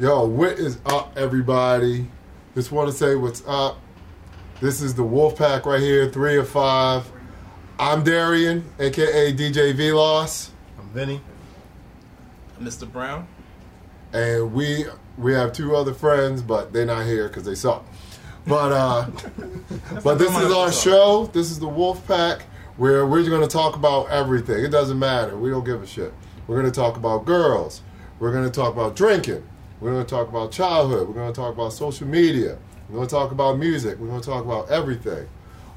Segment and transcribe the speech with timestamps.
[0.00, 2.06] Yo, what is up, everybody?
[2.54, 3.76] Just want to say what's up.
[4.58, 7.04] This is the Wolfpack right here, three of five.
[7.78, 11.20] I'm Darian, aka DJ Velos, I'm Vinny.
[12.58, 12.90] Mr.
[12.90, 13.28] Brown.
[14.14, 14.86] and we
[15.18, 17.84] we have two other friends, but they're not here because they suck.
[18.46, 19.06] But uh,
[20.02, 21.26] but this is our show.
[21.26, 22.40] This is the Wolfpack,
[22.78, 24.64] where we're going to talk about everything.
[24.64, 25.36] It doesn't matter.
[25.36, 26.14] We don't give a shit.
[26.46, 27.82] We're going to talk about girls.
[28.18, 29.46] We're going to talk about drinking.
[29.80, 31.08] We're going to talk about childhood.
[31.08, 32.58] We're going to talk about social media.
[32.88, 33.98] We're going to talk about music.
[33.98, 35.26] We're going to talk about everything.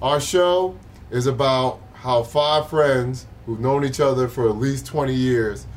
[0.01, 0.77] Our show
[1.09, 5.67] is about how five friends who've known each other for at least 20 years,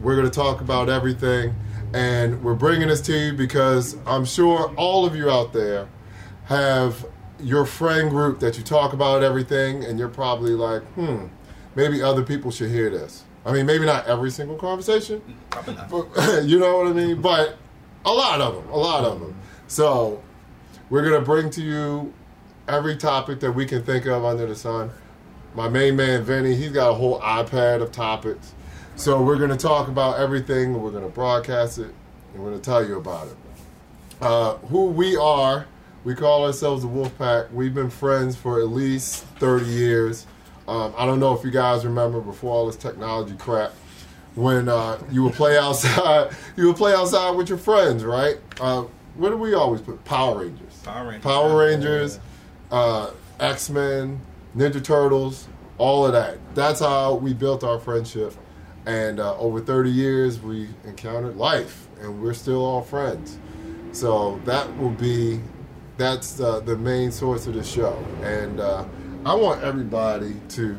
[0.00, 1.54] we're going to talk about everything.
[1.92, 5.88] And we're bringing this to you because I'm sure all of you out there
[6.44, 7.06] have
[7.40, 11.26] your friend group that you talk about everything, and you're probably like, hmm,
[11.74, 13.24] maybe other people should hear this.
[13.44, 15.90] I mean, maybe not every single conversation, Probably not.
[15.90, 17.20] but you know what I mean?
[17.20, 17.58] But
[18.04, 19.36] a lot of them, a lot of them.
[19.66, 20.22] So
[20.90, 22.12] we're going to bring to you
[22.68, 24.90] every topic that we can think of under the sun.
[25.54, 28.54] My main man, Vinny, he's got a whole iPad of topics.
[28.96, 30.80] So we're going to talk about everything.
[30.80, 31.92] We're going to broadcast it,
[32.32, 33.36] and we're going to tell you about it.
[34.20, 35.66] Uh, who we are,
[36.04, 37.50] we call ourselves the Wolfpack.
[37.52, 40.26] We've been friends for at least 30 years.
[40.66, 43.72] Um, I don't know if you guys remember before all this technology crap,
[44.34, 48.38] when uh, you would play outside, you would play outside with your friends, right?
[48.60, 50.04] Uh, what do we always put?
[50.04, 50.80] Power Rangers.
[50.82, 51.22] Power Rangers.
[51.22, 52.20] Power Rangers,
[52.70, 54.20] uh, X Men,
[54.56, 56.38] Ninja Turtles, all of that.
[56.54, 58.34] That's how we built our friendship.
[58.86, 63.38] And uh, over 30 years, we encountered life, and we're still all friends.
[63.92, 65.40] So that will be,
[65.96, 67.96] that's uh, the main source of the show.
[68.22, 68.84] And uh,
[69.24, 70.78] I want everybody to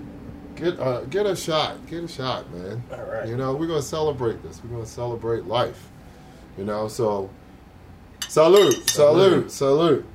[0.56, 2.84] get uh, get a shot, get a shot, man.
[2.92, 3.28] All right.
[3.28, 4.62] You know, we're gonna celebrate this.
[4.64, 5.90] We're gonna celebrate life.
[6.58, 7.30] You know, so
[8.28, 10.06] salute, salute, salute.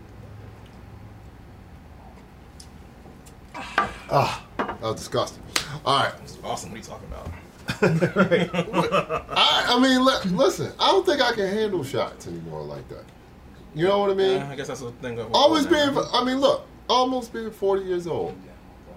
[4.12, 5.42] Ah, that was disgusting.
[5.84, 6.14] All right.
[6.22, 6.70] It's awesome.
[6.70, 7.28] What are you talking about?
[9.30, 13.04] I, I mean, li- listen, I don't think I can handle shots anymore like that.
[13.74, 14.38] You know what I mean?
[14.38, 15.20] Yeah, I guess that's the thing.
[15.32, 18.34] Always being, I mean, look, almost being 40 years old.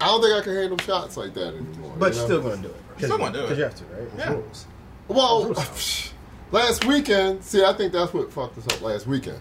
[0.01, 1.93] I don't think I can handle shots like that anymore.
[1.97, 2.39] But you you're know?
[2.39, 2.75] still gonna do it.
[2.97, 3.41] Still gonna do it.
[3.43, 4.09] Because you have to, right?
[4.17, 4.33] Yeah.
[4.33, 4.67] rules.
[5.07, 5.53] Well,
[6.51, 9.39] last weekend, see, I think that's what fucked us up last weekend.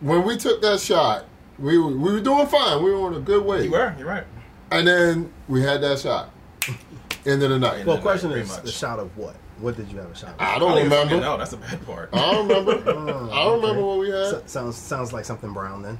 [0.00, 1.26] When we took that shot,
[1.58, 2.82] we were, we were doing fine.
[2.82, 3.64] We were on a good way.
[3.64, 3.94] You were.
[3.98, 4.24] You're right.
[4.70, 6.30] And then we had that shot.
[7.26, 7.84] End of the night.
[7.84, 8.62] Well, Yeah, question pretty is much.
[8.62, 9.36] the shot of what?
[9.58, 10.40] What did you have a shot of?
[10.40, 11.26] I I don't even fucking remember.
[11.26, 12.08] No, That's the bad part.
[12.14, 12.72] I don't remember.
[12.90, 13.82] I don't remember okay.
[13.82, 14.30] what we had.
[14.30, 15.98] So- sounds sounds like something brown then.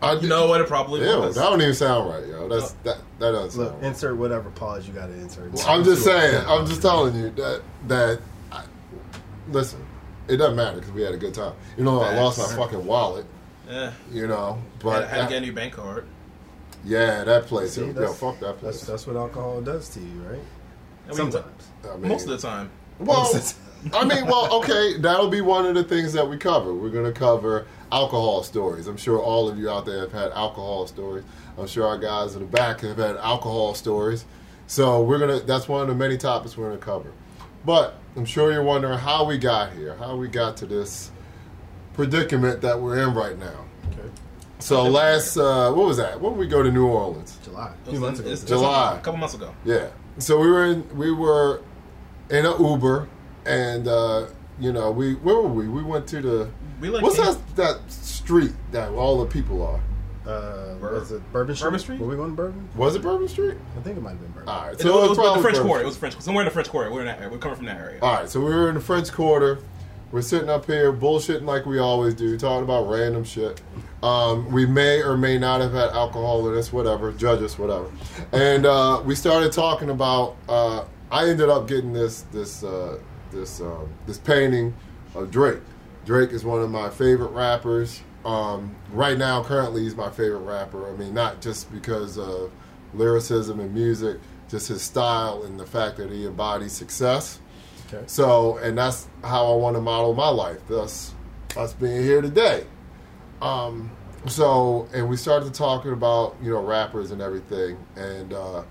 [0.00, 0.60] I You know what?
[0.60, 1.34] It probably Ew, was.
[1.34, 2.48] that don't even sound right, yo.
[2.48, 2.98] That's that.
[3.18, 3.82] That doesn't Look, sound.
[3.82, 3.88] Right.
[3.88, 5.50] insert whatever pause you got to insert.
[5.66, 6.44] I'm just saying.
[6.46, 8.20] I'm just telling you that that.
[8.52, 8.64] I,
[9.50, 9.84] listen,
[10.28, 11.54] it doesn't matter because we had a good time.
[11.76, 13.26] You know, I lost my fucking wallet.
[13.68, 13.92] Yeah.
[14.12, 16.06] You know, But but I had to get a new bank card.
[16.84, 17.72] yeah, that place.
[17.72, 18.80] See, yo, that's- fuck that place.
[18.82, 20.38] that's what alcohol does to you, right?
[21.04, 21.68] I mean, Sometimes.
[21.90, 22.70] I mean, Most of the time.
[22.98, 23.30] Well,
[23.94, 26.72] I mean, well, okay, that'll be one of the things that we cover.
[26.74, 28.86] We're going to cover alcohol stories.
[28.86, 31.24] I'm sure all of you out there have had alcohol stories.
[31.56, 34.24] I'm sure our guys in the back have had alcohol stories.
[34.66, 35.40] So we're gonna.
[35.40, 37.12] That's one of the many topics we're gonna cover.
[37.64, 41.10] But I'm sure you're wondering how we got here, how we got to this
[41.94, 43.64] predicament that we're in right now.
[43.92, 44.08] Okay.
[44.60, 46.20] So last, uh, what was that?
[46.20, 47.38] When did we go to New Orleans?
[47.44, 47.72] July.
[47.86, 48.28] A few months ago.
[48.30, 48.96] it's- July.
[48.96, 49.54] A couple months ago.
[49.64, 49.88] Yeah.
[50.18, 51.62] So we were in we were
[52.30, 53.08] in an Uber
[53.46, 54.26] and uh,
[54.60, 55.68] you know, we where were we?
[55.68, 59.80] We went to the We like What's that that street that all the people are?
[60.28, 61.64] Uh, Bur- was it Bourbon Street?
[61.66, 62.00] Bourbon Street?
[62.00, 62.68] Were we going to Bourbon?
[62.76, 63.56] Was it Bourbon Street?
[63.78, 64.48] I think it might have been Bourbon.
[64.48, 64.74] All right.
[64.74, 65.82] It, So it was, probably the French Quarter.
[65.84, 66.20] It was French.
[66.20, 66.92] Somewhere in the French Quarter.
[66.92, 67.30] We're in that area.
[67.30, 67.98] We're coming from that area.
[68.02, 69.60] All right, so we were in the French Quarter.
[70.12, 73.60] We're sitting up here bullshitting like we always do, talking about random shit.
[74.02, 77.12] Um, we may or may not have had alcohol in us, whatever.
[77.12, 77.90] Judge us, whatever.
[78.32, 80.36] And uh, we started talking about.
[80.48, 82.98] Uh, I ended up getting this this uh,
[83.30, 84.74] this um, this painting
[85.14, 85.60] of Drake.
[86.04, 88.02] Drake is one of my favorite rappers.
[88.24, 90.88] Um, right now, currently, he's my favorite rapper.
[90.88, 92.50] I mean, not just because of
[92.94, 97.40] lyricism and music, just his style and the fact that he embodies success.
[97.86, 98.04] Okay.
[98.06, 100.58] So, and that's how I want to model my life.
[100.68, 101.14] Thus,
[101.56, 102.64] us being here today.
[103.40, 103.90] Um,
[104.26, 108.62] so, and we started talking about you know rappers and everything, and uh,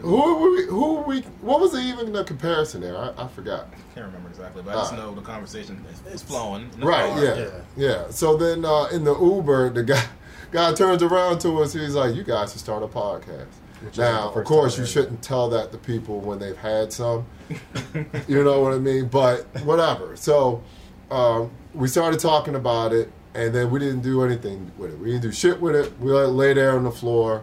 [0.00, 1.20] who were we, who were we?
[1.40, 2.96] What was even the comparison there?
[2.96, 3.68] I, I forgot.
[3.94, 5.06] can't remember exactly, but I just All right.
[5.06, 6.70] know the conversation is, is flowing.
[6.74, 7.10] in the Right?
[7.10, 7.24] car.
[7.24, 7.50] Yeah, Yeah.
[7.76, 8.10] yeah.
[8.10, 10.02] So then uh, in the Uber, the guy
[10.52, 11.72] guy turns around to us.
[11.72, 13.46] He's like, "You guys should start a podcast."
[13.82, 17.24] Which Now, of course, you shouldn't tell that to people when they've had some.
[18.28, 19.08] you know what I mean?
[19.08, 20.16] But whatever.
[20.16, 20.62] So
[21.10, 24.98] um, we started talking about it, and then we didn't do anything with it.
[24.98, 25.98] We didn't do shit with it.
[25.98, 27.42] We let it lay there on the floor,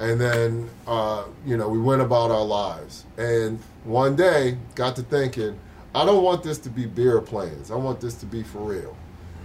[0.00, 3.04] and then uh, you know we went about our lives.
[3.16, 5.58] And one day, got to thinking,
[5.94, 7.70] I don't want this to be beer plans.
[7.70, 8.96] I want this to be for real.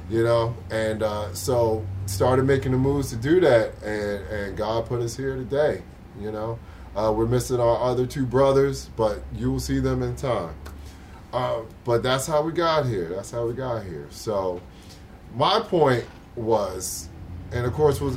[0.10, 4.86] You know, and uh, so started making the moves to do that, and and God
[4.86, 5.82] put us here today.
[6.20, 6.60] You know,
[6.96, 10.54] uh, we're missing our other two brothers, but you will see them in time.
[11.32, 13.10] Uh, but that's how we got here.
[13.10, 14.08] That's how we got here.
[14.12, 14.62] So,
[15.36, 16.06] my point
[16.36, 17.10] was,
[17.54, 18.16] and of course, we'll,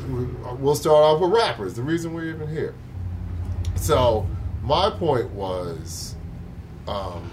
[0.58, 1.74] we'll start off with rappers.
[1.74, 2.74] The reason we're even here.
[3.76, 4.26] So,
[4.62, 6.16] my point was,
[6.88, 7.30] um,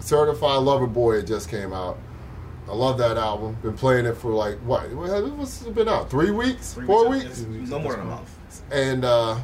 [0.00, 1.98] Certified Lover Boy just came out.
[2.68, 3.56] I love that album.
[3.62, 4.88] Been playing it for like what?
[4.94, 6.08] What's it been out?
[6.10, 6.74] Three weeks?
[6.74, 7.70] Three Four weeks, weeks?
[7.70, 8.62] No more than a month.
[8.70, 9.36] and uh,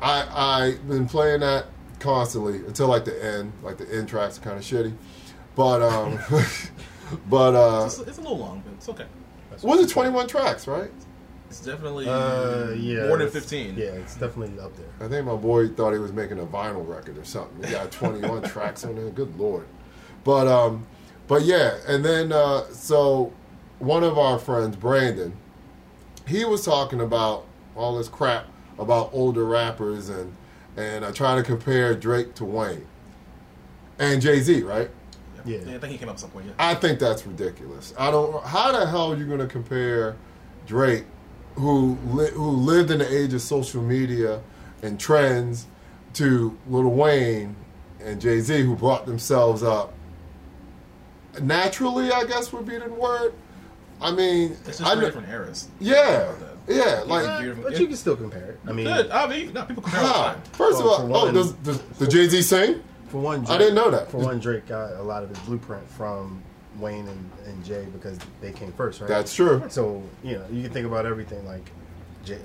[0.00, 1.66] I I been playing that
[1.98, 3.52] constantly until like the end.
[3.62, 4.94] Like the end tracks are kind of shitty,
[5.56, 6.18] but um,
[7.28, 9.06] but uh, It's, it's a little long, but it's okay.
[9.62, 10.66] was it twenty one tracks?
[10.68, 10.90] Right?
[11.50, 13.76] It's definitely Uh, yeah, more than 15.
[13.76, 14.86] Yeah, it's definitely up there.
[15.04, 17.64] I think my boy thought he was making a vinyl record or something.
[17.64, 19.10] He got twenty one tracks on there.
[19.10, 19.66] Good lord,
[20.22, 20.86] but um,
[21.26, 23.32] but yeah, and then uh, so
[23.80, 25.36] one of our friends, Brandon,
[26.26, 28.46] he was talking about all this crap
[28.78, 30.32] about older rappers and
[30.76, 32.86] and uh, trying to compare Drake to Wayne
[33.98, 34.88] and Jay Z, right?
[35.44, 35.58] Yeah.
[35.58, 36.46] I think he came up with some point.
[36.46, 36.52] Yeah.
[36.58, 37.92] I think that's ridiculous.
[37.98, 38.44] I don't.
[38.44, 40.16] How the hell are you going to compare
[40.66, 41.06] Drake,
[41.56, 44.40] who li- who lived in the age of social media
[44.82, 45.66] and trends,
[46.14, 47.54] to Lil Wayne
[48.02, 49.92] and Jay Z, who brought themselves up
[51.40, 52.10] naturally?
[52.10, 53.32] I guess would be the word.
[54.00, 55.68] I mean, It's just I three kn- different eras.
[55.78, 56.32] yeah,
[56.66, 57.24] yeah, like.
[57.44, 57.54] Yeah.
[57.62, 58.60] But you can still compare it.
[58.66, 59.10] I mean, Good.
[59.10, 60.24] I mean, no, people compare all the How?
[60.32, 60.42] time.
[60.52, 62.82] First Well, of all, oh, one- does, does, does Jay Z sing?
[63.08, 64.08] for one, I didn't know that.
[64.10, 66.42] For one, Drake got a lot of his blueprint from
[66.78, 69.08] Wayne and, and Jay because they came first, right?
[69.08, 69.62] That's true.
[69.68, 71.70] So you know, you can think about everything like
[72.24, 72.38] Jay,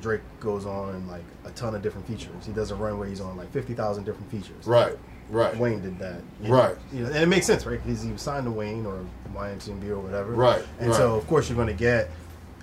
[0.00, 2.44] Drake goes on like a ton of different features.
[2.46, 4.66] He does a run where he's on like fifty thousand different features.
[4.66, 4.96] Right,
[5.30, 6.20] right, Wayne did that.
[6.42, 6.74] you Right.
[6.92, 6.98] know?
[6.98, 7.82] You know, and it makes sense, right?
[7.82, 10.32] Because he was signed to Wayne or YMCMB or whatever.
[10.32, 10.96] Right, And right.
[10.96, 12.10] so, of course, you're going to get.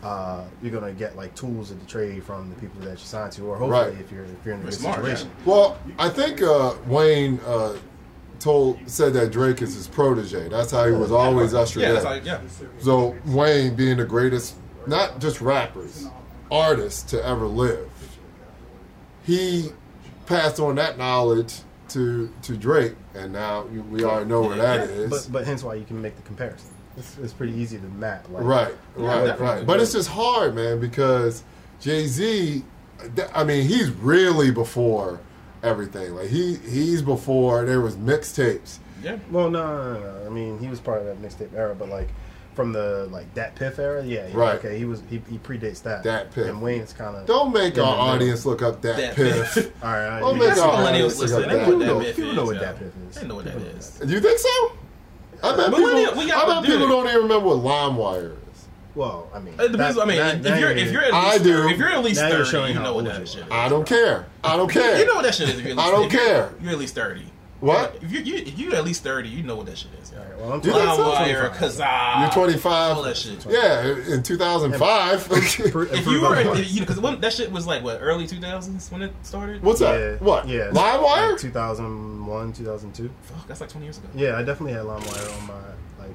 [0.04, 3.31] Uh, you're gonna get like tools of the trade from the people that you signed
[3.31, 4.01] to, or hopefully, Right.
[4.01, 5.31] if you're if you're in a You're good smart, situation.
[5.45, 7.77] Well, I think uh, Wayne uh,
[8.43, 10.49] told said that Drake is his protege.
[10.49, 12.25] That's how he was always ushered Yeah, in.
[12.25, 12.41] yeah.
[12.79, 14.55] So Wayne being the greatest,
[14.85, 16.07] not just rappers,
[16.51, 17.89] artists to ever live,
[19.25, 19.69] he
[20.25, 21.55] passed on that knowledge
[21.89, 25.09] to to Drake, and now we already know where that is.
[25.09, 26.69] But but hence why you can make the comparison.
[26.95, 28.29] It's, it's pretty easy to map.
[28.29, 29.45] Like, Right, right, definitely.
[29.45, 29.65] right.
[29.65, 31.43] But it's just hard, man, because
[31.79, 32.63] Jay Z.
[33.33, 35.19] I mean, he's really before
[35.63, 36.15] everything.
[36.15, 38.77] Like he he's before there was mixtapes.
[39.01, 39.18] Yeah.
[39.31, 40.25] Well, no, no, no, no.
[40.25, 42.07] I mean, he was part of that mixtape era, but like
[42.54, 44.56] from the like that Piff era, yeah, yeah, Right.
[44.60, 46.04] Okay, he was he, he predates that.
[46.04, 46.45] Dat Piff.
[46.48, 47.94] And Wayne's kind of Don't make our the middle.
[48.00, 49.54] audience look up that Dat piff.
[49.56, 49.74] Piff.
[49.83, 51.44] All right, Don't make our millennials audience look listen.
[51.44, 51.68] up They that.
[51.68, 52.36] know what People that know- myth people is.
[52.36, 53.15] know what that Piff is.
[53.15, 53.89] They know what that People is.
[54.06, 54.50] Do you think so?
[55.42, 55.83] I uh, bet people.
[55.83, 58.38] we I got- bet people don't even remember what LimeWire is.
[58.95, 59.95] Well, I mean, It depends.
[59.95, 61.53] that- I mean, that- if now you're if you're at I least do.
[61.63, 63.51] 30, if you're at least Now thirty, showing you know what that shit is.
[63.51, 64.25] I don't care.
[64.43, 64.99] I don't care.
[64.99, 65.59] You know what that shit is.
[65.59, 66.49] If you're at least, I don't if you're- care.
[66.61, 67.25] You're at least thirty.
[67.59, 67.95] What?
[68.01, 70.12] If you you if you're at least thirty, you know what that shit is.
[70.12, 71.15] All right, well, I'm You think so?
[71.15, 71.53] 25.
[71.53, 72.97] Kazaa, You're 25.
[72.97, 73.45] all that shit.
[73.50, 75.27] Yeah, in 2005.
[75.31, 75.59] If
[76.05, 76.73] you were, otherwise.
[76.73, 79.63] you know, because that shit was like what early 2000s when it started.
[79.63, 79.97] What's that?
[79.97, 80.47] Yeah, What?
[80.47, 81.31] Yeah, LimeWire?
[81.31, 83.09] like 2001, 2002.
[83.21, 84.07] Fuck, that's like 20 years ago.
[84.13, 85.63] Yeah, I definitely had LimeWire on my like.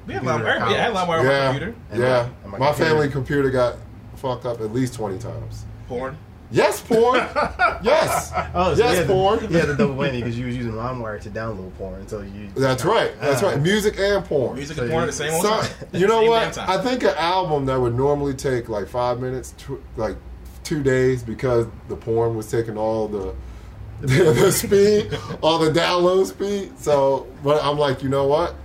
[0.07, 0.61] We had computer LimeWire.
[0.61, 1.09] at Yeah, I had college.
[1.09, 1.75] LimeWire on my yeah, computer.
[1.91, 2.07] And yeah.
[2.09, 2.89] my- and my my computer.
[2.91, 3.75] family computer got
[4.15, 5.65] fucked up at least 20 times.
[5.87, 6.17] Porn.
[6.51, 7.17] Yes, porn.
[7.83, 8.31] yes.
[8.55, 9.39] Oh, so yes, yeah, porn.
[9.51, 12.49] Yeah, the double whammy because you was using LimeWire to download porn until you.
[12.55, 13.11] That's right.
[13.21, 13.49] That's Ah.
[13.49, 13.61] right.
[13.61, 14.55] Music and porn.
[14.55, 15.69] Music So and porn you- at the same old So, time.
[15.93, 16.53] you know what?
[16.53, 16.67] time.
[16.69, 20.15] I think an album that would normally take like five minutes, tw- like
[20.63, 23.33] two days, because the porn was taking all the
[24.01, 26.71] the, speed, all the download speed.
[26.79, 28.55] So, but I'm like, you know what?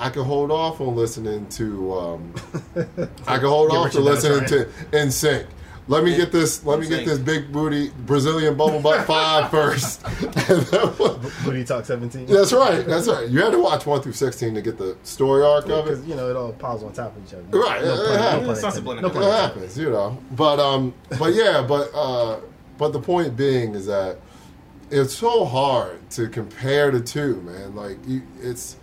[0.00, 1.92] I can hold off on listening to.
[1.98, 2.34] Um,
[3.26, 4.64] I can hold off Rich to listening Trying.
[4.64, 5.46] to NSYNC.
[5.88, 6.64] Let me get this.
[6.64, 10.02] Let me get this big booty Brazilian bubble butt five first.
[10.50, 12.26] And then we'll- Booty Talk 17.
[12.26, 12.84] that's right.
[12.86, 13.28] That's right.
[13.28, 16.04] You had to watch one through sixteen to get the story arc of it.
[16.04, 17.42] You know it all piles on top of each other.
[17.58, 18.84] Right, No it- it pun- no pun intended.
[19.02, 19.32] No pun intended.
[19.40, 20.18] happens, you know.
[20.32, 22.40] But um, but yeah, but uh,
[22.78, 24.18] but the point being is that
[24.90, 27.74] it's so hard to compare the two, man.
[27.74, 28.76] Like you, it's.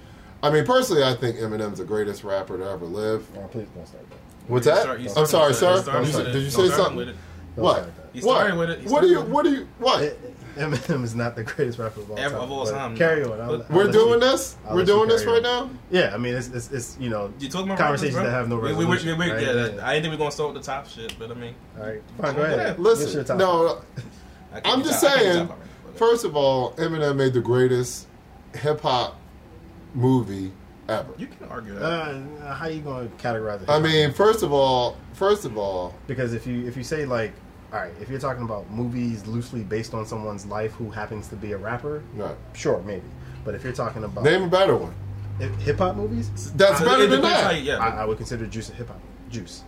[0.43, 3.25] I mean, personally, I think Eminem's the greatest rapper to ever live.
[3.37, 4.17] Oh, please don't start that.
[4.47, 4.81] What's that?
[4.83, 5.73] start- he I'm sorry, sir.
[5.77, 6.33] He started You said- with it.
[6.33, 6.95] did you say something?
[6.95, 7.15] with it.
[7.55, 7.73] What?
[7.77, 8.09] start that.
[8.13, 8.35] He What?
[8.35, 8.79] started with it.
[8.81, 9.21] He What do you?
[9.21, 9.67] What do you?
[9.79, 10.01] What?
[10.03, 12.43] It- Eminem is not the greatest rapper of all Ever- time.
[12.43, 13.33] of all time, Carry on.
[13.33, 14.55] I'll- I'll We're let you- doing this.
[14.67, 15.43] I'll We're doing this right on.
[15.43, 15.69] now.
[15.91, 18.49] Yeah, I mean, it's, it's, it's you know, You talking about conversations rappers, that have
[18.49, 18.69] no bro?
[18.69, 19.19] We- we- resolution.
[19.19, 19.41] we- we- right?
[19.41, 19.87] yeah, Yeah.
[19.87, 21.85] I didn't think we are gonna start with the top shit, but I mean, All
[21.85, 22.59] right, fine, go Go ahead.
[22.59, 22.79] ahead.
[22.79, 23.77] What's your Listen, no,
[24.51, 25.47] I can't I'm just top- I can't be saying.
[25.47, 28.07] top already, First of all, Eminem made the greatest
[28.55, 29.15] hip hop
[29.97, 30.51] movie
[30.87, 31.07] ever.
[31.17, 31.83] you can argue that.
[31.83, 33.69] Uh, how you going to categorize it?
[33.69, 37.33] I mean, first of all, first of all, because if you if you say like,
[37.73, 41.35] all right, if you're talking about movies loosely based on someone's life who happens to
[41.35, 42.35] be a rapper, no.
[42.53, 43.03] sure, maybe.
[43.43, 44.93] But if you're talking about Name a better one.
[45.59, 47.55] hip hop movies, That's Uh, better it than that.
[47.55, 48.99] you- yeah, I, I would consider Juice a hip hop.
[49.29, 49.63] Juice.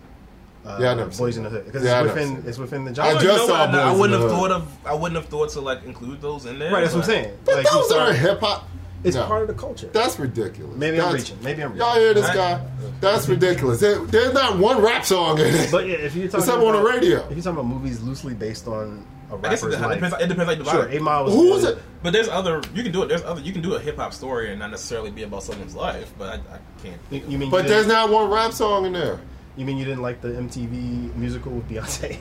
[0.64, 1.50] Uh, Yeah, I never seen Boys in the.
[1.50, 3.10] Hood because Yeah, it's within it's within the genre.
[3.10, 3.74] I just You know saw what?
[3.74, 4.50] I, I Boys in wouldn't the have Hood.
[4.50, 4.86] thought of.
[4.86, 6.70] I wouldn't have thought to like include those in there.
[6.72, 7.36] right, that's what I'm saying.
[7.44, 8.68] But Like, you those start- aren't hip hop.
[9.02, 9.24] It's No.
[9.26, 9.88] part of the culture.
[9.92, 10.76] That's ridiculous.
[10.76, 11.42] Maybe I'm That's- reaching.
[11.42, 12.02] Maybe I'm Y'all reaching.
[12.02, 12.60] hear this I- guy?
[13.00, 13.80] That's ridiculous.
[13.80, 15.70] There- there's not one rap song in it.
[15.72, 17.16] But yeah, if you're talking Except on the about, radio.
[17.18, 20.14] if you're talking about movies loosely based on a guess it, rapper's it life, depends.
[20.24, 20.88] It depends how you divide sure.
[20.90, 21.78] Eight Mile was Who was it?
[22.02, 22.60] But there's other.
[22.74, 23.08] You can do it.
[23.08, 23.40] There's other.
[23.40, 26.12] You can do a hip hop story and not necessarily be about someone's life.
[26.18, 27.00] But I, I can't.
[27.10, 27.50] You, you mean?
[27.50, 29.18] But you there's didn't- not one rap song in there.
[29.56, 32.18] You mean you didn't like the MTV musical with Beyonce?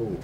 [0.00, 0.16] Ooh.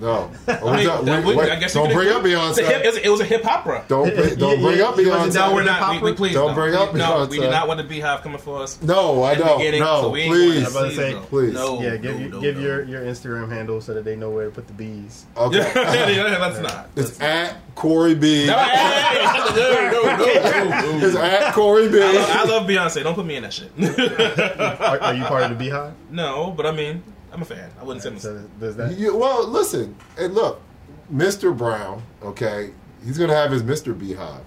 [0.00, 0.30] No.
[0.48, 2.40] I Oh, mean, don't- that wait, would- wait, I guess don't bring up include- hip-
[2.82, 3.02] Beyonce.
[3.04, 3.86] It was, a hip hopera.
[3.88, 5.34] Don't, bring- don't Yeah, bring yeah, up he wasn't Beyonce.
[5.34, 6.02] down No, we're not.
[6.02, 8.62] We, we please Don't bring up No, we do not want the beehive coming for
[8.62, 8.80] us.
[8.82, 9.78] No, I don't.
[9.78, 10.64] No, so we please.
[10.66, 11.20] I'm about to say, no.
[11.22, 11.54] please.
[11.54, 12.62] No, yeah, give, no, no, give no.
[12.62, 15.26] your your Instagram handle so that they know where to put the bees.
[15.36, 15.58] Okay.
[15.74, 16.88] yeah, that's not.
[16.96, 18.46] It's at Corey B.
[18.46, 22.02] No, no, no, no, no, It's at Corey B.
[22.02, 23.02] I love, I love Beyonce.
[23.02, 23.70] Don't put me in that shit.
[24.80, 25.92] Are, are you part of the Beehive?
[26.10, 27.70] no, but I mean, I'm a fan.
[27.80, 28.96] I wouldn't say I'm So does that?
[28.98, 30.60] You- well, listen, and look,
[31.12, 31.56] Mr.
[31.56, 32.72] Brown, okay,
[33.04, 33.98] he's gonna have his Mr.
[33.98, 34.42] Beehive.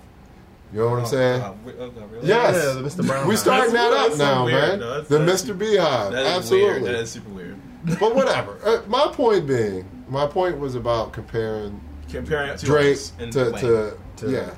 [0.74, 1.42] You know what I'm saying?
[1.42, 2.27] Oh, oh, God, really?
[2.27, 2.56] Yes.
[2.56, 3.06] Yeah, the Mr.
[3.08, 3.39] Brown We Hive.
[3.39, 4.80] starting that up so now, weird, man.
[4.80, 4.89] though.
[4.89, 5.58] That's- the that's- Mr.
[5.58, 6.70] Beehive, That is absolutely.
[6.82, 6.84] weird.
[6.86, 7.56] That is super weird.
[8.00, 8.58] but whatever.
[8.65, 13.98] Uh, my point being, my point was about comparing Comparing it to Drake to, to,
[14.18, 14.50] To- yeah.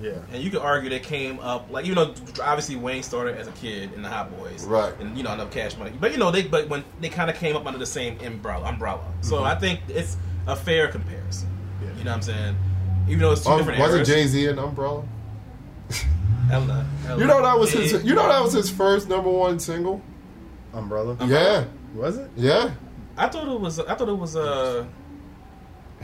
[0.00, 0.12] Yeah.
[0.32, 3.52] And you could argue they came up like you know obviously Wayne started as a
[3.52, 4.92] kid in the Hot Boys, Right.
[5.00, 7.36] And you know enough Cash Money, but you know they but when they kind of
[7.36, 9.04] came up under the same umbrella, umbrella.
[9.20, 9.44] So Mm-hmm.
[9.44, 11.48] I think it's a fair comparison.
[11.82, 11.88] Yeah.
[11.98, 12.56] You know what I'm saying?
[13.06, 14.08] Even though it's two Um, different wasn't eras.
[14.08, 15.04] Jay Z an umbrella?
[16.50, 17.18] Ella, Ella.
[17.20, 17.92] You know that was his.
[17.92, 17.98] Yeah.
[18.00, 20.02] You know that was his first number one single.
[20.72, 21.16] Umbrella.
[21.26, 22.30] Yeah, Was it?
[22.36, 22.72] yeah.
[23.16, 23.78] I thought it was.
[23.78, 24.34] I thought it was.
[24.36, 24.84] Uh,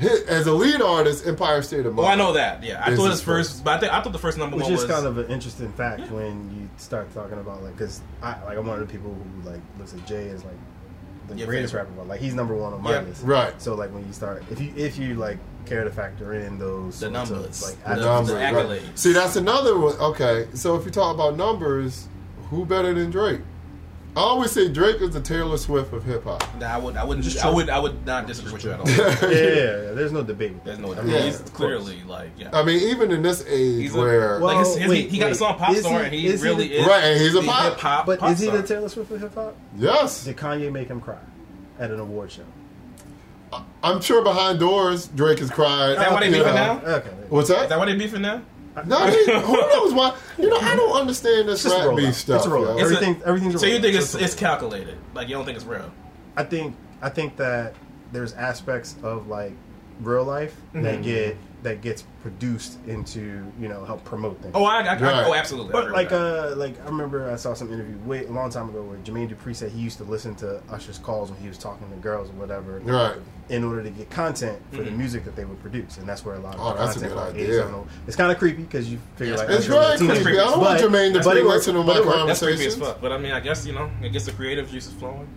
[0.01, 2.21] Hit, as a lead artist, Empire State of oh, Mind.
[2.21, 2.63] I know that.
[2.65, 4.65] Yeah, I thought is his first, but I think I thought the first number Which
[4.65, 8.01] one is was kind of an interesting fact when you start talking about like, because
[8.23, 10.55] I like I'm one of the people who like looks at Jay as like
[11.29, 11.91] the Your greatest favorite.
[11.91, 12.09] rapper.
[12.09, 13.01] Like he's number one on my Yeah.
[13.03, 13.23] list.
[13.25, 13.61] Right.
[13.61, 16.99] So like when you start, if you if you like care to factor in those
[17.01, 17.63] The sorts of, numbers.
[17.63, 18.99] like The The numbers, the right.
[18.99, 19.95] See, that's another one.
[19.97, 22.09] Okay, so if you talk about numbers,
[22.49, 23.43] who better than Drake?
[24.17, 26.43] I always say Drake is the Taylor Swift of hip hop.
[26.59, 26.97] Nah, I would.
[26.97, 27.25] I wouldn't.
[27.25, 27.71] Just I would.
[27.71, 28.89] I would not disagree with you at all.
[28.91, 30.65] yeah, yeah, yeah, there's no debate.
[30.65, 30.93] There's no.
[30.95, 32.51] I mean, he's clearly like yeah.
[32.53, 35.19] I mean, even in this age He's a- where like his, Well, his, wait, he
[35.19, 35.37] got the wait.
[35.37, 36.87] song Pop Is Star, he- and he is really the- is.
[36.89, 37.73] Right, and he's a the pop.
[37.73, 38.59] hip-hop But pop is he star.
[38.59, 39.57] the Taylor Swift of hip hop?
[39.77, 41.19] yes, Did Kanye make him cry
[41.79, 42.43] at an award show?
[43.83, 45.91] I'm sure behind doors Drake has cried.
[45.93, 46.81] Is that why they you beefing now?
[46.85, 47.11] Okay.
[47.29, 47.69] What's Is that?
[47.69, 48.43] that why they beefing now?
[48.87, 50.17] No, I mean, who knows why?
[50.39, 52.15] You know, I don't understand this It's just a rap beef rollout.
[52.15, 52.37] stuff.
[52.37, 52.67] It's a rollout.
[52.67, 52.73] yo.
[52.73, 53.83] It's a- Everything, everything's a So you rollout.
[53.83, 54.97] think it's it's calculated?
[55.15, 55.91] Like you don't think it's real?
[56.37, 57.75] I think I think that
[58.13, 59.53] there's aspects of like
[60.01, 61.03] real life that Mhm.
[61.03, 64.53] get that gets produced into you know help promote things.
[64.55, 65.73] Oh, I, I, I oh, absolutely.
[65.73, 66.53] But agree like that.
[66.53, 69.29] uh like I remember I saw some interview way a long time ago where Jermaine
[69.35, 72.31] Dupri said he used to listen to Usher's calls when he was talking to girls
[72.31, 73.17] or whatever Right.
[73.51, 74.97] in order to get content for the Mhm.
[74.97, 77.01] music that they would produce and that's where a lot of Oh, the that's a
[77.01, 77.45] content good from idea.
[77.65, 80.23] 87 It's kind of creepy because you figure Yeah, like It's Usher very teenager.
[80.23, 80.39] creepy.
[80.41, 82.27] I don't want Jermaine to but be it works- listening to my it works.
[82.27, 83.01] That's creepy as fuck.
[83.01, 85.29] But I mean, I guess you know, I guess the creative juice is flowing,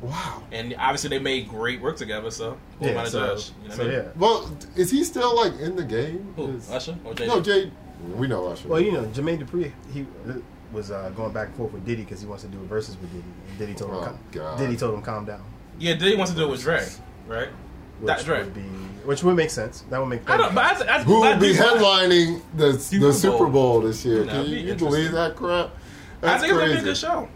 [0.00, 0.42] Wow.
[0.52, 2.30] and obviously they made great work together.
[2.30, 3.50] So who am I Yeah, to so, judge?
[3.62, 4.04] You know so what I mean?
[4.04, 4.10] yeah.
[4.16, 6.32] Well, is he still like in the game?
[6.36, 7.26] Who, Is- Usher or Jay?
[7.26, 7.70] No, Jay.
[8.14, 8.68] We know Usher.
[8.68, 10.34] Well, you know, Jermaine Dupri, he uh,
[10.72, 12.96] was uh, going back and forth with Diddy because he wants to do a versus
[13.00, 13.24] with Diddy.
[13.48, 14.58] And Diddy told him, Oh, calm, God.
[14.58, 15.42] Diddy told him, calm down.
[15.80, 16.86] Yeah, Diddy wants to do it with Dre,
[17.26, 17.48] right?
[17.98, 18.44] Which That's Dre.
[18.44, 18.60] would be,
[19.04, 19.80] which would make sense.
[19.90, 20.30] That would make.
[20.30, 20.54] I don't.
[20.54, 23.80] But I, I, Who would be headlining the Super the Super Bowl.
[23.80, 24.24] Bowl this year?
[24.24, 25.70] Nah, Can you, you believe that crap?
[26.20, 27.28] That's I That's think it's gonna be a good show.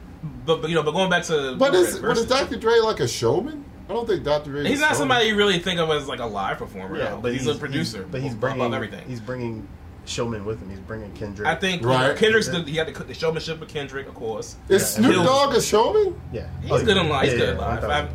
[0.47, 2.57] But, but you know, but going back to But is but is Dr.
[2.57, 3.65] Dre like a showman?
[3.89, 4.51] I don't think Dr.
[4.53, 4.65] Dre.
[4.65, 6.97] He's not somebody you really think of as like a live performer.
[6.97, 8.07] Yeah, but he's, a producer.
[8.11, 9.07] but he's above bringing everything.
[9.09, 9.69] He's bringing
[10.05, 10.71] showmen with him.
[10.71, 11.47] He's bringing Kendrick.
[11.47, 12.17] I think Right.
[12.17, 14.57] Kendrick's the, he had the, the showmanship with Kendrick, of course.
[14.69, 15.27] Is Yeah, Snoop Hills.
[15.27, 16.21] Dogg a showman?
[16.33, 17.25] Yeah, He's Oh, good on live.
[17.25, 17.85] He's yeah, good yeah, live.
[17.85, 18.09] I,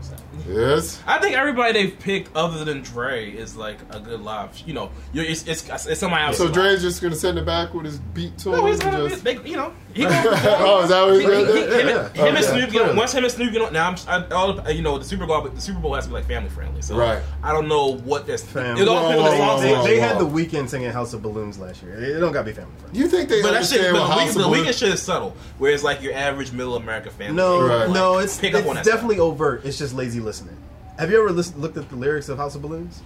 [0.47, 1.01] Yes.
[1.07, 4.57] I think everybody they've picked other than Dre is like a good live.
[4.65, 6.37] You know, you're, it's, it's it's somebody else.
[6.37, 8.79] So Dre's just gonna sit in the back with his beat to No, him he's
[8.79, 9.09] gonna be.
[9.09, 9.23] just.
[9.23, 10.55] They, you know, He gonna perform.
[10.59, 11.47] oh, is that what He- he he- did?
[11.47, 12.25] he- him, Yeah, and- yeah.
[12.25, 12.41] and Okay.
[12.47, 12.95] Snoop get on.
[12.95, 15.41] Once him and Snoop get on, now I'm, I, all, you know, the Super Bowl,
[15.41, 16.81] the Super Bowl has to be like family friendly.
[16.81, 17.21] So Right.
[17.43, 18.43] I don't know what that's.
[18.43, 18.77] Fam.
[18.77, 19.61] It all Whoa, depends on the whoa.
[19.61, 21.93] They, whoa, they had the Weeknd singing House of Balloons last year.
[21.99, 22.99] It don't got to be family friendly.
[22.99, 24.93] You think they But that shit, but what the, House week, of the Weeknd shit
[24.93, 27.35] is subtle, where it's like your average middle America family.
[27.35, 27.89] No, Right.
[27.89, 29.65] no, it's, Pick up it's on that definitely overt.
[29.65, 30.57] It's just lazy listening.
[30.99, 33.01] Have you ever listened, looked at the lyrics of House of Balloons?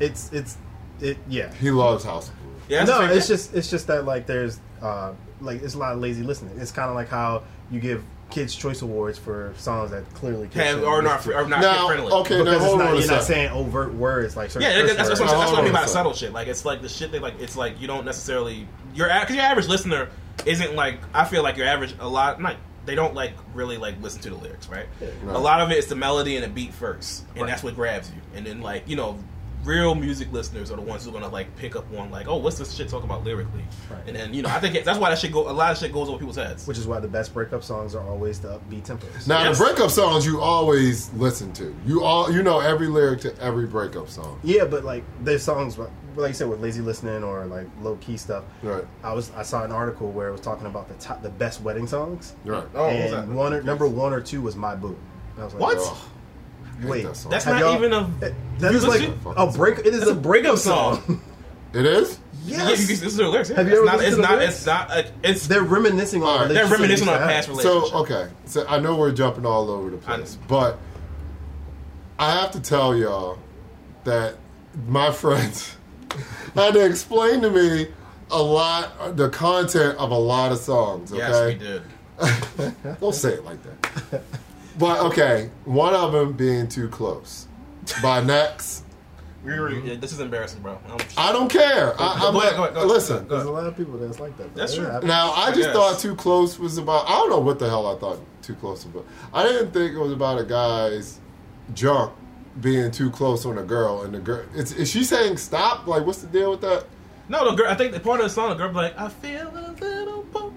[0.00, 0.56] It's it's
[1.00, 1.52] it yeah.
[1.54, 2.62] He loves House of Balloons.
[2.68, 6.00] Yeah, no, it's just it's just that like there's uh like it's a lot of
[6.00, 6.58] lazy listening.
[6.60, 10.56] It's kind of like how you give kids choice awards for songs that clearly kids
[10.56, 11.34] have shouldn't or listen not to.
[11.36, 12.12] or not Now, kid friendly.
[12.12, 13.26] okay, now because it's hold not, on you're not second.
[13.26, 15.32] saying overt words like certain Yeah, that's, that's, what, words.
[15.32, 16.32] I'm- that's what I mean by Hold on a subtle shit.
[16.32, 17.40] Like it's like the shit they like.
[17.40, 20.08] It's like you don't necessarily your because your average listener
[20.46, 24.00] isn't like I feel like your average a lot like they don't like really like
[24.02, 24.86] listen to the lyrics, right?
[25.00, 25.36] Right.
[25.36, 27.46] A lot of it is the melody and the beat first, and Right.
[27.50, 28.20] that's what grabs you.
[28.34, 29.18] And then like you know,
[29.64, 32.36] real music listeners are the ones who are gonna like pick up on like, oh,
[32.36, 33.64] what's this shit talking about lyrically?
[33.90, 34.02] Right.
[34.06, 35.48] And then you know, I think it, that's why that shit go.
[35.48, 36.66] A lot of shit goes over people's heads.
[36.66, 39.26] Which is why the best breakup songs are always the upbeat tempos.
[39.26, 39.58] Now Yes.
[39.58, 41.74] the breakup songs you always listen to.
[41.86, 44.38] You all you know every lyric to every breakup song.
[44.44, 47.96] Yeah, but like there's songs, like like you said, with lazy listening or like low
[47.96, 48.44] key stuff.
[48.62, 48.84] Right.
[49.02, 51.60] I was I saw an article where it was talking about the top, the best
[51.62, 52.64] wedding songs, Right.
[52.74, 53.24] Oh, what was that?
[53.24, 54.96] and one or, number one or two was My Boo.
[55.34, 55.78] And I was like, What?
[55.78, 56.02] Ugh, hate
[56.82, 57.26] Wait, that.
[57.30, 58.10] That's Have not y'all- even a.
[58.22, 59.78] Eh, that You like listen- a break.
[59.80, 61.20] It is That's a breakup song.
[61.74, 62.20] It is?
[62.44, 63.50] Yeah, you can listen to the lyrics.
[63.50, 63.56] yeah.
[63.56, 64.38] Have you it's ever not, listened it's to the not.
[64.38, 64.56] lyrics?
[64.58, 64.90] It's not.
[64.92, 66.28] A, it's They're reminiscing on.
[66.28, 66.48] All right.
[66.48, 67.56] they're relationships reminiscing on a used past have.
[67.56, 67.90] relationship.
[67.90, 70.78] So okay, so I know we're jumping all over the place, I- but
[72.18, 73.38] I have to tell y'all
[74.04, 74.36] that
[74.86, 75.76] my friends
[76.54, 77.88] had to explain to me
[78.30, 81.12] a lot the content of a lot of songs.
[81.12, 81.54] Okay, yes, we
[82.62, 83.00] did.
[83.00, 83.58] don't say it like
[84.10, 84.22] that.
[84.78, 87.46] But okay, one of them being too close
[88.02, 88.82] by Next.
[89.44, 90.78] We were, yeah, this is embarrassing, bro.
[90.88, 91.94] I'm, I don't care.
[92.00, 92.86] I, I'm ahead, go ahead, go ahead.
[92.86, 93.28] listen.
[93.28, 94.54] There's a lot of people that's like that.
[94.54, 94.60] though.
[94.60, 94.86] That's true.
[94.86, 95.04] happens.
[95.04, 95.74] Now I I just guess.
[95.74, 97.04] thought Too Close was about.
[97.06, 99.06] I don't know what the hell I thought Too Close was about.
[99.34, 101.20] I didn't think it was about a guy's
[101.74, 102.14] junk
[102.60, 104.44] being too close on a girl, and the girl.
[104.54, 105.86] It's, is she saying stop?
[105.86, 106.86] Like, what's the deal with that?
[107.28, 107.70] no, the girl.
[107.70, 110.22] I think the part of the song, the girl be like, "I feel a little
[110.32, 110.53] poke coming." down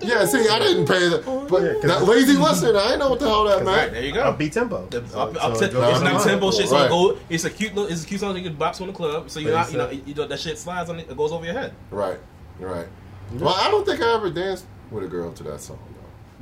[0.00, 1.18] Yeah, see, I didn't pay the.
[1.50, 3.92] But Yeah, 'cause- that lazy listener, I didn't know what the hell that Right, meant.
[3.94, 4.22] there you go.
[4.32, 4.86] Upbeat tempo.
[4.90, 5.32] The, up, so up
[5.62, 6.52] it te- goes it's not tempo on.
[6.52, 6.68] shit.
[6.68, 6.86] So Right.
[6.86, 7.90] it go, it's a cute little.
[7.90, 9.28] It's a cute song you can box on the club.
[9.30, 11.08] So you But not you know you know that shit slides on it.
[11.10, 11.72] It goes over your head.
[11.90, 12.18] Right,
[12.60, 12.86] right.
[13.34, 15.78] Well, I don't think I ever danced with a girl to that song.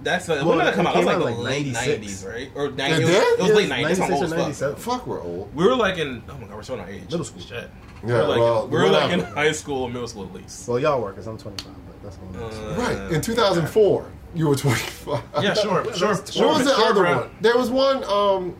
[0.03, 0.93] That's uh, Well, when did that come out?
[0.93, 1.87] That was came like the like late 96.
[1.89, 2.51] nineties, right?
[2.55, 3.23] Or 90, It it was, did?
[3.23, 4.01] it was Yeah, late nineties.
[4.01, 4.39] I'm 96 old or as fuck.
[4.39, 4.77] 97.
[4.77, 5.57] Fuck, we're old.
[5.57, 6.23] We were like in.
[6.29, 7.05] Oh my god, we're showing our age.
[7.11, 7.41] Middle school.
[7.41, 7.71] Shit.
[8.05, 10.35] Yeah, we were like, well, we were like in high school or middle school at
[10.35, 10.69] least.
[10.69, 12.37] Well, y'all were because I'm 25, but that's one.
[12.37, 15.23] Uh, Right, in 2004, you were 25.
[15.43, 16.09] Yeah, sure, sure.
[16.15, 17.19] What sure, was the sure, other bro.
[17.23, 17.31] one?
[17.41, 18.05] There was one.
[18.05, 18.57] Um,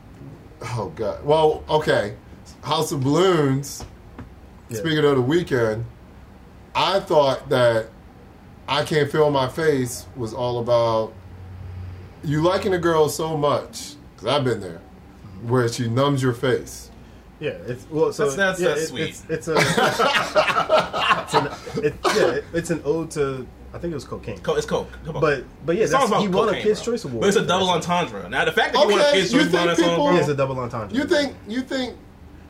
[0.63, 1.25] oh god.
[1.25, 2.17] Well, okay.
[2.63, 3.85] House of Balloons.
[4.69, 4.79] Yeah.
[4.79, 5.85] Speaking of the Weeknd,
[6.75, 7.89] I thought that
[8.69, 11.13] I can't feel my face was all about
[12.25, 14.81] you liking a girl so much because I've been there,
[15.43, 16.86] where she numbs your face.
[17.39, 18.13] Yeah, it's well.
[18.13, 19.09] So That's- that's- yeah, that's it- sweet.
[19.11, 19.55] It's, it's a.
[21.23, 23.47] it's an, it, yeah, it- it's an ode to.
[23.75, 24.39] I think it was cocaine.
[24.39, 24.89] Co- It's Coke.
[25.05, 25.21] Come on.
[25.21, 26.93] But but yeah, The song's that's, about he won a cocaine, Kids bro.
[26.95, 27.21] Choice Award.
[27.21, 28.27] But it's a double entendre.
[28.31, 29.87] Now the fact that he won a Okay, Kids you Choice Award on that think
[29.87, 30.97] song, people- Yeah, it's a double entendre.
[30.97, 31.97] You think you think?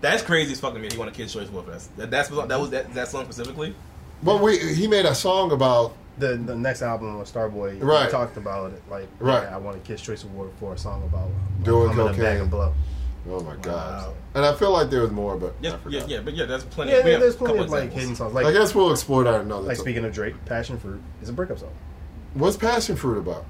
[0.02, 0.88] that's crazy as fucking me.
[0.92, 1.88] He won a Kids Choice Award for that.
[1.96, 3.74] that that's that was that, that song specifically.
[4.22, 8.04] But we he made a song about the the next album with Starboy Right.
[8.06, 9.42] he talked about it like Right.
[9.42, 11.28] yeah, I won a Kids Choice Award for a song about
[11.64, 12.40] Doing I'm in a bag cocaine.
[12.42, 12.72] of blow.
[13.28, 14.14] Oh my god, Wow.
[14.34, 16.08] and I feel like there was more, but Yes, I yeah, forgot.
[16.08, 16.92] yeah, but yeah, there's plenty.
[16.92, 18.34] Yeah, we there- have there's plenty couple of like hidden songs.
[18.34, 19.84] Like, I guess we'll explore that another like time.
[19.84, 21.72] speaking of Drake, Passion Fruit is a breakup song.
[22.34, 23.44] What's Passion Fruit about?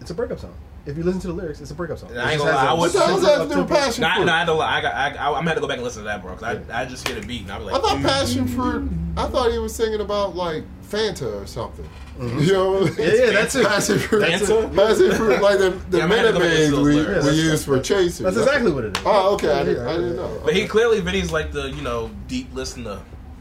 [0.00, 0.54] It's a breakup song.
[0.84, 2.10] If you listen to the lyrics, it's a breakup song.
[2.10, 3.38] I It ain't just gonna has lie, I a- would- What the hell does that
[3.38, 4.24] have to do with up-tempo- Passion Nah, Fruit?
[4.26, 4.76] nah, I don't lie.
[4.76, 4.94] I got.
[4.94, 6.34] I, I, I'm gonna have to go back and listen to that, bro.
[6.36, 8.02] Cause I, I just hear the beat and I'll be like, I thought mm.
[8.04, 8.88] Passion Fruit.
[9.16, 11.88] I thought he was singing about like Fanta or something.
[12.40, 12.80] You know?
[12.84, 13.66] Yeah, yeah, that's it.
[13.66, 14.22] Passion Fruit.
[14.22, 14.74] Fanta?
[14.74, 16.70] Passion Fruit, like the, the Yeah, I'm gonna have minute to go back and maids
[16.70, 17.26] listen to those we, lyrics.
[17.26, 18.18] we use for chasers.
[18.18, 19.02] That's exactly what it is.
[19.06, 19.52] Oh, okay.
[19.52, 20.40] I didn't, yeah, I didn't know.
[20.44, 23.00] But he clearly, Vinny's like the you know deep listener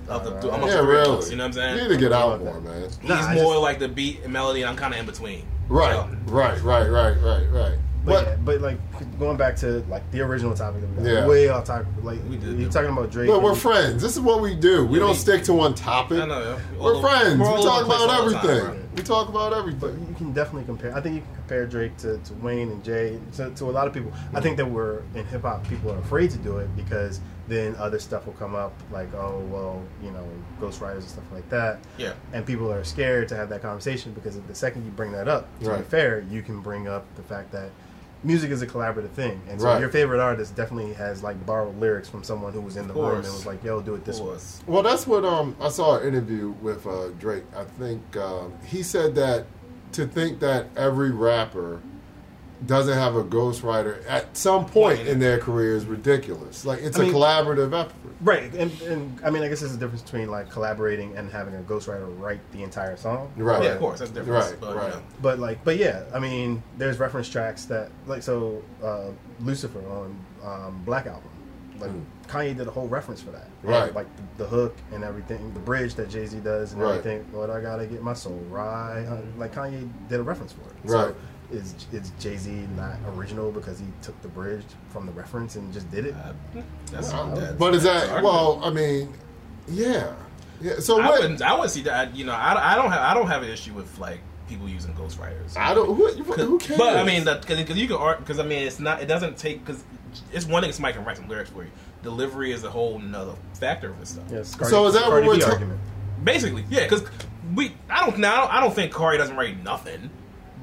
[0.09, 0.31] of the.
[0.31, 0.43] Alright.
[0.45, 1.09] amongst yeah, the really.
[1.09, 1.75] rappers, You know what I'm saying?
[1.77, 2.43] You need to get out Okay.
[2.43, 2.81] more, man.
[2.81, 5.45] He's Nah, more just- like the beat and melody, and I'm kind of in between.
[5.69, 7.77] Right, So, right, right, right, right, right.
[8.05, 8.77] But, But yeah, but like
[9.19, 11.27] going back to like the original topic that we got, Yeah.
[11.27, 11.87] way off topic.
[12.03, 13.27] Like We did you're talking about Drake.
[13.29, 14.01] but we're friends.
[14.01, 14.85] This is what we do.
[14.85, 16.19] We Yeah, don't we- stick to one topic.
[16.21, 16.39] I know.
[16.41, 16.79] yeah.
[16.79, 17.39] All We're over- friends.
[17.39, 18.89] we're all we over talk the place about all the time, everything.
[18.95, 20.05] we talk about But everything.
[20.09, 20.95] you can definitely compare.
[20.95, 23.87] I think you can compare Drake to, to Wayne and Jay to, to a lot
[23.87, 24.11] of people.
[24.33, 25.67] I think that we're in hip hop.
[25.67, 29.39] People are afraid to do it because then other stuff will come up, like oh
[29.51, 30.25] well, you know,
[30.59, 31.77] ghostwriters and stuff like that.
[31.97, 32.13] Yeah.
[32.33, 35.47] And people are scared to have that conversation because the second you bring that up,
[35.61, 35.77] to Right.
[35.77, 37.69] be fair, you can bring up the fact that
[38.23, 39.79] music is a collaborative thing, and so Right.
[39.79, 43.15] your favorite artist definitely has like borrowed lyrics from someone who was in the room
[43.15, 44.35] and was like, "Yo, do it this way."
[44.67, 47.43] Well, that's what um I saw an interview with uh, Drake.
[47.55, 49.45] I think um, he said that
[49.93, 51.81] to think that every rapper
[52.67, 56.65] doesn't have a ghostwriter at some point in their career is ridiculous.
[56.65, 57.93] Like it's I a mean- collaborative effort.
[58.21, 61.53] Right, and, and I mean, I guess there's a difference between like collaborating and having
[61.55, 63.31] a ghostwriter write the entire song.
[63.35, 63.61] Right.
[63.63, 64.45] Yeah, of course, that's different.
[64.51, 64.87] Right, but, right.
[64.87, 65.03] You know.
[65.21, 69.07] But like, but yeah, I mean, there's reference tracks that like so uh,
[69.41, 71.29] Lucifer on um, Black Album,
[71.79, 72.03] like Mm.
[72.27, 73.93] Kanye did a whole reference for that, And, Right.
[73.93, 76.97] Like the, the hook and everything, the bridge that Jay Z does and Right.
[76.97, 77.23] everything.
[77.33, 79.05] Lord, I gotta get my soul right.
[79.05, 80.75] Uh, Like Kanye did a reference for it.
[80.85, 81.09] Right.
[81.09, 81.15] So
[81.51, 85.71] is is Jay Z not original because he took the bridge from the reference and
[85.73, 86.15] just did it?
[86.15, 88.61] Uh, that's, Uh, that's, but is that an well?
[88.63, 89.13] I mean,
[89.67, 90.13] yeah,
[90.61, 90.79] yeah.
[90.79, 91.21] So I what?
[91.21, 91.41] wouldn't.
[91.41, 92.15] I would see that.
[92.15, 93.01] You know, I, I don't have.
[93.01, 95.57] I don't have an issue with like people using ghostwriters.
[95.57, 95.87] I don't.
[95.95, 96.77] Who, who cares?
[96.77, 98.19] But I mean, because you can art.
[98.19, 99.01] Because I mean, it's not.
[99.01, 99.65] It doesn't take.
[99.65, 99.83] Because
[100.31, 100.71] it's one thing.
[100.71, 101.71] Somebody can write some lyrics for you.
[102.03, 104.25] Delivery is a whole nother factor of this stuff.
[104.31, 104.55] Yes.
[104.69, 105.79] So is that what Cardi we're B ta- argument?
[106.23, 106.83] Basically, yeah.
[106.83, 107.03] Because
[107.55, 107.73] we.
[107.89, 108.19] I don't.
[108.19, 110.09] Now I don't think Cardi doesn't write nothing.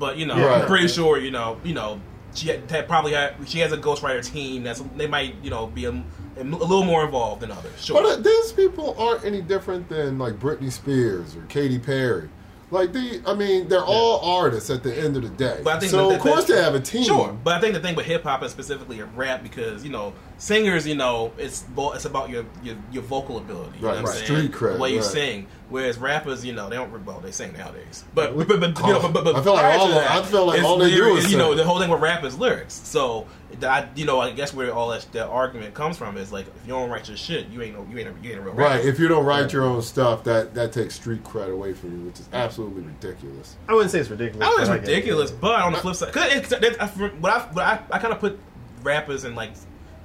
[0.02, 0.60] But you know, Right.
[0.62, 1.16] I'm pretty sure.
[1.18, 1.58] You know.
[1.62, 2.00] You know.
[2.34, 3.34] She had, had probably had.
[3.46, 4.64] She has a ghostwriter team.
[4.64, 4.82] That's.
[4.96, 5.36] They might.
[5.44, 5.68] You know.
[5.68, 7.84] Be a, a little more involved than others.
[7.84, 8.02] Sure.
[8.02, 12.28] But uh, these people aren't any different than like Britney Spears or Katy Perry.
[12.72, 15.60] Like the, I mean, they're all artists at the end of the day.
[15.62, 17.04] But I think so that- of course they have a team.
[17.04, 19.90] Sure, but I think the thing with hip hop and specifically in rap because you
[19.90, 24.02] know singers, you know, it's it's about your your, your vocal ability, you Right, know
[24.04, 24.20] what right.
[24.22, 24.40] I'm saying?
[24.48, 25.04] Street cred, the way you right.
[25.04, 25.46] sing.
[25.72, 28.92] Whereas rappers, you know, they don't well, they sing nowadays, but but, but, but, you
[28.92, 30.90] know, but, but, but I feel like all to that, I feel like all they
[30.90, 32.74] do is you know the whole thing with rap is lyrics.
[32.74, 33.26] So
[33.62, 36.66] I you know I guess where all that, that argument comes from is like if
[36.66, 38.52] you don't write your shit, you ain't no you ain't a, you ain't a real
[38.52, 38.76] Right.
[38.76, 38.88] rapper.
[38.88, 42.06] If you don't write your own stuff, that that takes street cred away from you,
[42.06, 43.56] which is absolutely ridiculous.
[43.66, 44.46] I wouldn't say it's ridiculous.
[44.46, 46.86] I know it's but get ridiculous, but on the flip side, because it's, it's, I,
[46.86, 48.38] what I, what I, I kind of put
[48.82, 49.52] rappers in like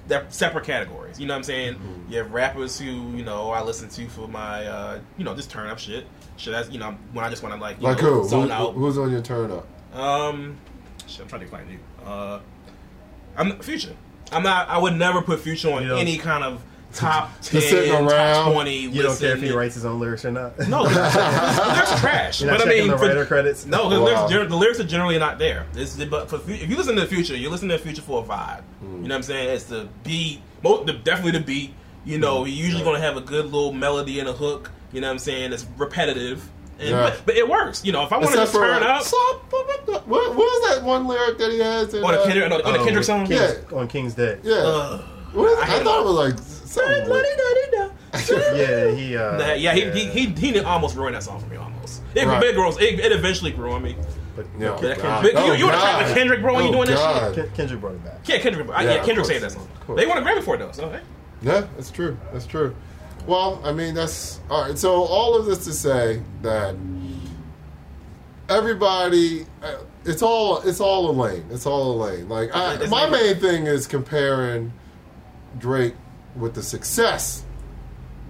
[0.07, 1.19] they're separate categories.
[1.19, 1.73] You know what I'm saying?
[1.75, 2.11] Mm-hmm.
[2.11, 5.49] You have rappers who you know I listen to for my uh, you know just
[5.49, 6.05] turn up shit.
[6.37, 8.27] Shit, that's you know when I just want to like you Like know, who?
[8.29, 8.73] zone Who- out.
[8.73, 9.67] Who's on your turn up?
[9.97, 10.57] Um,
[11.07, 11.79] shit, I'm trying to find you.
[12.05, 12.39] Uh,
[13.35, 13.95] I'm Future.
[14.31, 14.67] I'm not.
[14.69, 16.63] I would never put Future on You don't- any kind of
[16.93, 18.78] top ten, Just sitting top twenty.
[18.78, 20.58] You don't care if he writes his own lyrics or not.
[20.67, 22.41] No, the lyrics are trash.
[22.41, 23.65] You're not but I mean, the for- writer credits.
[23.65, 24.28] no, the, Wow.
[24.28, 25.65] lyrics, the lyrics are generally not there.
[25.76, 28.23] It's, but for, if you listen to the future, you listen to the future for
[28.23, 28.62] a vibe.
[28.80, 28.86] Hmm.
[28.86, 29.50] You know what I'm saying?
[29.50, 31.73] It's the beat, mo- the, definitely the beat.
[32.06, 32.47] You know, Hmm.
[32.50, 34.71] you're usually going to have a good little melody and a hook.
[34.93, 35.52] You know what I'm saying?
[35.54, 37.10] It's repetitive, and, Yeah.
[37.10, 37.84] but, but it works.
[37.84, 40.76] You know, if I want to Except just for turn up, Stop- what, what was
[40.76, 41.93] that one lyric that he has?
[41.93, 43.52] In, on the uh, Kendrick, on the, on the Oh, Kendrick song, Yeah.
[43.73, 44.39] On King's Dead.
[44.43, 44.56] Yeah.
[44.56, 45.04] Ugh.
[45.34, 46.02] What is- I I, thought it.
[46.02, 47.08] it was like something.
[48.13, 49.15] Yeah, he.
[49.17, 51.58] Uh, Nah, yeah, he, he, he, he almost ruined that song for me.
[51.58, 52.01] Almost.
[52.15, 52.43] It, Right.
[52.43, 52.77] it grows.
[52.82, 53.95] It, it eventually grew on me.
[54.36, 55.23] But, Yeah, but oh, Kendrick- God.
[55.23, 56.06] but you- Oh, you wanna track God.
[56.06, 57.53] with Kendrick, bro, when you Oh, doing that shit?
[57.53, 58.19] Kendrick brought it back.
[58.27, 58.67] Yeah, Kendrick.
[58.67, 59.27] Yeah, yeah, Kendrick course.
[59.27, 59.67] saved that song.
[59.80, 59.99] Of course.
[59.99, 60.71] They won a Grammy for it though.
[60.71, 61.01] So hey.
[61.41, 62.17] Yeah, that's true.
[62.34, 62.75] That's true.
[63.27, 64.77] Well, I mean, that's all right.
[64.77, 66.75] So all of this to say that
[68.49, 69.75] everybody, uh,
[70.06, 71.45] it's all it's all a lane.
[71.51, 72.30] It's all a lane.
[72.30, 74.71] Like I, my main thing is comparing
[75.58, 75.93] Drake
[76.39, 77.43] with the success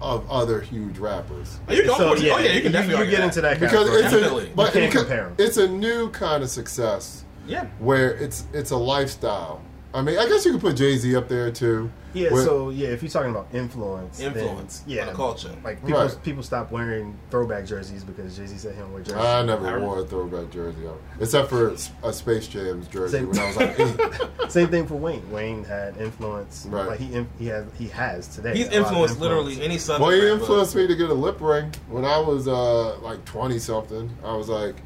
[0.00, 1.58] of other huge rappers.
[1.68, 3.24] Oh, you can, So, oh, yeah, you can definitely you argue get that.
[3.24, 4.50] into that Because it's Definitely.
[4.52, 5.34] a, but You can't because compare 'em.
[5.38, 7.66] it's a new kind of success Yeah.
[7.80, 9.60] where it's it's a lifestyle.
[9.94, 11.90] I mean, I guess you could put Jay Z up there too.
[12.12, 15.50] Yeah, Where- so yeah, if you're talking about influence, then, Influence yeah, the culture.
[15.64, 16.22] Like people, Right.
[16.22, 19.22] people stopped wearing throwback jerseys because Jay Z said he don't wear jerseys.
[19.24, 23.28] I never I- wore a throwback jersey, on, except for a Space Jams jersey Same.
[23.30, 24.00] when I was like eight.
[24.50, 25.30] Same thing for Wayne.
[25.30, 26.66] Wayne had influence.
[26.68, 26.86] Right.
[26.88, 28.54] Like he he has he has today.
[28.56, 29.20] He's a lot of influenced influence.
[29.20, 30.02] literally any southern.
[30.02, 30.40] Well, he rapper.
[30.40, 34.10] influenced me to get a lip ring when I was uh, like twenty something.
[34.22, 34.76] I was like,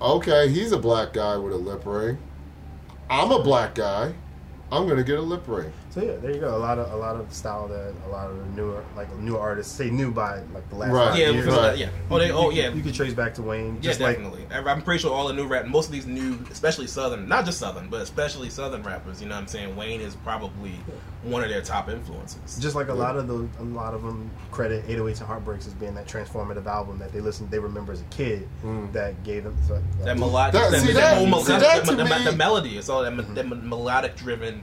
[0.00, 2.18] okay, he's a black guy with a lip ring.
[3.08, 4.12] I'm a black guy.
[4.72, 5.72] I'm gonna get a lip ring.
[5.96, 6.54] So yeah, there you go.
[6.54, 9.40] A lot of a lot of style that a lot of the newer like newer
[9.40, 11.08] artists say new by like the last Right.
[11.08, 11.46] five Yeah, years.
[11.46, 11.78] Right.
[11.78, 11.88] yeah.
[12.10, 12.30] Oh, they.
[12.30, 12.68] Oh, yeah.
[12.68, 13.76] You could trace back to Wayne.
[13.76, 14.46] Yeah, Just like definitely.
[14.54, 17.58] I'm pretty sure all the new rap, most of these new, especially Southern, not just
[17.58, 19.22] Southern, but especially Southern rappers.
[19.22, 19.74] You know what I'm saying?
[19.74, 20.72] Wayne is probably
[21.22, 22.58] one of their top influences.
[22.58, 25.72] just like a lot of the a lot of them credit 808s and Heartbreaks as
[25.72, 28.92] being that transformative album that they listened they remember as a kid Mm.
[28.92, 31.62] that gave them so, that melodic, That- that, see, that, that- whole mel- see, that-
[31.62, 32.76] that the, to the- me- the melody.
[32.76, 34.62] It's all that, me- that melodic driven,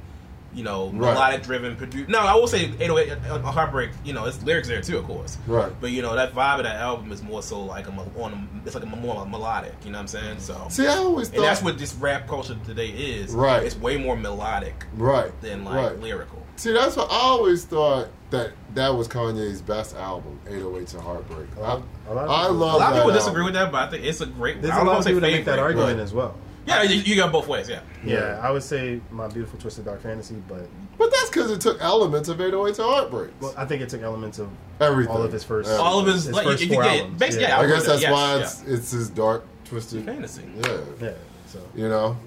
[0.53, 1.13] you know, Right.
[1.13, 1.75] melodic driven.
[1.75, 3.91] Produ- no, I will say 808 uh, Heartbreak.
[4.03, 5.37] You know, it's lyrics there too, of course.
[5.47, 5.71] Right.
[5.81, 8.33] But you know, that vibe of that album is more so like a on.
[8.33, 9.73] A, it's like a more melodic.
[9.83, 10.39] You know what I'm saying?
[10.39, 10.67] So.
[10.69, 13.31] See, I always thought and that's what this rap culture today is.
[13.33, 13.63] Right.
[13.63, 15.99] It's way more melodic right than like right.
[15.99, 16.39] lyrical.
[16.55, 21.47] See, that's what I always thought that that was Kanye's best album, 808s and Heartbreak.
[21.57, 23.13] A lot- I, a lot of I people- love A lot of people album.
[23.15, 24.61] disagree with that, but I think it's a great.
[24.61, 26.03] there's I a don't lot of people that make that argument Right.
[26.03, 27.69] as well Yeah, you, you got both ways.
[27.69, 27.81] Yeah.
[28.03, 31.81] Yeah, I would say my beautiful twisted dark fantasy, but But that's because it took
[31.81, 33.33] elements of 808s and Heartbreaks.
[33.41, 34.49] well, I think it took elements of
[34.79, 35.13] Everything.
[35.13, 35.85] all of his first, Everything.
[35.85, 37.19] All of his, his like, first you, you four get albums.
[37.19, 37.43] basically.
[37.43, 37.59] Yeah.
[37.59, 38.41] Yeah, I guess that's yes, why yeah.
[38.41, 40.05] it's it's his dark, twisted.
[40.05, 40.43] fantasy.
[40.61, 40.77] Yeah.
[41.01, 41.13] yeah.
[41.47, 42.17] So You know.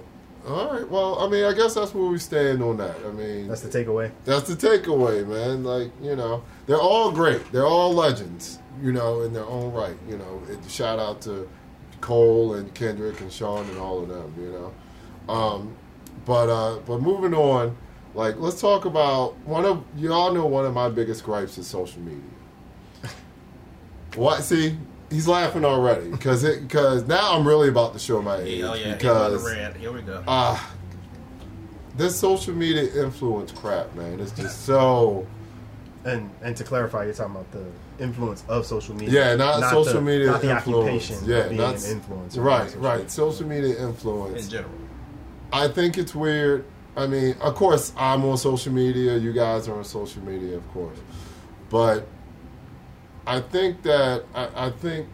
[0.48, 0.88] All right.
[0.88, 2.94] Well, I mean, I guess that's where we stand on that.
[3.04, 4.12] I mean, that's the takeaway.
[4.24, 5.64] That's the takeaway, man.
[5.64, 7.50] Like, you know, they're all great.
[7.50, 9.96] They're all legends, you know, in their own right.
[10.08, 11.48] You know, it, shout out to
[12.06, 15.34] Cole and Kendrick and Sean and all of them, you know.
[15.34, 15.76] Um,
[16.24, 17.76] but uh, but moving on,
[18.14, 21.66] like, let's talk about one of you all know one of my biggest gripes is
[21.66, 22.20] social media.
[24.14, 24.44] what?
[24.44, 24.78] See,
[25.10, 28.74] he's laughing already because it because now I'm really about to show my age oh
[28.74, 28.94] yeah.
[28.94, 29.76] because Because.
[29.76, 30.22] Here we go.
[30.28, 30.74] ah,
[31.96, 34.20] this social media influence crap, man.
[34.20, 35.26] It's just so.
[36.04, 37.64] And and to clarify, you're talking about the
[37.98, 39.30] influence of social media.
[39.30, 40.88] Yeah, not, social the, media not the influence.
[40.88, 41.28] occupation.
[41.28, 42.44] Yeah, of being not an influencer.
[42.44, 42.96] Right, Social right.
[42.96, 43.10] media.
[43.10, 44.74] Social media influence in general.
[45.52, 46.64] I think it's weird.
[46.96, 49.16] I mean, of course, I'm on social media.
[49.16, 50.98] You guys are on social media, of course.
[51.68, 52.06] But
[53.26, 55.08] I think that I, I think,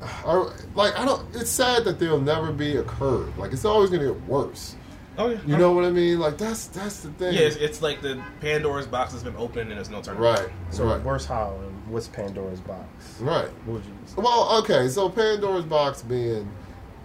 [0.00, 1.34] I, like, I don't.
[1.34, 3.36] It's sad that there'll never be a curve.
[3.36, 4.76] Like, it's always going to get worse.
[5.18, 5.38] Oh yeah.
[5.46, 6.20] You know what I mean?
[6.20, 7.34] Like, that's that's the thing.
[7.34, 10.20] Yeah, it's, it's like the Pandora's box has been opened and there's no turning.
[10.22, 12.86] right, So right, worse how and what's Pandora's box?
[13.20, 13.48] right.
[13.66, 14.14] What would you say?
[14.16, 16.48] Well, okay, so Pandora's box being,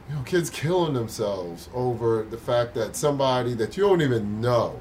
[0.09, 4.79] you know, kids killing themselves over the fact that somebody that you don't even know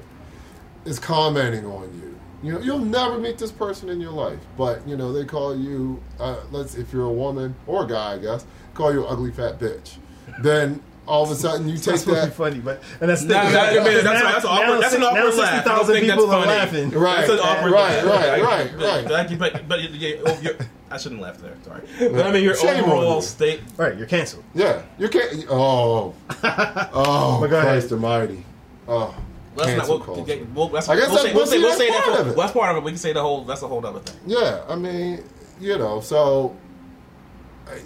[0.85, 2.19] is commenting on you.
[2.43, 5.57] You know, you'll never meet this person in your life, but you know they call
[5.57, 9.11] you, uh, let's if you're a woman or a guy, I guess, call you an
[9.11, 9.95] ugly fat bitch.
[10.41, 12.33] Then all of a sudden you take That's really that.
[12.33, 15.35] funny, but and that's Nah, nah, I mean, that's- that's awkward- that's an now awkward
[15.35, 15.67] laugh.
[15.67, 16.57] I don't 60,000 think that's people are funny.
[16.57, 16.89] laughing.
[16.91, 18.05] Right, That's an awkward right, laugh.
[18.05, 19.39] right, Like, right, but- right.
[19.39, 20.55] But, but, but yeah, oh, you're,
[20.91, 21.55] I shouldn't laugh there.
[21.63, 21.81] Sorry.
[22.11, 23.21] But I mean, your Shame on overall you.
[23.21, 23.61] state.
[23.77, 24.43] Right, you're canceled.
[24.55, 25.45] Yeah, you can't.
[25.49, 27.71] Oh, oh, But go ahead.
[27.79, 28.45] Christ Almighty.
[28.87, 29.15] Oh,
[29.55, 29.77] Let's not.
[29.77, 30.33] cancel We'll, culture.
[30.35, 31.89] yeah, we'll, that's, I guess we'll that- say, we'll we'll say, see, we'll that's say
[31.89, 32.03] that.
[32.03, 32.37] part For, of it.
[32.37, 32.83] well, that's part of it.
[32.85, 33.43] We can say the whole.
[33.43, 34.19] That's a whole other thing.
[34.25, 35.23] Yeah, I mean,
[35.59, 36.55] you know, so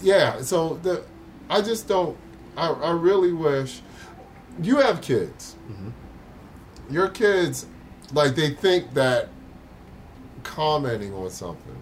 [0.01, 1.03] yeah, so the
[1.49, 2.17] I just don't.
[2.57, 3.81] I, I really wish
[4.61, 5.55] you have kids.
[6.89, 7.65] Your kids,
[8.13, 9.29] like they think that
[10.43, 11.75] commenting on something,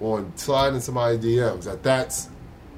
[0.00, 2.28] on sliding somebody DMs, that that's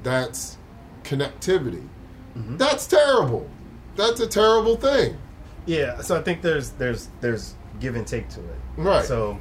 [0.03, 0.57] that's
[1.03, 1.87] connectivity.
[2.35, 3.49] That's terrible.
[3.95, 5.17] That's a terrible thing.
[5.65, 8.55] Yeah, so I think there's there's there's give and take to it.
[8.77, 9.05] Right.
[9.05, 9.39] So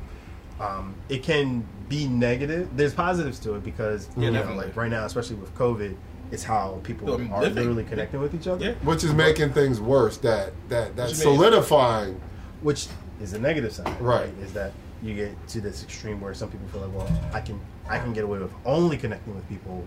[0.60, 2.70] um, it can be negative.
[2.76, 4.66] There's positives to it because Yeah, you know, definitely.
[4.66, 5.96] like right now, especially with COVID,
[6.34, 7.54] it's how people Well, are living.
[7.54, 8.62] literally connecting with each other.
[8.64, 8.72] Yeah.
[8.82, 10.16] Which is making things worse.
[10.18, 11.38] That that that's What you mean?
[11.38, 12.20] solidifying.
[12.62, 12.88] which
[13.20, 14.30] is a negative side, Right.
[14.42, 17.60] Is that you get to this extreme where some people feel like, well, I can
[17.88, 19.84] I can get away with only connecting with people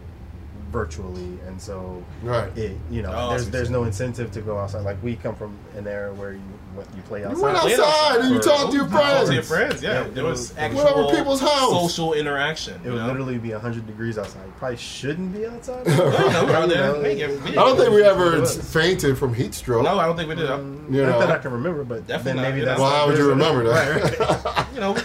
[0.72, 2.56] virtually, and so Right.
[2.58, 4.84] it you know Oh, there's there's no incentive to go outside.
[4.84, 6.42] Like we come from an era where you
[6.78, 9.28] what you play You went outside and you talked to your Talk friends.
[9.30, 9.84] to your friends.
[9.84, 11.70] Yeah, Yeah, there it was was- actual Went over people's house.
[11.72, 12.80] social interaction.
[12.86, 13.08] It would know?
[13.08, 14.46] literally be 100 degrees outside.
[14.46, 15.86] You probably shouldn't be outside.
[15.88, 16.94] Yeah, you know, we're out You there.
[16.94, 19.84] know, Hey, yeah, I don't think we ever fainted from heat stroke.
[19.84, 20.50] No, I don't think we did.
[20.50, 22.96] Um, You not that I can remember, but Definitely then maybe not, that's you well,
[22.96, 24.20] how would you remember that?
[24.20, 24.66] right.
[24.74, 24.96] you know,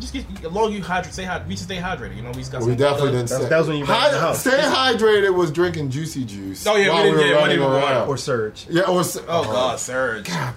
[0.00, 2.16] just get, as long you hydrate, stay hyd- we should stay hydrated.
[2.16, 3.18] You know, we just got we some definitely water.
[3.18, 3.28] didn't.
[3.28, 4.40] That was- stay- that was when you were in the house.
[4.40, 6.66] Staying hydrated was drinking juicy juice.
[6.66, 8.08] Oh, yeah, we didn't- were we running didn't even around.
[8.08, 8.66] or surge.
[8.70, 10.26] yeah, or s- Oh God, Surge.
[10.28, 10.54] God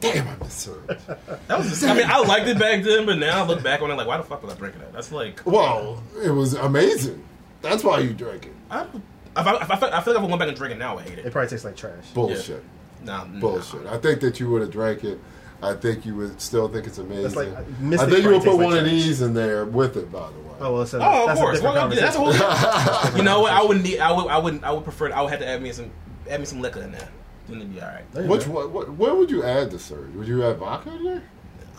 [0.00, 0.98] damn, I miss Surge.
[1.46, 1.68] That was.
[1.68, 3.94] Just, I mean, I liked it back then, but now I look back on it
[3.94, 4.92] like, why the fuck was I drinking that?
[4.92, 7.24] That's like, well, it was amazing.
[7.62, 8.54] That's why you drank it.
[8.70, 10.74] I, if I, if I, feel- I feel like if I went back and drink
[10.74, 11.32] it now, I hate It it.
[11.32, 12.08] probably tastes like trash.
[12.14, 12.64] Bullshit.
[13.04, 13.40] Nah, nah.
[13.40, 13.86] Bullshit.
[13.86, 15.18] I think that you would have drank it.
[15.62, 17.34] I think you would still think it's amazing.
[17.34, 19.66] Like- uh, I Mystic think you would put tastes one like of these in there
[19.66, 20.46] with it, by the way.
[20.62, 21.60] Oh well, so Oh, of course.
[21.60, 23.16] A Well, yeah, that's a whole.
[23.16, 23.52] you know what?
[23.52, 23.98] I would need.
[23.98, 24.26] I would.
[24.26, 24.64] I would.
[24.64, 25.10] I would prefer.
[25.12, 25.90] I would have to add me some.
[26.28, 27.08] Add me some liquor in there.
[27.50, 28.26] Then it'd be all right.
[28.28, 28.52] Which go.
[28.52, 30.12] what, what where would you add the surge?
[30.14, 31.22] Would you add vodka in there?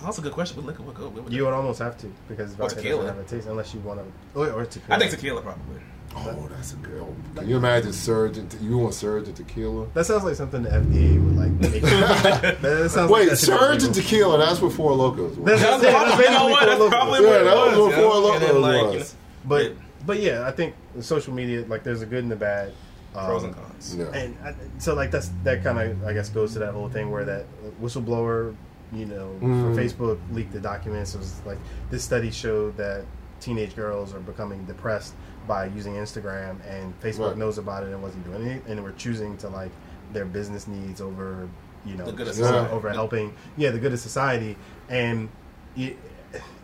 [0.03, 0.57] That's a good question.
[0.57, 1.09] But liquor would go.
[1.09, 3.03] What would You would almost have to because vodka tequila.
[3.03, 4.39] doesn't have a taste unless you want to.
[4.39, 4.95] Or, or tequila.
[4.95, 5.81] I think tequila probably.
[6.13, 7.05] Oh, that's a good.
[7.35, 8.37] Can you imagine surge?
[8.37, 9.85] And you want surge and tequila?
[9.93, 11.51] That sounds like something the FDA would like.
[11.51, 11.81] Make.
[11.83, 13.93] that sounds like Wait, that surge and illegal.
[13.93, 14.37] tequila.
[14.39, 15.45] That's what Four Lokos was.
[15.45, 16.65] That's- That's yeah, probably, you know basically what?
[16.65, 17.27] That's Four probably Locos.
[17.27, 17.85] what it Yeah, that was was.
[17.87, 17.95] what?
[17.95, 19.13] Four And then, Locos like, you was.
[19.13, 19.73] know, But
[20.05, 22.73] but yeah, I think social media like there's a good and the bad.
[23.15, 23.95] Um, pros and cons.
[23.97, 24.05] Yeah.
[24.13, 27.11] And I, so like that's that kind of I guess goes to that whole thing
[27.11, 27.45] where that
[27.81, 28.55] whistleblower,
[28.93, 29.75] you know, Mm.
[29.75, 31.13] for Facebook leaked the documents.
[31.15, 31.57] It was like
[31.89, 33.03] this study showed that
[33.39, 35.13] teenage girls are becoming depressed
[35.47, 37.37] by using Instagram, and Facebook Right.
[37.37, 39.71] knows about it and wasn't doing it, and we're choosing to like
[40.13, 41.47] their business needs over
[41.85, 42.73] you know The good of over- society.
[42.73, 44.55] over helping yeah the good of society
[44.89, 45.29] and.
[45.75, 45.97] It,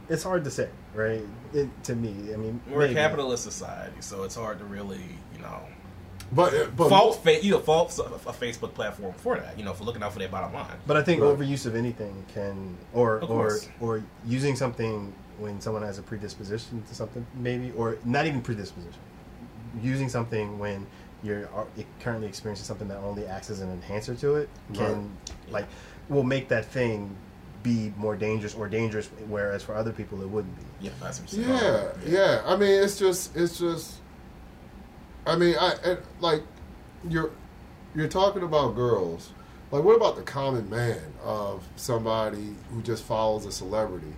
[0.09, 1.21] it's hard to say, right?
[1.53, 5.01] It, to me, I mean, We're a capitalist society, so it's hard to really,
[5.35, 5.59] you know.
[6.31, 9.57] But uh, but fault fa- you know fault a a Facebook platform for that.
[9.57, 10.75] You know, for looking out for their bottom line.
[10.85, 11.37] But I think Right.
[11.37, 16.95] overuse of anything can, or or or using something when someone has a predisposition to
[16.95, 18.99] something, maybe, or not even predisposition,
[19.81, 20.85] using something when
[21.23, 21.47] you're
[21.99, 25.15] currently experiencing something that only acts as an enhancer to it can,
[25.49, 25.65] like,
[26.09, 27.15] will make that thing
[27.63, 30.87] be more dangerous or dangerous, whereas for other people it wouldn't be.
[30.87, 31.83] Yeah, that's what you're Yeah, saying.
[32.07, 32.41] yeah.
[32.45, 33.95] I mean, it's just, it's just.
[35.27, 36.41] I mean, I and, like
[37.07, 37.31] you're
[37.95, 39.31] you're talking about girls.
[39.69, 44.13] Like, what about the common man of somebody who just follows a celebrity,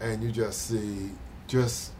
[0.00, 1.10] and you just see
[1.46, 1.92] just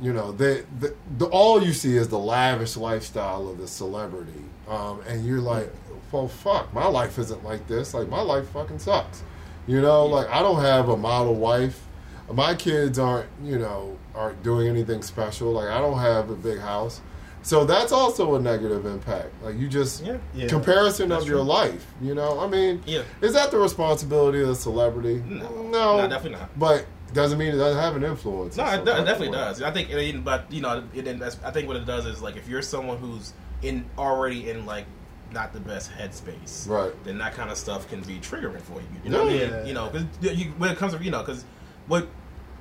[0.00, 4.44] you know they the, the all you see is the lavish lifestyle of the celebrity,
[4.68, 5.70] um, and you're like,
[6.12, 7.92] well, fuck, my life isn't like this.
[7.94, 9.22] Like, my life fucking sucks.
[9.66, 11.84] You know, like I don't have a model wife.
[12.32, 15.52] My kids aren't, you know, aren't doing anything special.
[15.52, 17.00] Like I don't have a big house.
[17.48, 19.30] So that's also a negative impact.
[19.42, 20.18] Like you just Yeah.
[20.34, 20.48] Yeah.
[20.48, 21.86] comparison That's of your life.
[22.02, 23.04] You know, I mean, Yeah.
[23.22, 25.22] is that the responsibility of the celebrity?
[25.26, 25.48] No.
[25.62, 26.58] no, No, definitely not.
[26.58, 26.84] But
[27.14, 28.58] doesn't mean it doesn't have an influence.
[28.58, 29.62] No, it, it definitely does.
[29.62, 31.08] I think, it, but you know, it,
[31.42, 33.32] I think what it does is like if you're someone who's
[33.62, 34.84] in already in like
[35.32, 36.92] not the best headspace, Right.
[37.04, 38.86] Then that kind of stuff can be triggering for you.
[39.04, 39.66] You know, what I mean?
[39.68, 41.46] you know, because when it comes to you know, because
[41.86, 42.08] what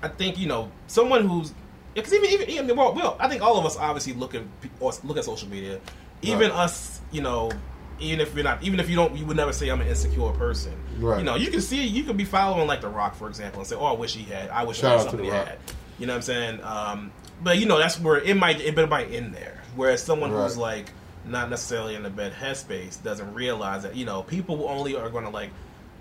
[0.01, 1.51] I think you know, someone who's
[2.01, 4.43] because even even, even well, well, I think all of us obviously look at
[4.79, 5.79] or look at social media.
[6.21, 6.59] Even Right.
[6.59, 7.51] us, you know,
[7.99, 10.31] even if you're not, even if you don't, you would never say I'm an insecure
[10.31, 10.73] person.
[10.99, 11.19] Right.
[11.19, 13.67] You know, you can see, you could be following like The Rock, for example, and
[13.67, 14.49] say, "Oh, I wish he had.
[14.49, 15.47] I wish Shout I had something he Rock.
[15.47, 15.57] had."
[15.99, 16.63] You know what I'm saying?
[16.63, 17.11] Um,
[17.43, 19.61] but you know, that's where it might it might in there.
[19.75, 20.91] Whereas someone who's like
[21.25, 25.23] not necessarily in the bad headspace doesn't realize that you know people only are going
[25.25, 25.49] to like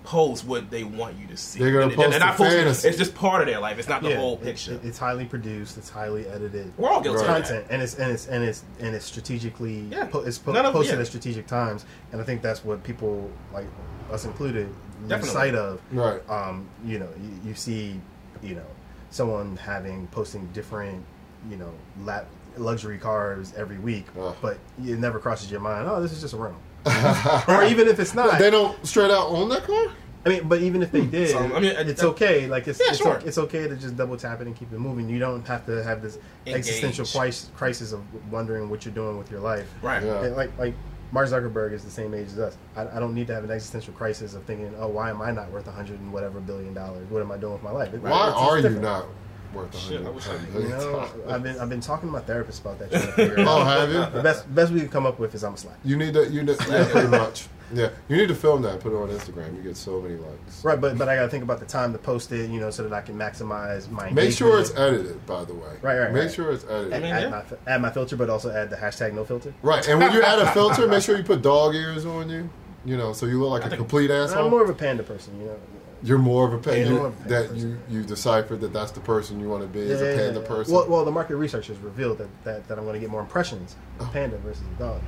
[0.06, 1.58] post what they want you to see.
[1.58, 2.88] They're gonna And- and post they're the not posting- fantasy.
[2.88, 3.78] It's just part of their life.
[3.78, 4.74] It's not the Yeah, whole picture.
[4.74, 5.76] it- it's highly produced.
[5.76, 6.72] It's highly edited.
[6.78, 7.40] We're all guilty Right.
[7.42, 7.54] of that.
[7.54, 10.06] content, and it's and it's and it's and it's strategically Yeah.
[10.06, 11.00] po- it's po- of- posted yeah.
[11.02, 13.66] at strategic times, and I think that's what people like
[14.10, 14.68] us included
[15.08, 15.80] lose sight of.
[15.92, 16.22] Right.
[16.30, 18.00] Um, you know, you, you see,
[18.42, 18.62] you know,
[19.10, 21.04] someone having posting different,
[21.50, 21.72] you know,
[22.04, 22.20] la-
[22.56, 24.34] luxury cars every week, Ugh.
[24.40, 25.88] but it never crosses your mind.
[25.88, 26.60] Oh, this is just a rental.
[27.48, 29.92] or even if it's not, they don't straight out own that car.
[30.24, 31.10] I mean, but even if they hmm.
[31.10, 32.48] did, So, I mean, it's okay.
[32.48, 33.22] Like it's Yeah, it's, sure.
[33.24, 35.08] it's okay to just double tap it and keep it moving.
[35.08, 37.14] You don't have to have this existential Engage.
[37.14, 39.68] crisis, crisis of wondering what you're doing with your life.
[39.82, 40.02] Right.
[40.02, 40.24] Yeah.
[40.24, 40.74] And like like
[41.12, 42.56] Mark Zuckerberg is the same age as us.
[42.74, 45.30] I, I don't need to have an existential crisis of thinking, oh, why am I
[45.30, 47.08] not worth a hundred and whatever billion dollars?
[47.08, 47.94] What am I doing with my life?
[47.94, 49.06] It- Why it's just are you not
[49.56, 50.62] worth a Shit, I wish I knew.
[50.62, 52.90] You know, I've been I've been talking to my therapist about that.
[53.14, 54.06] Trying to Oh, have you?
[54.16, 55.76] The best best we can come up with is I'm a slack.
[55.84, 57.48] You need to, you need, yeah, pretty much.
[57.74, 59.56] Yeah, you need to film that, put it on Instagram.
[59.56, 60.64] You get so many likes.
[60.64, 62.70] Right, but but I got to think about the time to post it, you know,
[62.70, 64.08] so that I can maximize my.
[64.10, 65.72] Make sure it's edited, by the way.
[65.82, 66.32] Right, right, Make right.
[66.32, 66.92] sure it's edited.
[66.92, 67.28] I mean, add, yeah.
[67.30, 69.52] my, add my filter, but also add the hashtag no filter.
[69.62, 72.48] Right, and when you add a filter, make sure you put dog ears on you.
[72.84, 74.44] You know, so you look like I a think- complete asshole.
[74.44, 75.58] I'm more of a panda person, you know.
[76.02, 76.78] You're more of a panda.
[76.80, 77.80] Yeah, you, more of a panda that person.
[77.88, 80.74] you you deciphered that that's the person you want to be as a panda person.
[80.74, 83.20] Well, well, the market research has revealed that, that, that I'm going to get more
[83.22, 84.10] impressions of oh.
[84.12, 85.02] panda versus a dog.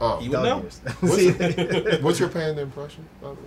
[0.00, 0.58] oh, You would Dog know.
[1.00, 1.30] what's, See?
[2.02, 3.08] what's your panda impression?
[3.22, 3.40] By the way,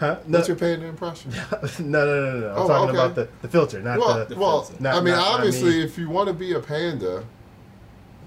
[0.00, 0.18] huh?
[0.26, 1.30] No, what's your panda impression?
[1.52, 2.50] no, no, no, no, no.
[2.52, 2.98] I'm Oh, talking okay.
[2.98, 4.36] about the, the filter, not well, the.
[4.36, 4.82] well, filter.
[4.82, 5.82] Not- I mean, not- not obviously, me.
[5.82, 7.24] if you want to be a panda,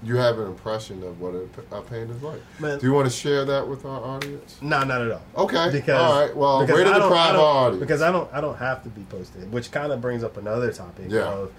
[0.04, 2.40] you have an impression of what a, a panda's like.
[2.58, 2.78] Man.
[2.78, 4.56] Do you want to share that with our audience?
[4.60, 5.22] No, not at all.
[5.36, 5.70] Okay.
[5.70, 6.36] Because All right.
[6.36, 7.80] Well, because way to I deprive our audience.
[7.80, 10.72] Because I don't, I don't have to be posted, which kind of brings up another
[10.72, 11.22] topic Yeah.
[11.28, 11.52] of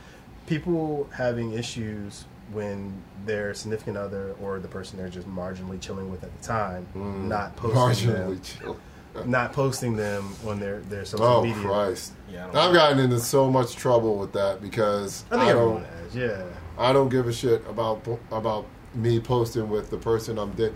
[0.48, 2.94] people having issues when
[3.26, 7.28] their significant other or the person they're just marginally chilling with at the time Mm,
[7.28, 8.78] not posting marginally them, chill.
[9.26, 11.64] not posting them on their their social Oh media.
[11.64, 12.12] Christ!
[12.32, 12.74] Yeah, I I've know.
[12.74, 15.86] gotten into so much trouble with that because I I, think everyone don't.
[16.04, 16.44] has, yeah.
[16.78, 20.76] I don't give a shit about about me posting with the person I'm dating.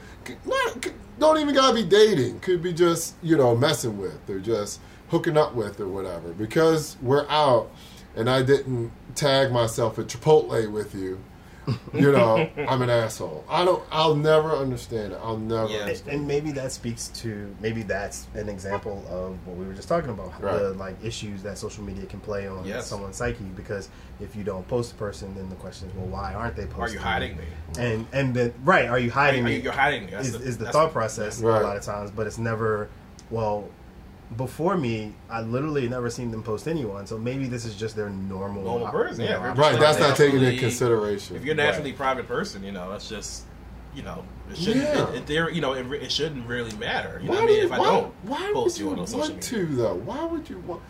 [1.20, 2.40] Don't even gotta be dating.
[2.40, 4.80] Could be just you know messing with or just
[5.10, 6.34] hooking up with or whatever.
[6.34, 7.72] Because we're out,
[8.16, 11.20] and I didn't tag myself at Chipotle with you.
[11.94, 13.44] You know, I'm an asshole.
[13.50, 13.84] I don't.
[13.92, 15.20] I'll never understand it.
[15.24, 15.80] I'll never Yeah.
[15.80, 16.18] understand.
[16.20, 20.10] And maybe that speaks to maybe that's an example of what we were just talking
[20.12, 20.60] about Right.
[20.60, 22.86] the like issues that social media can play on Yes.
[22.88, 26.34] someone's psyche because if you don't post a person then the question is well why
[26.34, 27.44] aren't they posting Are you hiding me?
[27.80, 30.12] and and then right are you Are hiding you, me you're hiding me.
[30.12, 31.62] That's is, the, is the that's thought process Right.
[31.62, 32.90] a lot of times but it's never
[33.30, 33.68] well
[34.36, 38.10] before me I literally never seen them post anyone so maybe this is just their
[38.10, 41.38] normal Normal person, you yeah, know, very Right, that's not taken into consideration.
[41.38, 43.46] If you're a naturally private person, you know, that's just,
[43.96, 44.84] you know, it shouldn't.
[44.84, 45.10] Yeah.
[45.12, 47.20] It, it, there, you know, it, it shouldn't really matter.
[47.22, 47.60] You know Why what I mean?
[47.62, 49.76] do If I why, don't why post would you you on social want media, to
[49.76, 49.96] though?
[49.96, 50.82] Why would you want?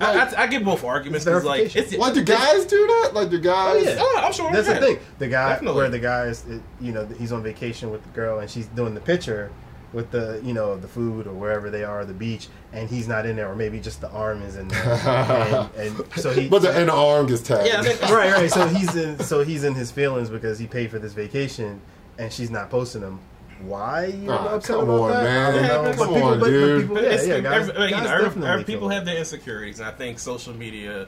[0.00, 1.94] I, I, I get both arguments because like Verification.
[1.94, 3.10] it's Like, do guys do that?
[3.14, 3.86] Like, do guys?
[3.86, 3.96] Oh, yeah.
[3.98, 4.52] Oh, I'm sure.
[4.52, 4.98] That's the thing.
[5.18, 5.76] The guy Definitely.
[5.76, 8.94] where the guys, it, you know, he's on vacation with the girl, and she's doing
[8.94, 9.50] the picture
[9.96, 13.24] with the, you know, the food or wherever they are, the beach, and he's not
[13.24, 14.82] in there, or maybe just the arm is in there,
[15.76, 16.48] and, and so he.
[16.48, 17.66] But the and the arm gets tagged.
[17.66, 18.50] Yeah, I right, right.
[18.50, 21.80] So he's in, so he's in his feelings because he paid for this vacation,
[22.18, 23.18] and she's not posting them.
[23.62, 25.22] Why you Ah, upset come about on, that?
[25.24, 25.64] man.
[25.64, 25.90] I don't know.
[25.94, 26.88] Come But people, on, but, dude.
[26.88, 29.80] But people, yeah, yeah, guys, every, you guys know, definitely every- people have their insecurities,
[29.80, 31.06] and I think social media,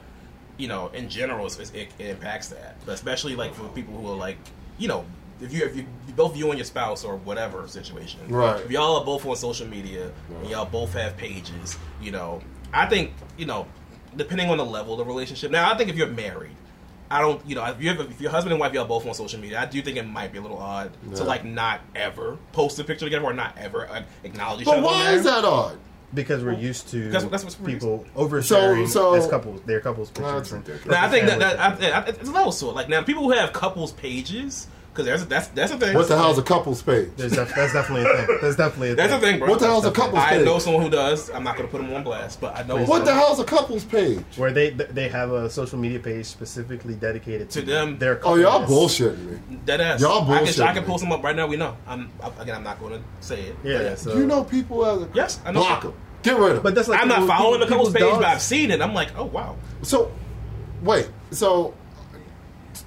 [0.57, 2.77] you know, in general, is, is- it, it impacts that.
[2.87, 4.37] But especially like for people who are like,
[4.79, 5.05] you know,
[5.41, 5.85] if you if you
[6.15, 8.59] both you and your spouse or whatever situation, Right.
[8.61, 10.11] If y'all are both on social media
[10.41, 12.41] and y'all both have pages, you know,
[12.73, 13.67] I think you know,
[14.15, 15.51] depending on the level of the relationship.
[15.51, 16.55] Now, I think if you're married.
[17.11, 19.15] I don't, you know, if you have, if your husband and wife, y'all both on
[19.15, 22.37] social media, I do think it might be a little odd to like not ever
[22.51, 24.79] post a picture together or not ever uh, acknowledge each other.
[24.81, 25.79] But why is that odd?
[26.13, 30.09] because we're used to That's that's what's people oversharing So- so- as couples, their couples
[30.09, 30.33] pictures.
[30.33, 30.97] That's and ridiculous.
[30.97, 32.75] Now I think that, family that I, I, it's levels to it.
[32.75, 34.67] Like now, people who have couples pages,
[35.03, 35.95] because there's that's that's a thing.
[35.95, 37.09] What the hell's a couple's page?
[37.17, 38.37] There's def- that's definitely a thing.
[38.41, 39.31] That's definitely a That's a thing.
[39.31, 39.49] thing, bro.
[39.49, 40.31] What the hell's a couple's page?
[40.33, 40.45] I page?
[40.45, 41.29] know someone who does.
[41.29, 43.43] I'm not going to put them on blast, but I know What the hell's a
[43.43, 44.23] couple's page?
[44.35, 47.97] Where they they have a social media page specifically dedicated to, To them.
[47.97, 48.99] Their Oh, y'all coupleness.
[48.99, 49.57] bullshitting me.
[49.65, 50.01] Dead ass.
[50.01, 50.87] Y'all I can, bullshitting I can me.
[50.89, 51.47] post them up right now.
[51.47, 51.77] We know.
[51.87, 52.55] I'm I- again.
[52.55, 53.55] I'm not going to say it.
[53.63, 55.61] Yeah, But, so you know people as a Yes, I know.
[55.61, 55.93] block them.
[56.23, 56.63] Get rid of them.
[56.63, 58.71] But that's like I'm not people- following the people- couple's page, people's but I've seen
[58.71, 58.81] it.
[58.81, 59.55] I'm like, oh wow.
[59.83, 60.11] So,
[60.83, 61.09] wait.
[61.31, 61.73] So,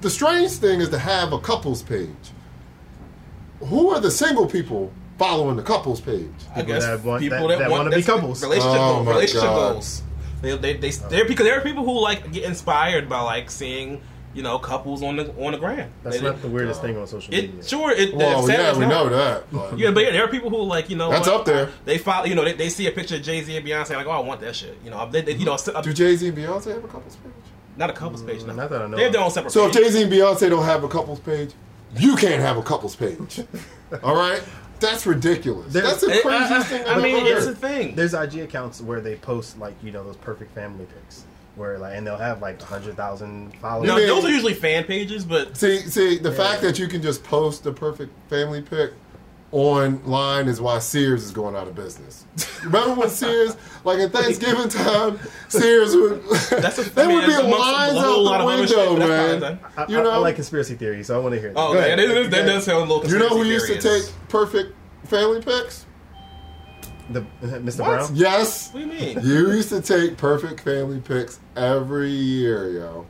[0.03, 2.09] the strange thing is to have a couples page.
[3.61, 6.29] Who are the single people following the couples page?
[6.51, 8.43] I People guess that want- people that- that, that want wanna be couples.
[8.43, 9.09] Relationship Oh, goals.
[9.09, 9.73] Relationship God.
[9.75, 10.03] goals.
[10.43, 14.01] They they they they're because there are people who like get inspired by like seeing
[14.35, 15.89] you know couples on the on the gram.
[16.03, 17.51] That's They- not the weirdest thing on social media.
[17.61, 18.13] It sure it.
[18.17, 19.45] Well, it's yeah, we know that.
[19.53, 21.69] but- Yeah, but yeah, there are people who like you know That's what, up there.
[21.85, 24.07] They follow you know they, they see a picture of Jay Z and Beyonce like
[24.09, 26.27] oh I want that shit you know they, they, you know uh, Do Jay Z
[26.27, 27.33] and Beyonce have a couples page?
[27.77, 28.53] Not a couples page no.
[28.55, 29.51] not that I know they have their own separate.
[29.53, 29.73] So if.
[29.73, 31.53] Jay Z and Beyonce don't have a couples page,
[31.97, 33.41] you can't have a couples page.
[34.03, 34.43] All right,
[34.81, 35.73] that's ridiculous.
[35.73, 37.95] There's- that's the It- craziest I, thing I, I've I mean ever it's a thing.
[37.95, 41.25] There's IG accounts where they post like you know those perfect family pics,
[41.57, 43.87] where like and they'll have like hundred thousand followers.
[43.89, 47.03] No, mean- those are usually fan pages, but See, see, the fact that you can
[47.03, 48.93] just post the perfect family pic
[49.53, 52.25] online is why Sears is going out of business.
[52.65, 56.23] Remember when Sears, like at Thanksgiving time, Sears would
[56.63, 58.67] That's a- there I mean, would be it's lines a out lot the of other
[58.67, 59.59] shit, window, but man.
[59.59, 61.53] fine, I, You know, I like conspiracy theories, so I want to hear.
[61.55, 63.11] oh Go man, that, that does sound a little.
[63.11, 64.75] you know who used to take perfect
[65.05, 65.87] family pics?
[67.11, 67.25] the uh,
[67.59, 67.81] Mr.
[67.81, 67.87] What?
[67.99, 68.11] Brown.
[68.15, 69.21] Yes, What do you mean?
[69.23, 73.07] you used to take perfect family pics every year, yo.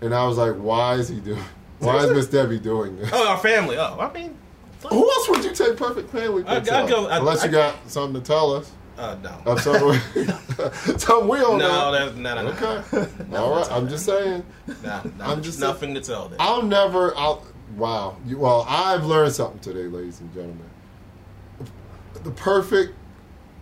[0.00, 1.42] And I was like, why is he doing?
[1.80, 3.10] Why is Miss Debbie doing this?
[3.12, 3.76] Oh, our family.
[3.76, 4.34] Oh, I mean,
[4.90, 6.88] Who else would you take perfect family I- pics I'd of?
[6.90, 8.70] go- I'd- Unless you I'd- got something to tell us.
[8.98, 9.30] uh, no.
[9.52, 10.00] Of something,
[10.98, 11.92] something we don't No, know.
[11.92, 12.48] that's no, no, no.
[12.50, 13.36] Okay.
[13.36, 13.70] All right.
[13.72, 14.44] I'm just saying.
[14.82, 16.40] Nah, nah, I'm just- nothing to tell there.
[16.40, 17.16] I'll never.
[17.16, 17.44] I'll.
[17.76, 18.16] Wow.
[18.26, 20.64] You, well, I've learned something today, ladies and gentlemen.
[22.22, 22.94] The perfect.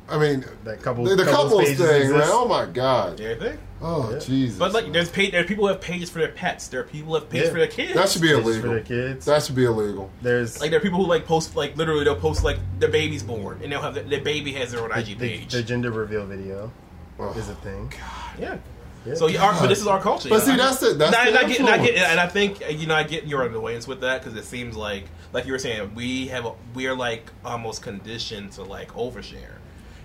[0.09, 2.13] I mean, That couple, the, the couples couples pages thing, exist.
[2.19, 2.29] man.
[2.31, 3.21] Oh my god.
[3.21, 3.59] Everything.
[3.81, 4.19] Oh Yeah.
[4.19, 4.59] Jesus.
[4.59, 4.93] But like, man.
[4.93, 6.69] there's pa- there are people who have pages for their pets.
[6.69, 7.53] There are people who have pages Yeah.
[7.53, 7.95] for their kids.
[7.95, 8.71] that should be Pages for illegal.
[8.73, 9.25] their kids.
[9.27, 10.11] That should be illegal.
[10.21, 13.23] There's like there are people who like post like literally they'll post like their baby's
[13.23, 15.53] born and they'll have their, their baby has their own IG page.
[15.53, 16.71] the gender reveal video
[17.19, 17.31] Oh.
[17.33, 17.93] is a thing.
[18.39, 18.59] yeah.
[19.07, 19.15] Yeah.
[19.15, 20.31] So yeah, our, but this is our culture.
[20.31, 20.73] But you know?
[20.73, 20.99] see, that's it.
[20.99, 22.87] That's and, I, the and I get, and I get, and I think uh, you
[22.87, 25.95] know, I get your annoyance with that because it seems like, like you were saying,
[25.95, 29.57] we have, a, we are like almost conditioned to like overshare.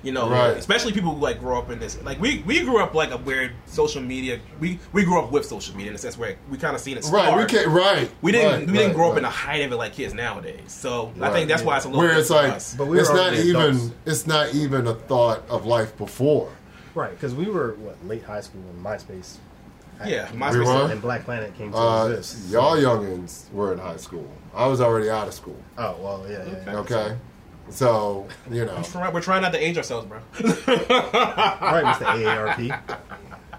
[0.01, 0.55] You know, Right.
[0.55, 2.01] especially people who like grow up in this.
[2.03, 4.39] Like we, we grew up like a weird social media.
[4.59, 6.97] We we grew up with social media in a sense where we kind of seen
[6.97, 7.27] it start.
[7.33, 7.37] Right.
[7.37, 7.67] We can't.
[7.67, 8.09] Right.
[8.21, 8.51] We didn't.
[8.51, 9.17] right, we didn't right, grow up right.
[9.17, 10.61] in the height of it like kids nowadays.
[10.71, 12.01] So I think that's why it's a little.
[12.01, 12.75] where it's like us.
[12.75, 13.91] But we it's not even adults.
[14.05, 16.49] it's not even a thought of life before.
[16.95, 19.35] Right, because we were what late high school when MySpace.
[20.05, 20.65] Yeah, We MySpace.
[20.85, 20.91] were?
[20.93, 22.49] and Black Planet came to Uh, exist.
[22.49, 24.27] y'all youngins were in high school.
[24.55, 25.57] I was already out of school.
[25.77, 26.63] Oh well, yeah, yeah.
[26.65, 26.77] yeah.
[26.77, 27.15] Okay,
[27.69, 30.19] so you know, Try- We're trying not to age ourselves, bro.
[30.39, 32.05] Right, Mr.
[32.05, 32.99] AARP.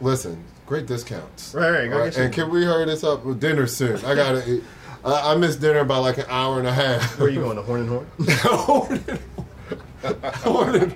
[0.01, 1.55] listen, great discounts.
[1.55, 3.97] Right, right, go All get you and can we hurry this up with dinner soon?
[4.05, 4.49] I gotta.
[4.57, 4.65] eat.
[5.05, 7.19] I, I missed dinner by like an hour and a half.
[7.19, 8.07] Where are you going to Horn and Horn?
[10.35, 10.95] Horn and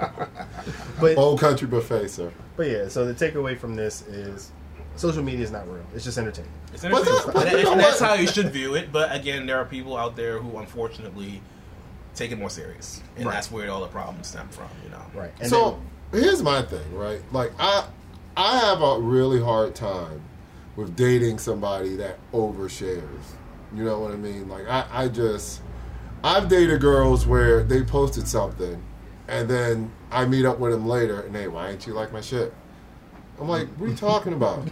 [1.01, 2.31] But Old country buffet, sir.
[2.57, 4.53] but yeah, so the takeaway from this is
[4.97, 5.85] social media is not real.
[5.95, 6.55] It's just entertainment.
[6.73, 7.25] It's But entertaining.
[7.27, 8.11] that- but and, you know and that's what?
[8.11, 8.93] how you should view it.
[8.93, 11.41] But again, there are people out there who unfortunately
[12.15, 13.35] take it more serious, and Right.
[13.35, 14.69] that's where all the problems stem from.
[14.85, 15.33] You know, Right.
[15.41, 15.79] And so
[16.12, 17.21] here's my thing, right?
[17.33, 17.87] Like I,
[18.37, 20.21] I have a really hard time
[20.77, 23.03] with dating somebody that overshares.
[23.75, 24.49] You know what I mean?
[24.49, 25.61] Like I, I just,
[26.23, 28.83] I've dated girls where they posted something,
[29.29, 32.21] and then I meet up with them later, and hey, why ain't you like my
[32.21, 32.53] shit?
[33.41, 34.62] I'm like, what are you talking about?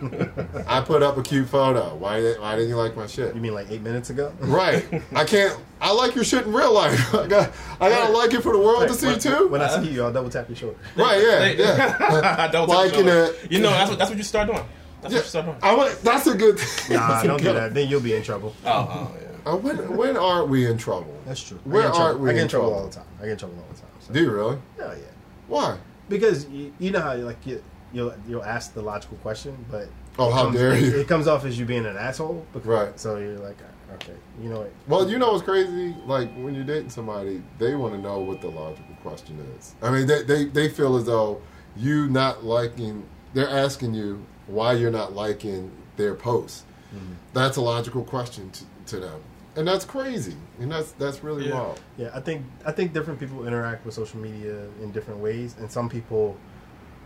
[0.69, 1.97] I put up a cute photo.
[1.97, 3.35] Why did Why didn't you like my shit?
[3.35, 4.33] You mean like eight minutes ago?
[4.39, 4.85] Right.
[5.15, 5.59] I can't.
[5.81, 7.13] I like your shit in real life.
[7.15, 7.51] I got.
[7.81, 9.49] I gotta like it for the world to see when, too.
[9.49, 10.79] When I see you, I'll double tap your shoulder.
[10.97, 11.21] right.
[11.21, 11.39] Yeah.
[11.41, 12.49] They- Yeah.
[12.53, 13.51] Don't Liking tell it.
[13.51, 14.63] You know, that's what that's what you start doing.
[15.01, 15.19] That's Yeah.
[15.19, 15.59] what you start doing.
[15.63, 16.01] I want.
[16.03, 16.57] That's a good.
[16.91, 17.75] Nah, that's don't do that.
[17.75, 18.55] Then you'll be in trouble.
[18.65, 19.53] Oh, oh yeah.
[19.53, 21.13] Uh, when when aren't we in trouble?
[21.27, 21.59] That's true.
[21.65, 22.21] Where I get in are trouble.
[22.21, 22.83] we I get in in trouble, trouble?
[22.85, 23.05] all the time.
[23.19, 23.91] I get in trouble all the time.
[23.99, 24.13] So.
[24.13, 24.59] Do you really?
[24.79, 25.03] Hell yeah.
[25.49, 25.79] Why?
[26.09, 27.63] Because you, you know how you like you,
[27.93, 29.89] you'll you'll ask the logical question, but
[30.19, 30.99] Oh, it how comes- dare you.
[30.99, 32.47] It comes off as you being an asshole.
[32.53, 33.01] Because, Right.
[33.01, 33.57] So you're like,
[33.95, 34.13] okay,
[34.43, 34.73] you know what?
[34.87, 35.95] Well, you know what's crazy?
[36.07, 39.75] Like when you're dating somebody, they want to know what the logical question is.
[39.83, 41.41] I mean, they, they they feel as though
[41.77, 43.05] you not liking.
[43.35, 46.65] They're asking you why you're not liking their posts.
[46.95, 47.13] Mm-hmm.
[47.33, 49.21] That's a logical question to, to them,
[49.57, 50.37] and that's crazy.
[50.61, 51.55] And that's that's really Yeah.
[51.55, 51.81] wild.
[51.97, 55.71] Yeah, I think I think different people interact with social media in different ways, and
[55.73, 56.37] some people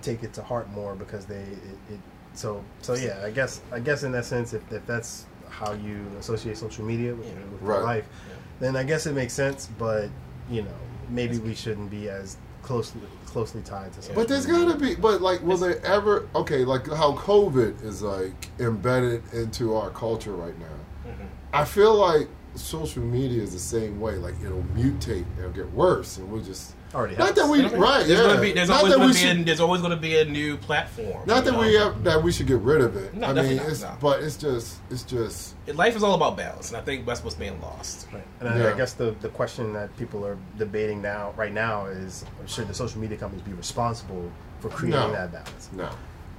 [0.07, 2.01] take it to heart more because they it, it
[2.35, 3.23] so so yeah.
[3.25, 7.15] I guess I guess in that sense, if, if that's how you associate social media
[7.15, 7.35] with, Yeah.
[7.53, 7.77] with Right.
[7.77, 8.35] your life, Yeah.
[8.61, 9.69] then I guess it makes sense.
[9.79, 10.09] But
[10.51, 10.79] you know,
[11.09, 14.03] maybe we shouldn't be as closely closely tied to.
[14.03, 14.95] Social But there's gotta be.
[14.95, 16.29] But like, will they ever?
[16.35, 20.77] Okay, like how COVID is like embedded into our culture right now.
[21.11, 21.27] Mhm.
[21.53, 24.17] I feel like social media is the same way.
[24.17, 27.17] Like it'll mutate, it'll get worse, and we'll just already.
[27.17, 28.07] not that we right.
[28.07, 28.27] There's yeah.
[28.27, 29.39] gonna be there's not always that gonna we be should.
[29.41, 31.27] a, there's always gonna be a new platform.
[31.27, 31.61] not that know?
[31.61, 33.15] we have that we should get rid of it.
[33.15, 33.97] No, I mean, definitely not, it's no.
[34.01, 37.37] but it's just it's just life is all about balance, and I think that's what's
[37.37, 38.07] being lost.
[38.13, 38.23] Right.
[38.41, 38.73] And I, Yeah.
[38.73, 42.75] I guess the, the question that people are debating now, right now, is should the
[42.75, 44.31] social media companies be responsible
[44.61, 45.13] for creating No.
[45.13, 45.69] that balance?
[45.73, 45.89] no.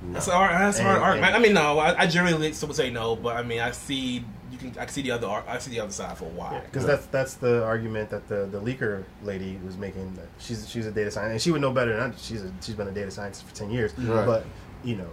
[0.02, 0.14] No.
[0.14, 0.52] That's a hard.
[0.52, 1.36] That's a hard And- argument.
[1.36, 4.24] and- I mean, no, I, I generally would say no, but I mean, I see
[4.52, 4.70] you can.
[4.80, 5.28] I can see the other.
[5.28, 6.60] ar- I see the other side for why.
[6.66, 6.92] Because Yeah.
[6.96, 10.14] that's that's the argument that the, the leaker lady was making.
[10.16, 12.16] That she's she's a data scientist, and she would know better than I.
[12.18, 13.98] She's a, she's been a data scientist for ten years.
[13.98, 14.26] Right.
[14.26, 14.46] But
[14.84, 15.10] you know,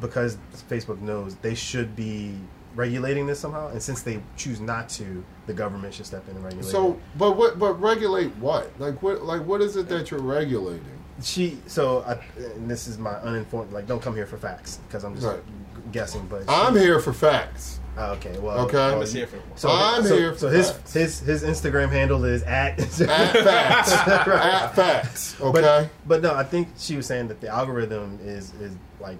[0.00, 0.36] because
[0.68, 2.34] Facebook knows they should be
[2.74, 6.44] regulating this somehow, and since they choose not to, the government should step in and
[6.44, 6.66] regulate.
[6.66, 6.98] So, it.
[7.16, 7.58] but what?
[7.58, 8.68] But regulate what?
[8.78, 9.22] Like what?
[9.24, 10.84] Like what is it that you're regulating?
[11.22, 12.12] She so I,
[12.54, 13.72] and this is my uninformed.
[13.72, 15.40] Like, don't come here for facts because I'm just Right.
[15.92, 16.26] guessing.
[16.26, 17.80] But I'm here for facts.
[17.96, 18.74] Oh, okay, well, Okay.
[18.76, 20.92] well, I'm here for- So I'm so, here for So his facts.
[20.92, 23.92] his his Instagram handle is at At facts.
[24.28, 25.40] At facts.
[25.40, 25.60] Okay.
[25.60, 29.18] But, but no, I think she was saying that the algorithm is is like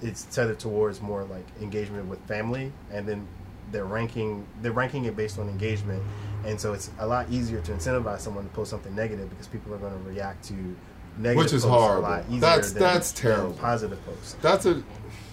[0.00, 3.26] it's tethered towards more like engagement with family, and then
[3.70, 6.02] they're ranking they're ranking it based on engagement,
[6.46, 9.74] and so it's a lot easier to incentivize someone to post something negative because people
[9.74, 10.74] are going to react to
[11.18, 12.08] negative Which is posts horrible.
[12.08, 13.52] A lot easier That's- than, that's terrible.
[13.54, 14.36] positive posts.
[14.42, 14.82] that's a.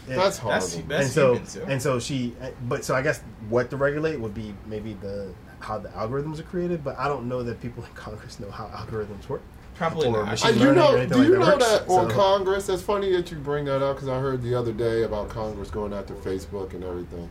[0.08, 0.68] That's horrible.
[0.68, 2.36] That's- that's- and so human, and so she
[2.68, 6.44] but so I guess what to regulate would be maybe the how the algorithms are
[6.44, 9.42] created, but I don't know that people in Congress know how algorithms work.
[9.76, 10.26] Probably Or not.
[10.32, 12.68] machine Uh, you know, anything do you like know that that on so- Congress?
[12.68, 15.72] That's funny that you bring that up because I heard the other day about Congress
[15.72, 17.30] going after Facebook and everything.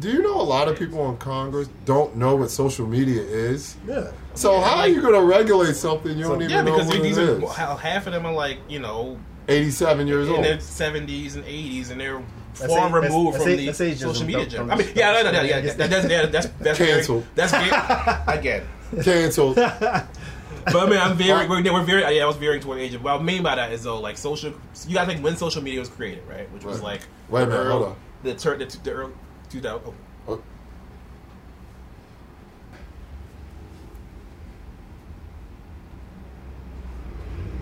[0.00, 3.76] Do you know a lot of people in Congress don't know what social media is?
[3.86, 4.10] Yeah.
[4.34, 6.56] So how are you going to regulate something you So- don't even know?
[6.56, 7.52] yeah, know because what it these are is?
[7.52, 9.18] how half of them are like you know
[9.48, 10.44] 87 years in old.
[10.44, 12.22] In their seventies and eighties, and they're
[12.58, 14.46] That's far a- that's- removed that's from a- the that's social media.
[14.46, 16.46] Don't- gen- I mean, yeah, no, no, no, don't- yeah, don't- that, that's that's that's
[16.60, 17.24] that's Canceled.
[17.24, 18.62] Very, that's very, again.
[19.02, 19.58] Canceled.
[20.64, 22.96] But I mean, I'm very, we're, we're very, yeah, I was veering toward age.
[22.96, 24.52] What I mean by that is though, like social,
[24.86, 26.48] you gotta think when social media was created, right?
[26.52, 26.84] Which was Right.
[26.92, 27.96] like, Wait a the minute, early- hold on.
[28.22, 29.12] The turn, the, the early
[29.52, 29.82] 2000.
[29.86, 29.94] Oh,
[30.28, 30.42] Oh,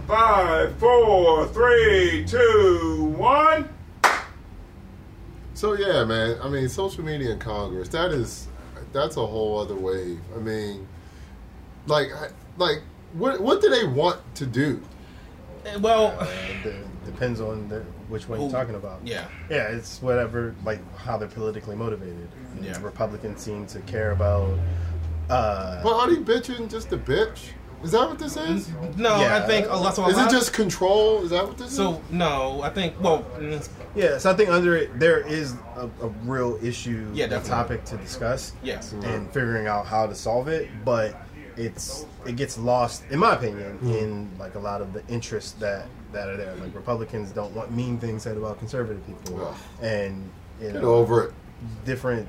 [0.06, 3.68] Five, four, three, two, one.
[5.54, 6.38] So yeah, man.
[6.42, 7.88] I mean, social media in Congress.
[7.90, 8.48] That is,
[8.92, 10.18] that's a whole other wave.
[10.34, 10.88] I mean,
[11.86, 12.10] like,
[12.56, 12.82] like,
[13.12, 14.82] what what do they want to do?
[15.66, 16.26] Eh, Well, Uh,
[16.64, 16.72] d-
[17.04, 19.00] depends on the, which one Who- you're talking about.
[19.04, 19.24] yeah.
[19.48, 22.28] Yeah, it's whatever, like how they're politically motivated.
[22.60, 22.78] Yeah.
[22.82, 24.58] Republicans seem to care about.
[25.28, 27.50] Uh, But are they bitching just a bitch?
[27.82, 28.68] Is that what this is?
[28.96, 29.36] No, Yeah.
[29.42, 29.94] I think a lot.
[29.94, 31.22] So a Is it just control?
[31.22, 31.76] Is that what this is?
[31.76, 35.86] So no, I think well, mm, yeah, so I think under it there is a,
[36.02, 38.52] a real issue, Yeah, a topic to discuss.
[38.62, 41.16] yes, and figuring out how to solve it, but
[41.56, 43.92] it's it gets lost, in my opinion, Hmm.
[43.92, 46.54] in like a lot of the interest that that are there.
[46.56, 49.54] Like Republicans don't want mean things said about conservative people, Ugh.
[49.82, 50.30] and
[50.60, 51.34] you know, Get over it.
[51.84, 52.28] different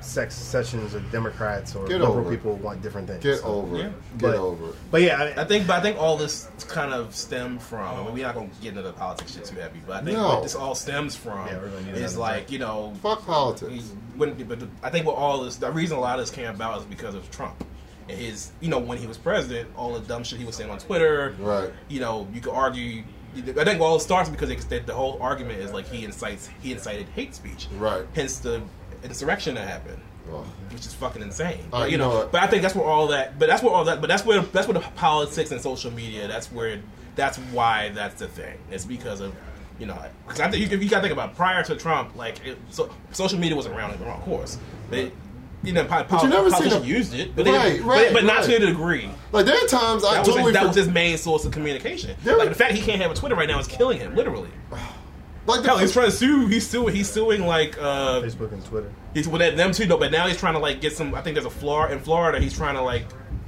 [0.00, 3.22] sex sessions of Democrats or Get liberal people want different things.
[3.22, 3.84] Get So- over Yeah.
[3.84, 3.92] it.
[4.18, 4.74] Get But- over it.
[4.90, 7.80] But yeah, I, I think, but I think all this kind of stem from.
[8.00, 10.16] I mean, we're not gonna get into the politics shit too heavy, but I think
[10.18, 10.26] No.
[10.28, 13.92] what this all stems from Yeah, we're gonna get is like you know Fuck politics.
[14.16, 16.50] when, but the, I think what all this, the reason a lot of this came
[16.50, 17.68] about is because of Trump and
[18.12, 20.78] his, you know, when he was president, all the dumb shit he was saying on
[20.78, 21.34] Twitter.
[21.38, 21.70] Right.
[21.88, 23.04] You know, you could argue
[23.36, 26.48] I think well, it starts because it, the, the whole argument is like he incites
[26.60, 28.04] he incited hate speech, Right.
[28.14, 28.62] Hence the
[29.02, 31.60] insurrection that happened, Well, which is fucking insane.
[31.72, 33.38] Uh, but, you you know know, but I think that's where all that.
[33.38, 34.00] But that's where all that.
[34.00, 36.28] But that's where that's where the politics and social media.
[36.28, 36.80] That's where
[37.16, 38.58] that's why that's the thing.
[38.70, 39.34] It's because of
[39.78, 42.44] you know because I think you, you got to think about prior to Trump, like
[42.46, 44.58] it, so, social media was around, of course.
[44.90, 45.10] They,
[45.62, 48.24] you know, po- you never seen politicians a- used it, but they, Right, but, right,
[48.24, 49.08] not to the degree.
[49.32, 52.16] like there are times I That was, totally that was his main source of communication.
[52.24, 54.50] There- like the fact he can't have a Twitter right now is killing him, literally.
[55.46, 56.46] like the, Hell, he's trying to sue.
[56.46, 56.94] He's suing.
[56.94, 58.92] He's suing like uh, Facebook and Twitter.
[59.14, 59.86] he's with that- them too.
[59.86, 59.98] though.
[59.98, 61.14] but now he's trying to like get some.
[61.14, 62.40] I think there's a Florida in Florida.
[62.40, 63.04] He's trying to like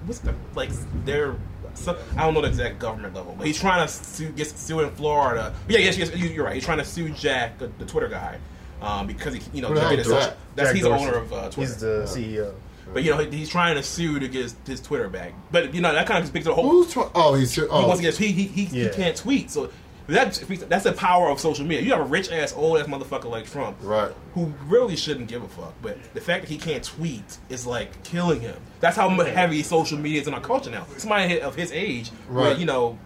[0.07, 0.71] what's the like
[1.05, 1.35] they're.
[1.77, 4.79] So, I don't know the exact government level, but he's trying to sue, get sue
[4.79, 5.53] in Florida.
[5.69, 6.55] Yeah, yes, yes, you- you're right.
[6.55, 8.39] He's trying to sue Jack, the, the Twitter guy,
[8.85, 10.37] um, because he, you know, Who the Jack is is such- Jack?
[10.57, 11.61] that's he's the owner of uh, Twitter.
[11.61, 12.55] He's the CEO.
[12.93, 15.33] but you know, he- he's trying to sue to get his, his Twitter back.
[15.51, 17.63] But you know, that kind of speaks to the whole who's try- oh he's oh
[17.63, 18.89] he wants to get he he, he, Yeah.
[18.91, 19.51] he can't tweet.
[19.51, 19.71] So
[20.07, 20.35] that
[20.69, 21.83] that's the power of social media.
[21.83, 24.13] You have a rich ass old ass motherfucker like Trump, Right.
[24.35, 25.73] Who really shouldn't give a fuck.
[25.81, 28.57] But the fact that he can't tweet is like killing him.
[28.81, 30.87] That's how heavy social media is in our culture now.
[30.99, 32.59] Somebody of his age, where Right.
[32.59, 32.99] you know.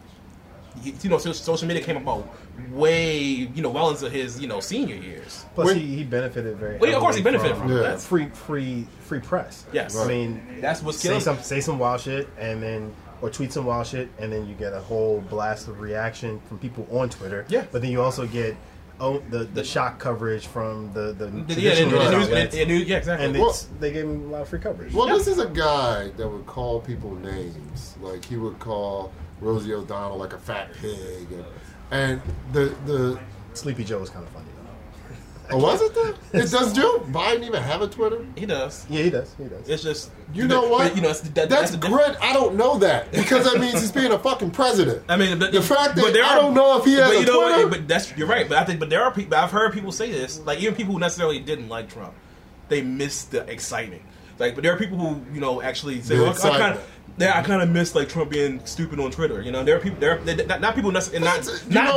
[0.82, 2.28] You you know, social media came about
[2.70, 5.44] way, you know, well into his, you know, senior years.
[5.54, 6.78] Plus, When- he, he benefited very.
[6.78, 7.94] Well, yeah, of course he benefited from Yeah.
[7.94, 8.00] it.
[8.00, 9.64] Free, free, free press.
[9.72, 9.96] Yes.
[9.96, 13.52] I mean, That's what's say killing some say some wild shit, and then or tweet
[13.52, 17.08] some wild shit, and then you get a whole blast of reaction from people on
[17.08, 17.44] Twitter.
[17.48, 17.64] Yeah.
[17.72, 18.56] But then you also get
[19.00, 22.10] oh, the the shock coverage from the the the, traditional the, Right.
[22.18, 23.26] news, outlets, the yeah, exactly.
[23.26, 24.92] and Well- they gave him a lot of free coverage.
[24.92, 25.14] Well, Yeah.
[25.14, 27.94] this is a guy that would call people names.
[28.00, 31.44] Like he would call Rosie O'Donnell like a fat pig, and,
[31.90, 32.20] and
[32.52, 33.18] the the
[33.54, 35.56] Sleepy Joe was kind of funny though.
[35.56, 36.14] oh, was it that?
[36.32, 38.24] It, does Joe Biden even have a Twitter?
[38.36, 38.86] he does.
[38.90, 39.34] Yeah, he does.
[39.38, 39.68] He does.
[39.68, 40.88] It's just You know what?
[40.88, 42.16] but, You know, it's, that, That's the difference.
[42.18, 42.30] great.
[42.30, 45.02] I don't know that because that means he's being a fucking president.
[45.08, 47.16] I mean, but, The fact that but there I don't know if he has but
[47.16, 47.70] a you know Twitter- what?
[47.70, 48.48] But that's you're right.
[48.48, 49.36] But I think, but there are people.
[49.36, 52.12] I've heard people say this, like even people who necessarily didn't like Trump,
[52.68, 54.04] they missed the exciting.
[54.38, 56.90] Like, but there are people who you know actually say, well, I kind of.
[57.16, 59.42] Yeah, I kind of miss like Trump being stupid on Twitter.
[59.42, 61.42] You know, there are people, there are, not, not people, not you not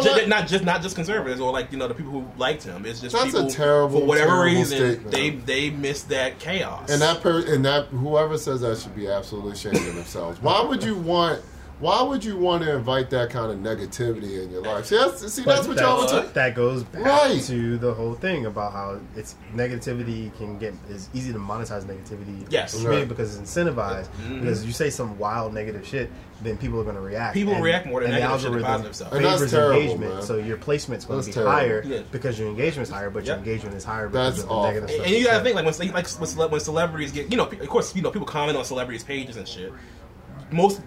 [0.04, 2.86] ju- not just not just conservatives or like you know the people who liked him.
[2.86, 5.12] It's just That's a terrible, for whatever terrible reason statement.
[5.12, 6.90] they they missed that chaos.
[6.90, 10.42] And that per- and that whoever says that should be absolutely ashamed of themselves.
[10.42, 11.42] Why would you want?
[11.82, 14.86] Why would you want to invite that kind of negativity in your life?
[14.86, 16.34] See, that's, see, that's what y'all were that's- talking.
[16.34, 17.42] that goes back Right.
[17.44, 22.46] to the whole thing about how it's negativity can get it's easy to monetize negativity
[22.50, 22.74] Yes.
[22.76, 23.10] on social media Right.
[23.10, 24.42] because it's incentivized Mhm.
[24.42, 26.12] because you say some wild negative shit
[26.44, 28.64] then people are going to react People react more to and the negative shit than
[28.64, 29.14] algorithm positive stuff.
[29.14, 30.22] And that's favors terrible, engagement man.
[30.24, 31.52] so your placement's going to be terrible.
[31.52, 32.00] higher Yeah.
[32.12, 34.64] because your engagement's higher but your engagement is higher because That's of the awful.
[34.68, 37.32] negative And, stuff and you gotta think like when like when, cele- when celebrities get
[37.32, 39.74] you know of course you know people comment on celebrities pages and shit.
[40.52, 40.82] Most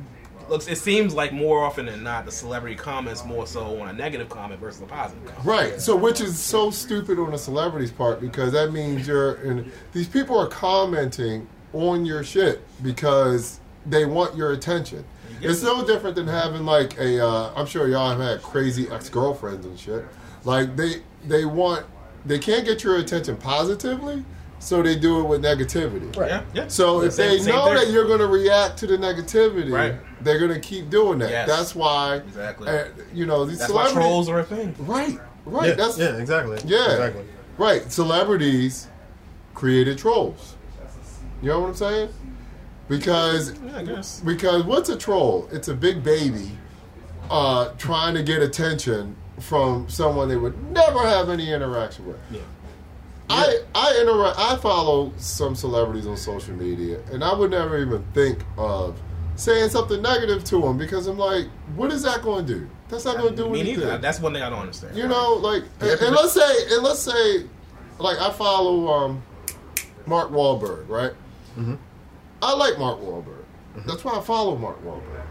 [0.49, 3.92] looks it seems like more often than not the celebrity comments more so on a
[3.92, 5.45] negative comment versus a positive comment.
[5.45, 5.80] Right.
[5.80, 9.34] So, which is so stupid on a celebrity's part because that means you're.
[9.36, 15.05] And these people are commenting on your shit because they want your attention.
[15.40, 17.24] It's no different than having like a.
[17.24, 20.05] Uh, I'm sure y'all have had crazy ex girlfriends and shit.
[20.45, 21.86] Like they they want
[22.24, 24.24] they can't get your attention positively,
[24.59, 26.15] so they do it with negativity.
[26.17, 26.31] Right.
[26.31, 26.69] Yeah, yeah.
[26.69, 27.75] So if Same- they same know thing.
[27.75, 29.97] that you're going to react to the negativity, Right.
[30.23, 31.31] they're going to keep doing that.
[31.31, 31.49] Yes.
[31.49, 32.17] That's why.
[32.17, 32.69] Exactly.
[32.69, 34.09] uh, you know these That's why celebrities.
[34.11, 34.75] trolls are a thing.
[34.79, 35.19] Right.
[35.45, 35.69] Right.
[35.69, 36.91] yeah, That's yeah exactly yeah.
[36.93, 37.25] exactly
[37.59, 37.93] Right.
[37.93, 38.89] Celebrities
[39.55, 40.57] created trolls.
[41.43, 42.09] You know what I'm saying?
[42.89, 44.21] Because Yeah, I guess.
[44.21, 45.49] because what's a troll?
[45.53, 46.53] It's a big baby
[47.31, 52.17] uh, trying to get attention from someone they would never have any interaction with.
[52.31, 52.41] Yeah.
[53.35, 54.39] I I interact.
[54.39, 59.01] I follow some celebrities on social media, and I would never even think of
[59.37, 62.70] saying something negative to them because I'm like, what is that going to do?
[62.89, 63.53] That's not going to do anything.
[63.64, 63.85] Me anything.
[63.89, 63.99] neither.
[63.99, 64.97] That's one thing I don't understand.
[64.97, 67.45] You know, like, and, and let's say, and let's say,
[67.99, 69.22] like, I follow um,
[70.07, 71.12] Mark Wahlberg, right?
[71.59, 71.78] Mhm.
[72.43, 73.45] I like Mark Wahlberg.
[73.87, 75.22] That's why I follow Mark Wahlberg.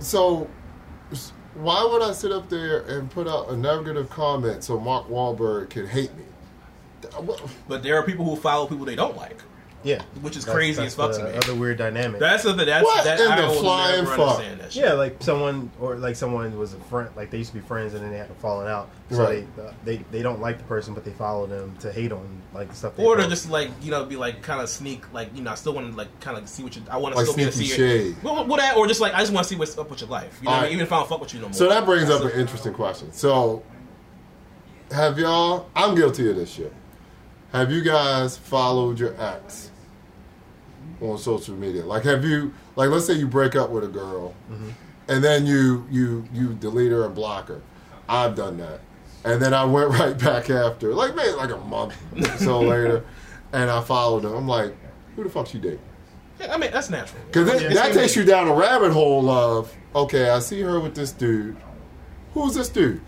[0.00, 0.48] So,
[1.54, 5.70] why would I sit up there and put out a negative comment so Mark Wahlberg
[5.70, 6.24] can hate me?
[7.10, 9.40] Th- what- But there are people who follow people they don't like,
[9.82, 11.36] yeah which is That's- crazy that's as fuck to me.
[11.36, 12.64] other weird dynamic That's the thing.
[12.64, 14.18] That's What that in I the flying fuck?
[14.18, 14.82] understand that shit.
[14.84, 17.92] Yeah, like someone or like someone was a friend, like they used to be friends
[17.92, 18.88] and then they had to falling out.
[19.10, 19.46] So Right.
[19.56, 22.26] they, uh, they they don't like the person, but they follow them to hate on
[22.54, 22.96] like the stuff.
[22.96, 25.50] They Or to just like you know be like kind of sneak like you know
[25.50, 27.36] I still want to like kind of see what you I want to Like still
[27.36, 28.16] be able to see your shade.
[28.22, 30.08] well, well, that or just like I just want to see what's up with your
[30.08, 30.70] life you know what I Alright.
[30.70, 30.76] mean?
[30.78, 32.40] even if I don't fuck with you no more So that brings up So- an
[32.40, 33.12] interesting question.
[33.12, 33.62] So,
[34.92, 35.66] have y'all?
[35.76, 36.72] I'm guilty of this shit.
[37.54, 39.70] Have you guys followed your ex
[41.00, 41.86] on social media?
[41.86, 42.52] Like, have you?
[42.74, 44.70] Like, let's say you break up with a girl, mm-hmm.
[45.06, 47.62] and then you you you delete her and block her.
[48.08, 48.80] I've done that,
[49.24, 53.04] and then I went right back after, like maybe like a month or so later,
[53.52, 54.34] and I followed him.
[54.34, 54.74] I'm like,
[55.14, 55.80] who the fuck you date?
[56.40, 57.22] Yeah, I mean that's natural.
[57.28, 60.96] Because Yeah, that takes you down a rabbit hole of okay, I see her with
[60.96, 61.56] this dude.
[62.32, 63.00] Who's this dude?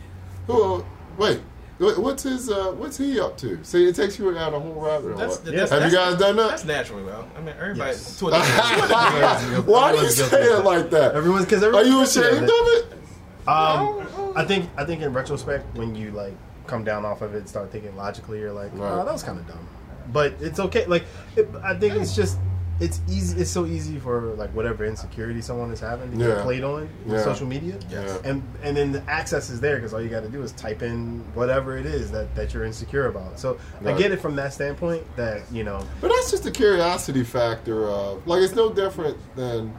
[0.47, 0.85] Who?
[1.19, 1.41] Wait,
[1.79, 2.51] what's his?
[2.51, 3.63] Uh, what's he up to?
[3.63, 5.19] See, it takes you down a whole rabbit hole.
[5.19, 6.49] That's, that's, Have you guys done that?
[6.51, 7.27] That's natural, bro.
[7.37, 7.91] I mean, everybody.
[7.91, 8.19] Yes.
[8.19, 9.61] To a degree.
[9.73, 11.15] Why do you say it like that?
[11.15, 12.87] Everyone's because Are you ashamed of it.
[12.93, 13.49] it?
[13.49, 16.35] Um, I think I think in retrospect, when you like
[16.67, 18.91] come down off of it, and start thinking logically, you're like, Right.
[18.91, 19.69] oh, that was kind of dumb.
[20.13, 20.87] But it's okay.
[20.87, 21.05] Like,
[21.37, 22.39] it, I think it's just
[22.79, 23.41] it's easy.
[23.41, 26.35] It's so easy for like whatever insecurity someone is having to Yeah.
[26.35, 27.25] get played on with Yeah.
[27.25, 27.77] social media.
[27.91, 28.19] Yeah.
[28.25, 30.83] And and then the access is there because all you got to do is type
[30.83, 33.39] in whatever it is that that you're insecure about.
[33.41, 33.95] So Right.
[33.95, 35.81] I get it from that standpoint that you know.
[36.01, 39.73] But that's just the curiosity factor of like it's no different than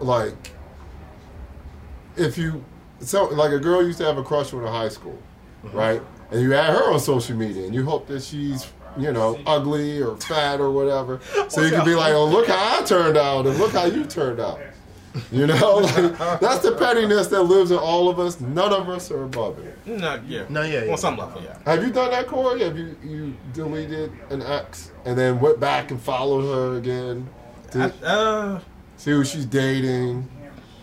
[0.00, 0.52] like
[2.16, 2.64] if you
[3.00, 5.18] so like a girl used to have a crush on in high school,
[5.64, 5.76] Mm-hmm.
[5.76, 6.02] right?
[6.30, 8.66] And you add her on social media and you hope that she's
[8.98, 12.80] you know ugly or fat or whatever, so you can be like, oh look how
[12.80, 14.60] I turned out and look how you turned out.
[15.30, 18.40] You know, like, that's the pettiness that lives in all of us.
[18.40, 19.78] None of us are above it.
[19.86, 20.44] no, yeah.
[20.48, 20.92] No, yeah, yeah.
[20.92, 21.56] On some level, yeah.
[21.64, 22.62] Have you done that, Corey?
[22.62, 27.28] Have you you deleted an ex and then went back and followed her again
[27.70, 28.60] to I, uh,
[28.96, 30.28] see who she's dating?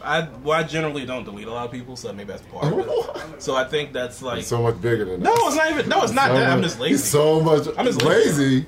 [0.03, 2.79] I well, I generally don't delete a lot of people, so maybe that's part of
[2.79, 2.87] it.
[3.41, 5.47] So I think that's like It's so much bigger than no, that.
[5.47, 5.89] it's not even.
[5.89, 6.49] No, it's not So that.
[6.51, 6.97] I'm just lazy.
[6.97, 8.67] So much I'm just lazy.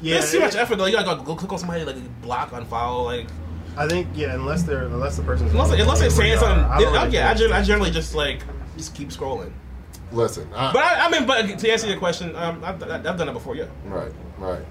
[0.00, 0.76] Yeah, There's too much effort.
[0.76, 0.86] Though.
[0.86, 3.26] You gotta go, go click on somebody, like block, unfollow, like
[3.76, 6.64] I think yeah, unless they're unless the person's unless unless they're saying Yeah, something.
[6.64, 8.40] I don't I really yeah, I, gen- I generally just like
[8.76, 9.52] just keep scrolling.
[10.10, 13.28] Listen, I, But I, I mean, but to answer your question, um, I've, I've done
[13.28, 13.54] it before.
[13.54, 13.66] Yeah.
[13.84, 14.62] right, right.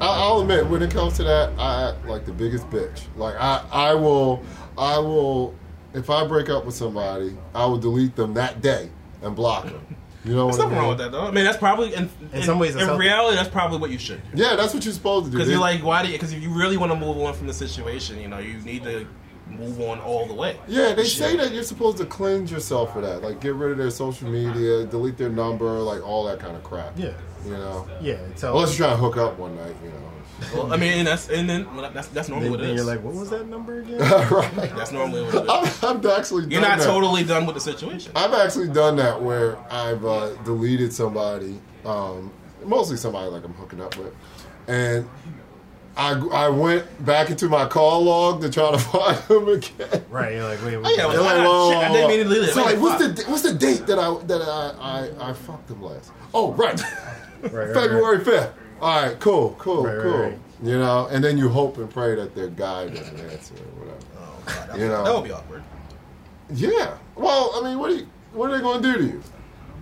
[0.00, 3.00] I, I'll admit, when it comes to that, I act like the biggest bitch.
[3.16, 4.42] Like I, I will,
[4.78, 5.54] I will.
[5.94, 8.90] If I break up with somebody, I will delete them that day
[9.22, 9.96] and block them.
[10.24, 10.78] You know There's what I nothing mean?
[10.78, 11.26] wrong with that, though.
[11.26, 13.04] I mean, that's probably in, in, some ways it's in healthy.
[13.04, 14.42] reality, that's probably what you should do.
[14.42, 15.38] Yeah, that's what you're supposed to do.
[15.38, 16.14] Because you're like, why do you?
[16.14, 18.82] Because if you really want to move on from the situation, you know, you need
[18.82, 19.06] to
[19.48, 20.58] move on all the way.
[20.66, 21.18] Yeah, they Shit.
[21.18, 23.22] say that you're supposed to cleanse yourself for that.
[23.22, 26.64] Like, get rid of their social media, delete their number, like all that kind of
[26.64, 26.98] crap.
[26.98, 27.12] Yeah,
[27.44, 27.88] You know?
[28.00, 28.18] yeah.
[28.34, 30.12] So Unless you're trying to hook up one night, you know.
[30.54, 32.76] Well, I mean, and that's and then well, that's that's normally then, what it then
[32.76, 32.84] is.
[32.84, 33.98] you're like, what was that number again?
[34.30, 34.72] right.
[34.76, 35.48] that's normally what it is.
[35.48, 36.84] I've, I've actually done You're not that.
[36.84, 38.12] totally done with the situation.
[38.14, 42.30] I've actually done that where I've uh, deleted somebody, um,
[42.64, 44.14] mostly somebody like I'm hooking up with,
[44.68, 45.08] and
[45.96, 50.04] I, I went back into my call log to try to find them again.
[50.10, 50.34] right.
[50.34, 52.48] You're like, wait, Oh, yeah, They're well, like, whoa, shit, I didn't mean to delete
[52.50, 52.52] it.
[52.52, 53.16] So, Wait, like, what's fuck.
[53.16, 56.12] the what's the date that I that I I, I fucked them last?
[56.34, 56.78] Oh, right,
[57.40, 58.52] right, right, February fifth.
[58.80, 60.18] All right, cool, cool, Right, right, cool.
[60.18, 60.38] right.
[60.62, 63.98] You know, and then you hope and pray that their guy doesn't answer or whatever.
[64.18, 65.04] Oh, God, that, You know.
[65.04, 65.62] that would be awkward.
[66.50, 66.96] Yeah.
[67.14, 69.22] Well, I mean, what are you, what are they going to do to you?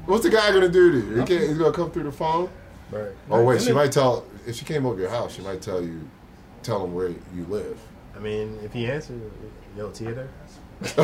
[0.06, 1.14] What's the guy going to do to you?
[1.20, 2.48] He can't, he's going to come through the phone.
[2.90, 3.10] Right.
[3.30, 5.34] Oh wait, I she might tell if she came over your house.
[5.34, 6.06] She might tell you,
[6.62, 7.78] tell him where you live.
[8.14, 9.20] I mean, if he answered,
[9.76, 10.28] yo, Tia there.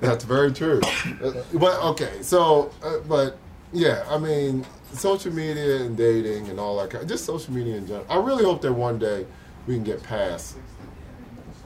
[0.00, 0.80] That's very true.
[1.54, 3.36] But okay, so uh, but
[3.72, 4.64] yeah, I mean,
[4.94, 8.06] social media and dating and all that kind, just social media in general.
[8.08, 9.26] I really hope that one day
[9.66, 10.56] we can get past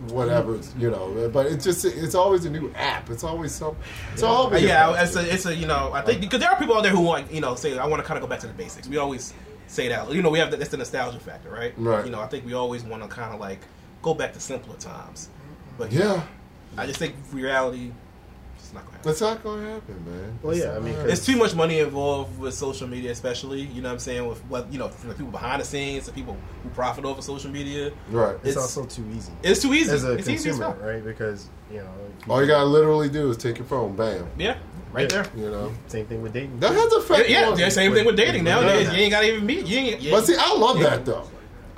[0.09, 1.29] whatever you know.
[1.33, 3.11] But it's just it's always a new app.
[3.11, 3.76] It's always some.
[4.16, 5.24] So I hope we yeah, it's it.
[5.24, 7.33] a, it's a, you know, I think because there are people out there who want,
[7.33, 8.89] you know, say I want to kind of go back to the basics.
[8.89, 9.35] We always
[9.66, 11.74] say that, you know, we have the, that's the nostalgia factor, right?
[11.76, 12.05] Right.
[12.05, 13.61] You know, I think we always want to kind of like
[14.03, 15.29] go back to simpler times.
[15.76, 16.22] But yeah.
[16.76, 17.93] I just think reality,
[18.69, 19.09] it's not gonna happen.
[19.11, 20.39] That's not gonna happen, man.
[20.43, 21.35] Well, That's yeah, I mean, gonna There's happen.
[21.35, 23.62] too much money involved with social media, especially.
[23.62, 24.27] You know what I'm saying?
[24.29, 27.16] With what you know, from the people behind the scenes, the people who profit off
[27.19, 27.93] of social media.
[28.11, 28.35] right.
[28.37, 29.91] It's, It's- also too easy It's too easy.
[29.93, 30.83] as a it's easy as consumer, fuck.
[30.85, 31.05] right?
[31.05, 31.91] Because you know,
[32.29, 34.27] All you gotta literally do is take your phone, bam.
[34.39, 34.59] Yeah,
[34.93, 35.25] right there.
[35.37, 36.61] You know Same thing with dating.
[36.61, 37.29] that has Yeah, effect.
[37.31, 37.71] yeah, on yeah, you.
[37.71, 38.87] same thing with dating nowadays.
[38.89, 38.93] Yeah.
[38.93, 39.66] You ain't gotta even meet.
[39.66, 40.01] You ain't.
[40.01, 40.91] You But see, I love Yeah.
[40.91, 41.25] that though.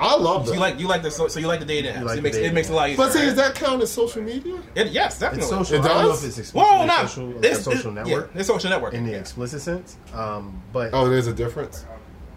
[0.01, 0.55] I love that.
[0.55, 2.05] you like you like the so, so you like the dating apps.
[2.05, 2.97] like it makes it makes a lot easier.
[2.97, 3.29] but see, right?
[3.29, 4.61] is that count as social media?
[4.75, 5.43] It, yes, definitely.
[5.43, 5.77] It's social.
[5.77, 8.31] It I don't know if it's explicitly Well, not social, it's, a social it's, network
[8.35, 9.19] Yeah, it's social network in the yeah.
[9.19, 9.97] explicit sense.
[10.15, 11.85] Um, but Oh, there's a difference.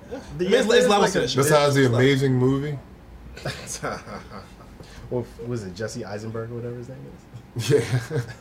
[0.09, 2.77] the, It's- yes, it's there's levels like a- Besides the It's like- amazing movie.
[5.09, 7.41] Well, was it Jesse Eisenberg or whatever his name is?
[7.69, 7.81] Yeah,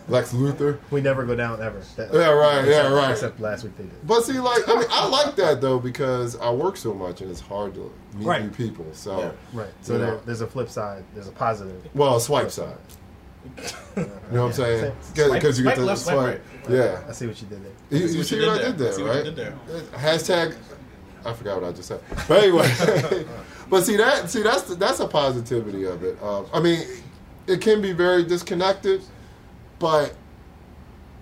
[0.09, 0.79] Lex Luthor.
[0.91, 1.81] We never go down ever.
[1.97, 3.11] That- Yeah, right, yeah, except- right.
[3.11, 4.07] Except last week they did.
[4.07, 7.31] But see, like, I mean, I like that though because I work so much and
[7.31, 8.43] it's hard to meet Right.
[8.43, 8.87] new people.
[8.93, 9.33] So, Yeah.
[9.53, 9.69] Right.
[9.83, 11.05] So there, there's a flip side.
[11.15, 11.83] There's a positive.
[11.95, 12.77] well, a swipe side.
[13.97, 14.93] You know what I'm saying?
[15.15, 16.43] Because you get swipe to left, swipe swipe.
[16.69, 16.75] right.
[16.75, 17.01] Yeah.
[17.09, 17.73] I see what you did there.
[18.01, 18.87] You, see you what see you what did I did there.
[18.89, 19.37] there, See what you right?
[19.67, 20.57] did Hashtag.
[21.25, 22.01] I forgot what I just said.
[22.29, 22.73] But anyway,
[23.71, 26.21] but see that see that's the, that's a positivity of it.
[26.23, 26.85] Um, I mean,
[27.47, 29.03] it can be very disconnected,
[29.79, 30.15] but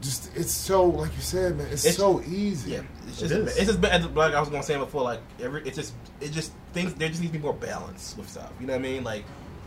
[0.00, 1.66] just it's so like you said, man.
[1.70, 2.72] It's, It's- so easy.
[2.72, 3.56] Yeah, it's just It is.
[3.56, 5.02] it's just as- like I was gonna say before.
[5.02, 8.28] Like every it's just it just things there just needs to be more balance with
[8.28, 8.50] stuff.
[8.60, 9.04] You know what I mean?
[9.04, 9.24] Like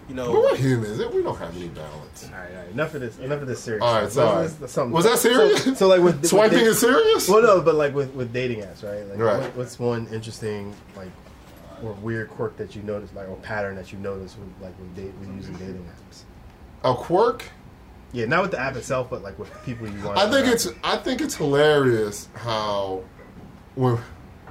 [0.10, 0.34] you know.
[0.34, 0.98] But we're humans.
[1.14, 2.26] We don't have any balance.
[2.26, 2.72] All right, all right.
[2.72, 3.20] Enough of this.
[3.20, 3.84] Enough of this serious.
[3.84, 4.42] All right, sorry.
[4.44, 5.64] Let's- let's- something- Was that serious?
[5.64, 7.30] So, so like with Swiping with, is serious?
[7.30, 9.08] Well, no, but like with with dating apps, right?
[9.08, 9.40] Like, Right.
[9.42, 11.12] What, what's one interesting like
[11.84, 14.96] or weird quirk that you notice, like or pattern that you notice with like with
[14.96, 16.24] date with using dating apps?
[16.84, 17.44] A quirk?
[18.12, 20.18] Yeah, not with the app itself, but like with people you want.
[20.18, 23.04] I think it's I think it's hilarious how
[23.76, 23.98] when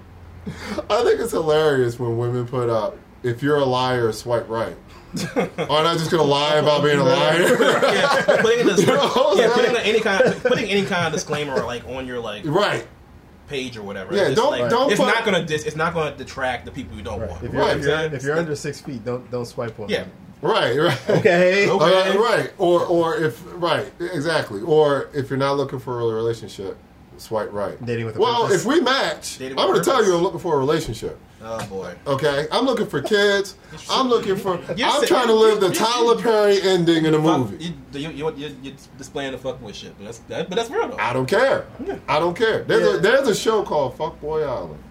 [0.90, 4.76] I think it's hilarious when women put up if you're a liar, swipe right.
[5.36, 7.42] Aren't I just gonna lie about being a liar?
[7.42, 11.12] yeah, putting in this, You know, yeah, putting any kind of, putting any kind of
[11.12, 12.86] disclaimer like on your like right.
[13.46, 14.16] page or whatever.
[14.16, 16.70] Yeah, It's don't- like, don't It's put- not gonna dis, it's not gonna detract the
[16.72, 17.30] people you don't Right.
[17.30, 17.44] want.
[17.44, 18.14] If you're, Right, if, you're, man.
[18.14, 19.88] if you're under six feet, don't don't swipe on.
[19.90, 20.04] Yeah.
[20.04, 20.12] them.
[20.42, 21.10] Right, right.
[21.10, 21.68] Okay.
[21.70, 22.08] Okay.
[22.10, 22.52] Uh, right.
[22.58, 24.60] Or or if right, exactly.
[24.62, 26.76] Or if you're not looking for a relationship,
[27.16, 27.82] swipe right.
[27.86, 28.62] Dating with a Well, purpose.
[28.62, 31.18] if we match, I'm gonna a tell you I'm looking for a relationship.
[31.44, 31.94] Oh boy.
[32.06, 33.56] Okay, I'm looking for kids.
[33.90, 34.56] I'm looking for.
[34.76, 37.64] You're I'm sa- trying to live the you- you- Tyler Perry ending in a movie.
[37.64, 40.70] You, you, you, you, you're displaying the fuck with shit, but that's that, but that's
[40.70, 40.96] real though.
[40.98, 41.66] I don't care.
[42.08, 42.62] I don't care.
[42.64, 42.96] There's Yeah.
[42.96, 44.82] a there's a show called Fuckboy Island.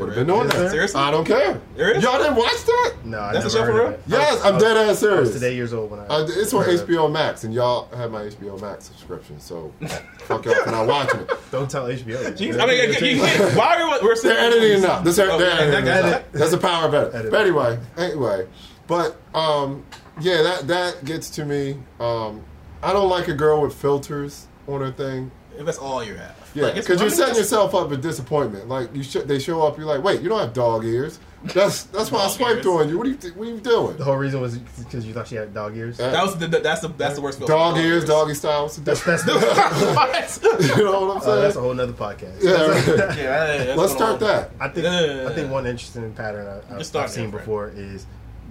[0.00, 0.58] Would have been doing Is that.
[0.58, 0.70] there?
[0.70, 1.00] Seriously?
[1.00, 1.60] I don't care.
[1.76, 2.02] There is?
[2.02, 2.94] Y'all didn't watch that?
[3.04, 3.98] No, I That's a never show for real?
[4.08, 5.32] Yes, I I'm dead ass I was serious.
[5.34, 6.06] today years old when I.
[6.06, 6.80] Uh, it's on heard.
[6.80, 9.72] HBO Max, and y'all have my HBO Max subscription, so
[10.20, 11.30] fuck y'all for not watching it.
[11.50, 12.22] Don't tell HBO.
[12.22, 12.34] that.
[12.36, 15.00] Jeez, I mean, you, you, you, why are we, we're They're editing it now.
[15.00, 16.38] This, they're Oh, they're editing that- it that- now.
[16.38, 17.14] That's the power of edit.
[17.14, 17.30] Edit.
[17.30, 18.46] But anyway, anyway,
[18.86, 19.84] but um,
[20.20, 21.76] yeah, that that gets to me.
[21.98, 22.42] Um,
[22.82, 25.30] I don't like a girl with filters on her thing.
[25.58, 28.68] If that's all you have, Yeah, because I you're setting it's- yourself up for disappointment.
[28.68, 31.18] Like you, sh- they show up, you're like, wait, you don't have dog ears.
[31.42, 32.66] That's that's why I Dog swiped ears.
[32.66, 32.98] on you.
[32.98, 33.96] What are you th- what are you doing?
[33.96, 35.98] The whole reason was because you thought she had dog ears.
[35.98, 36.10] Yeah.
[36.10, 37.38] That was the, that's the that's the worst.
[37.38, 37.50] feeling.
[37.50, 38.64] Dog ears, doggy style.
[38.64, 39.22] What's the That's difference?
[39.24, 40.76] that's What?
[40.76, 41.40] you know what I'm uh, saying?
[41.40, 42.42] that's a whole nother podcast.
[42.42, 42.86] yeah, right.
[43.16, 44.18] yeah, that- that's Let's going start on.
[44.20, 44.50] that.
[44.60, 45.28] I think Yeah.
[45.30, 47.46] I think one interesting pattern I, I've, Just I've seen different.
[47.46, 48.04] before is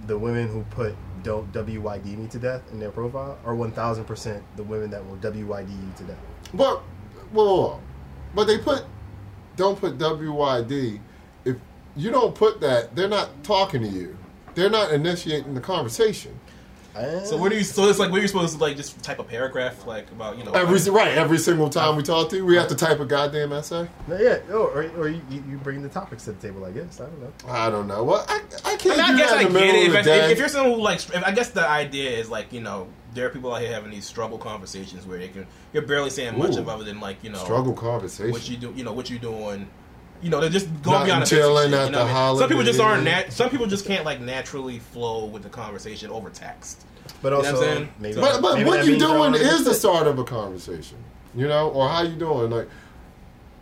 [0.08, 4.06] the women who put "don't WYD me to death" in their profile are one thousand
[4.06, 6.18] percent the women that will WYD you to death.
[6.54, 6.78] But,
[7.32, 7.80] whoa, whoa, whoa.
[8.34, 8.84] But they put,
[9.56, 11.00] don't put WYD.
[11.44, 11.56] If
[11.96, 14.16] you don't put that, they're not talking to you.
[14.54, 16.38] They're not initiating the conversation.
[16.96, 17.20] Ah.
[17.24, 17.62] So what do you?
[17.62, 20.36] So it's like where are you supposed to like just type a paragraph like about
[20.36, 22.98] you know Every right, every single time we talk to you, we have to type
[22.98, 23.88] a goddamn essay.
[24.08, 26.64] Yeah, oh, or, or you, you bring the topics to the table.
[26.64, 27.32] I guess I don't know.
[27.48, 28.02] I don't know.
[28.02, 29.94] Well, I, I can't I, mean, I guess that I in the get it.
[29.94, 32.52] If, the if, if you're someone who like, if, I guess the idea is like
[32.52, 35.82] you know there are people out here having these struggle conversations where they can you're
[35.82, 36.60] barely saying much Ooh.
[36.60, 38.30] of other than like you know Struggle conversation.
[38.32, 39.68] what you do you know what you doing.
[40.22, 42.28] You know, they're just going beyond the basic chilling at you know the what I
[42.30, 42.38] mean?
[42.40, 43.08] Some people just aren't.
[43.08, 43.26] holidays.
[43.28, 46.84] Nat- some people just can't like naturally flow with the conversation over text.
[47.22, 47.88] But You know also, what I'm saying?
[48.00, 50.24] maybe, So- But, but maybe what you means they're doing is the start of a
[50.24, 50.98] conversation,
[51.34, 52.50] you know, or how you doing.
[52.50, 52.68] Like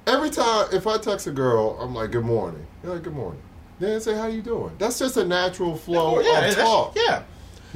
[0.06, 3.40] every time, if I text a girl, I'm like, "Good morning." You're like, "Good morning."
[3.78, 6.96] Then say, "How you doing?" That's just a natural flow yeah, of that's- talk.
[6.96, 7.22] yeah.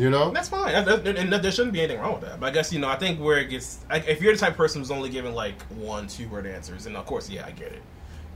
[0.02, 2.40] You know, That's fine, That- that- and there shouldn't be anything wrong with that.
[2.40, 4.50] But I guess you know, I think where it gets, like, if you're the type
[4.50, 7.52] of person who's only giving like one, two word answers, and of course, yeah, I
[7.52, 7.82] get it.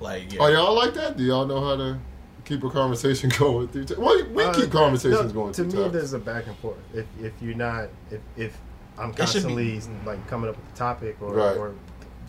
[0.00, 1.16] Like, yeah, are y'all like that?
[1.16, 1.98] Do y'all know how to
[2.44, 3.86] keep a conversation going through?
[3.86, 5.92] Te- well, we Uh, keep conversations no, going To through me, text.
[5.94, 6.76] there's a back and forth.
[6.94, 8.56] If if you're not, if if
[8.96, 11.56] I'm It be- constantly like coming up with a topic or, Right.
[11.56, 11.72] or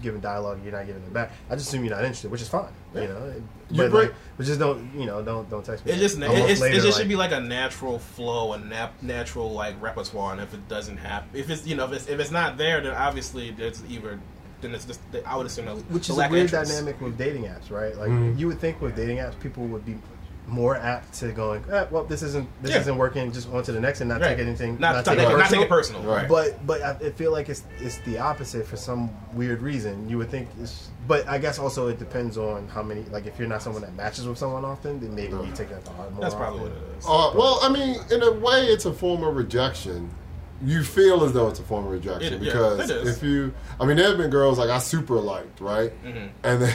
[0.02, 1.32] giving dialogue, you're not giving it back.
[1.50, 2.70] I just assume you're not interested, which is fine.
[2.94, 3.02] Yeah.
[3.02, 3.34] You know,
[3.70, 5.92] You but bring- like, but just don't you know don't don't text me.
[5.92, 8.54] It just a it, month it's, it just like, should be like a natural flow,
[8.54, 10.32] a nap, natural like repertoire.
[10.34, 12.82] And if it doesn't happen, if it's you know if it's, if it's not there,
[12.82, 14.20] then obviously there's either
[14.62, 16.72] then it's just I would assume that which is a lack weird interest.
[16.72, 17.96] dynamic with dating apps, right?
[17.96, 18.40] Like Mhm.
[18.40, 19.98] you would think with dating apps, people would be
[20.48, 22.80] more apt to going, eh, well, this isn't this Yeah.
[22.80, 23.32] isn't working.
[23.34, 24.30] Just on to the next and not Right.
[24.38, 26.02] take anything, Not, not, not, take it not take it personal.
[26.02, 26.28] personal, Right.
[26.30, 30.08] But but I I feel like it's it's the opposite for some weird reason.
[30.10, 33.04] You would think, it's, but I guess also it depends on how many.
[33.12, 35.84] Like if you're not someone that matches with someone often, then maybe you take that
[35.86, 36.22] to heart more.
[36.22, 37.06] That's probably what it is.
[37.06, 40.10] Uh, well, I mean, in a way, it's a form of rejection.
[40.64, 43.18] You feel as though it's a form of rejection It- yeah, because it is.
[43.18, 45.92] if you, I mean, there have been girls like I super liked, right?
[46.04, 46.30] Mhm.
[46.44, 46.74] And then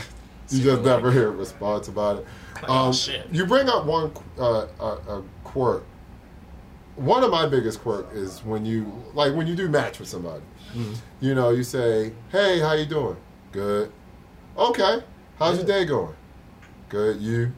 [0.52, 2.26] you Super just never hear a response about it.
[2.56, 3.26] Like, um, oh, shit.
[3.32, 5.84] You bring up one uh, a, a quirk.
[6.96, 10.42] One of my biggest quirk is when you like when you do match with somebody.
[10.76, 10.92] Mm-hmm.
[11.20, 13.16] You know, you say, "Hey, how you doing?
[13.50, 13.90] Good.
[14.56, 15.02] Okay.
[15.38, 16.14] How's your day going?
[16.88, 17.20] Good.
[17.20, 17.52] You."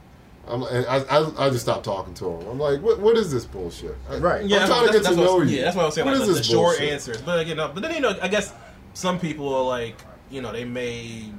[0.46, 2.46] I'm, and I, I, I just stopped talking to him.
[2.46, 3.96] I'm like, what, what is this bullshit?
[4.10, 4.44] I- Right.
[4.44, 5.56] Yeah, I'm trying to that's- get to what- know you.
[5.56, 6.04] Yeah, that's what I was saying.
[6.06, 6.92] What like is the, this the short bullshit?
[6.92, 8.52] answers, but like, you know, but then you know, I guess
[8.92, 9.96] some people are like,
[10.30, 11.30] you know, they may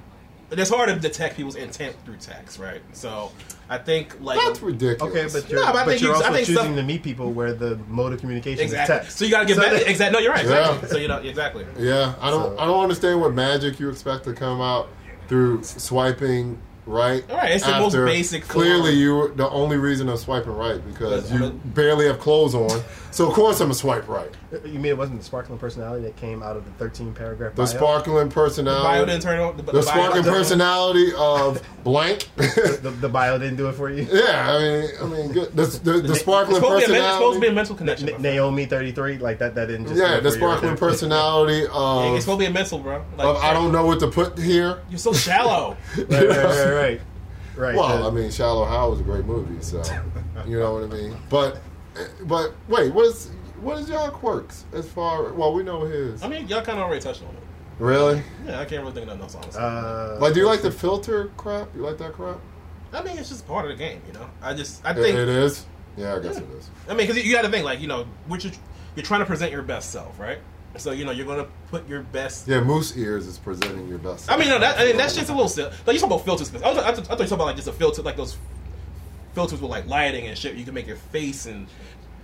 [0.52, 2.82] it's hard to detect people's intent through text, right?
[2.94, 3.32] So
[3.70, 5.12] I think like That's ridiculous.
[5.36, 6.76] Okay, but you're, No, but I but think you're you- I also think choosing stuff-
[6.76, 8.96] to meet people where the mode of communication exactly.
[8.96, 9.18] is text.
[9.18, 9.88] So you gotta get So back.
[9.88, 10.14] Exactly.
[10.14, 10.46] No, you're right.
[10.46, 10.68] Yeah.
[10.70, 10.90] Exactly.
[10.90, 11.66] So you know exactly.
[11.80, 12.56] Yeah, I don't.
[12.56, 14.90] So- I don't understand what magic you expect to come out
[15.28, 17.24] through swiping right.
[17.32, 19.30] All right, it's the most basic Clearly, form.
[19.30, 22.84] you the only reason I'm swiping right because you barely have clothes on.
[23.10, 24.30] So of course I'm a swipe right.
[24.52, 27.64] You mean it wasn't the sparkling personality that came out of the 13 paragraph The
[27.64, 27.66] bio?
[27.66, 28.84] sparkling personality.
[28.84, 29.58] The Bio didn't turn on.
[29.58, 32.30] The, the bio- sparkling personality of blank.
[32.36, 34.08] the, the bio didn't do it for you?
[34.12, 35.56] yeah, I mean, I mean, good.
[35.56, 38.10] The, the, the It's sparkling to be it's supposed to be a mental connection.
[38.10, 38.32] N- bro.
[38.32, 39.98] Naomi 33, like that, that didn't just.
[40.00, 43.04] Yeah, the it for you right sparkling personality It's supposed to be a mental, bro.
[43.18, 44.82] Like, of I don't know what to put here.
[44.90, 45.76] You're so shallow.
[45.98, 47.02] Right, right, right, right.
[47.56, 47.76] right.
[47.76, 49.82] Well, the- I mean, Shallow Hal was a great movie, so
[50.46, 51.18] you know what I mean.
[51.30, 51.62] But,
[52.26, 53.32] but wait, what is
[53.62, 55.32] what is y'all quirks as far?
[55.34, 56.24] Well, we know his.
[56.24, 57.42] I mean, y'all kind of already touched on it.
[57.80, 58.22] Really?
[58.46, 59.36] Yeah, I can't really think of nothing else.
[59.36, 59.62] honestly.
[59.62, 61.76] uh, Like, do you like the filter crap?
[61.76, 62.38] You like that crap?
[62.94, 64.30] I mean, it's just part of the game, you know.
[64.42, 65.66] I just, I It- think, it is.
[65.98, 66.42] Yeah, I guess Yeah.
[66.44, 66.70] it is.
[66.90, 68.58] I mean, because you got to think, like, you know, which is,
[68.96, 70.40] you're trying to present your best self, right?
[70.78, 72.50] So you know, you're gonna put your best.
[72.50, 74.30] Yeah, Moose Ears is presenting your best.
[74.30, 75.72] I mean, no, that I mean, that's just a little silly.
[75.88, 76.54] Like you talk about filters.
[76.54, 78.36] I, was, I, thought- I thought you talking about like just a filter, like those
[79.34, 80.56] filters with like lighting and shit.
[80.56, 81.68] You can make your face and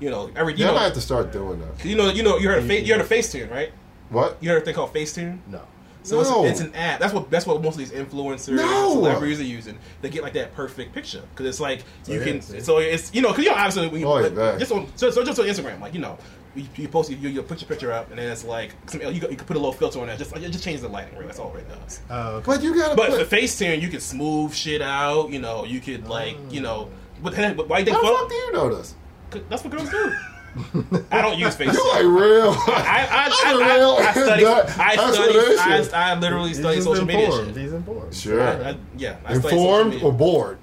[0.02, 0.54] you know every.
[0.54, 1.86] You Yeah, I know, might have to start doing that.
[1.86, 3.72] you know, you know, you heard a fa- you heard a Facetune, right?
[4.10, 4.38] What?
[4.42, 5.40] You heard a thing called Facetune.
[5.48, 5.62] no.
[6.04, 6.44] So No.
[6.46, 7.00] it's, it's an app.
[7.00, 8.94] That's what that's what most of these influencers, No.
[8.94, 9.78] celebrities are using.
[10.02, 12.42] They get like that perfect picture because it's like you yeah, can.
[12.42, 12.60] see.
[12.60, 14.88] So it's you know because you know obviously when you, Oh, yeah, like, just on
[14.96, 16.18] so, so just on Instagram like you know
[16.56, 19.10] you, you post you, you put your picture up and then it's like some, you,
[19.12, 21.14] you can put a little filter on that just it just changes the lighting.
[21.14, 22.02] Really, that's all it does.
[22.10, 22.46] Uh, okay.
[22.48, 23.28] But you gotta But put.
[23.28, 25.30] for FaceTune, you can smooth shit out.
[25.30, 26.90] You know, you could like you know.
[27.22, 28.20] But but why you think How the photo?
[28.22, 28.96] fuck do you know this?
[29.50, 30.14] That's what girls do.
[31.12, 31.74] I don't use Facebook.
[31.74, 32.52] You like real?
[32.68, 34.46] I, I, That's I, a real- I, I study.
[34.46, 35.88] I study.
[35.88, 36.12] an I.
[36.12, 37.48] I literally study just social media informed.
[37.56, 37.58] shit.
[37.64, 38.14] He's informed.
[38.16, 38.42] Sure.
[38.42, 40.58] I, I, yeah, I study social Informed or bored?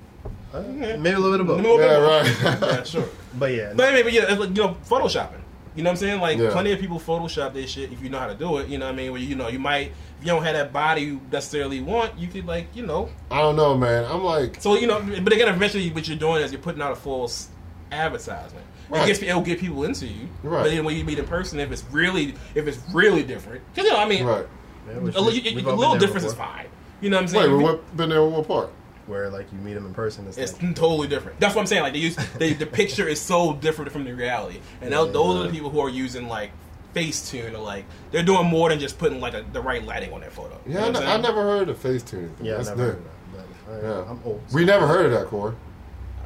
[0.53, 1.81] Uh, maybe a little bit of both.
[1.81, 2.43] Yeah, bit.
[2.45, 2.59] right.
[2.61, 3.09] yeah, sure.
[3.39, 5.41] But yeah, But I mean, but yeah, like, you know, photoshopping.
[5.75, 6.21] You know what I'm saying?
[6.21, 6.51] Like Yeah.
[6.51, 8.69] plenty of people Photoshop their shit if you know how to do it.
[8.69, 9.13] You know what I mean?
[9.13, 12.27] Where you know you might if you don't have that body you necessarily want, you
[12.29, 13.09] could like you know.
[13.31, 14.05] I don't know, man.
[14.07, 16.91] I'm like, So you know, but again, eventually what you're doing is you're putting out
[16.93, 17.49] a false
[17.93, 18.65] advertisement.
[18.89, 19.03] Right.
[19.05, 20.29] It gets it'll get people into you.
[20.43, 20.63] Right.
[20.65, 23.89] But then when you meet in person, if it's really if it's really different, because
[23.89, 24.47] you know, I mean, right.
[24.89, 26.67] Yeah, which a, we- li- we've a little been there difference is fine.
[27.01, 27.57] You know what I'm Wait, saying?
[27.59, 28.71] we what, been there what part?
[29.07, 31.39] Where like you meet them in person, it's, It's like, totally different.
[31.41, 31.83] That's what I'm saying.
[31.83, 35.37] Like they use they, the picture is so different from the reality, and those- those
[35.37, 36.51] are the people who are using like
[36.95, 40.21] Facetune or like they're doing more than just putting like a, the right lighting on
[40.21, 40.59] their photo.
[40.67, 41.23] You Yeah, know I, what n- I'm I saying?
[41.23, 42.35] never heard of face tuning.
[42.43, 42.87] yeah, I That's never new.
[42.89, 43.13] heard of that.
[43.67, 44.11] But, all right, Yeah.
[44.11, 44.43] I'm old.
[44.53, 45.55] We never heard of that, Corey.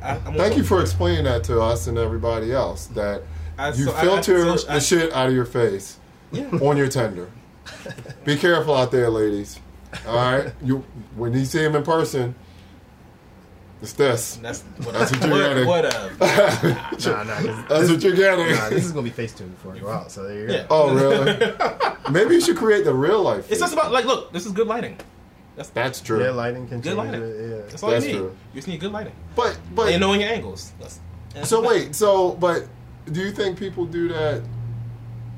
[0.03, 2.86] I, I'm Thank you for explaining that to us and everybody else.
[2.86, 3.22] That
[3.59, 5.98] I- you so I- I- filter so I- the shit out of your face
[6.32, 6.48] Yeah.
[6.61, 7.28] on your Tinder.
[8.24, 9.59] Be careful out there, ladies.
[10.07, 10.84] All right, you
[11.16, 12.34] when you see him in person,
[13.82, 14.38] it's this.
[14.42, 15.66] That's what, That's what you're getting.
[15.66, 18.55] what, what, uh, Nah, nah, 'cause That's what you're getting.
[18.57, 20.11] nah, this is gonna be Facetune before I go out.
[20.11, 20.53] So there you go.
[20.55, 20.66] Yeah.
[20.70, 21.53] oh, really?
[22.11, 23.50] Maybe you should create the real life.
[23.50, 24.98] It's just about like, look, this is good lighting.
[25.57, 26.22] That's That's true.
[26.24, 27.22] Yeah, lighting can good change lighting.
[27.22, 27.50] it.
[27.50, 27.57] Yeah.
[27.68, 28.18] That's all That's you need.
[28.18, 28.36] true.
[28.53, 30.72] You just need good lighting But but and knowing your angles.
[30.80, 31.00] That's,
[31.34, 32.66] that's So wait, so but
[33.11, 34.42] do you think people do that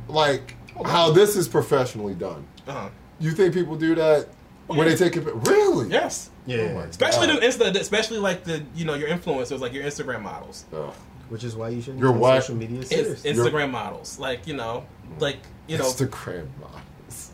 [0.08, 2.44] like Oh, how this is professionally done?
[2.66, 2.88] Uh-huh.
[3.20, 4.28] You think people do that
[4.66, 4.84] when yeah.
[4.86, 5.88] they take it really?
[5.88, 6.30] Yes.
[6.46, 7.40] Yeah, Oh Especially God.
[7.42, 10.64] the Insta, especially like the you know your influencers, like your Instagram models.
[10.74, 10.92] Ugh.
[11.28, 12.42] which is why you should You're take whack.
[12.42, 13.22] social media It's serious.
[13.22, 14.84] Instagram models, like you know,
[15.20, 15.38] like
[15.68, 16.80] you know, Instagram models.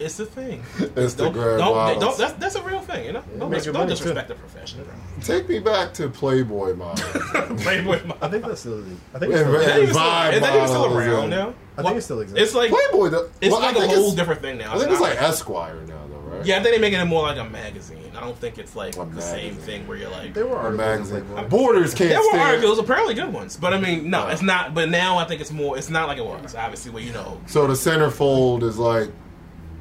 [0.00, 0.62] It's a thing.
[0.78, 2.00] Instagram don't, don't, models.
[2.02, 3.22] don't, that's, that's a real thing, you know.
[3.38, 4.92] don't make dis- your don't money, disrespect the profession, bro.
[5.22, 7.00] Take me back to Playboy models.
[7.62, 8.22] Playboy models.
[8.22, 8.82] I think that's still.
[9.14, 9.62] I think it's still, right.
[9.62, 11.54] Is that even still, Vibe is that still around and- now?
[11.78, 12.42] I think it still exists.
[12.42, 14.74] It's like Playboy, the, it's well, like a whole different thing now.
[14.74, 16.44] I think it's not like Esquire now, though, right?
[16.44, 18.12] yeah, I think they're making it more like a magazine.
[18.14, 20.34] I don't think it's like A the same thing where you're like.
[20.34, 21.48] there were A articles in magazine.
[21.48, 22.42] Borders can't There were stand.
[22.42, 24.74] articles, apparently good ones, but I mean, no, it's not.
[24.74, 25.78] But now I think it's more.
[25.78, 26.54] It's not like it was.
[26.54, 29.14] Obviously, where you know, So the centerfold is like no.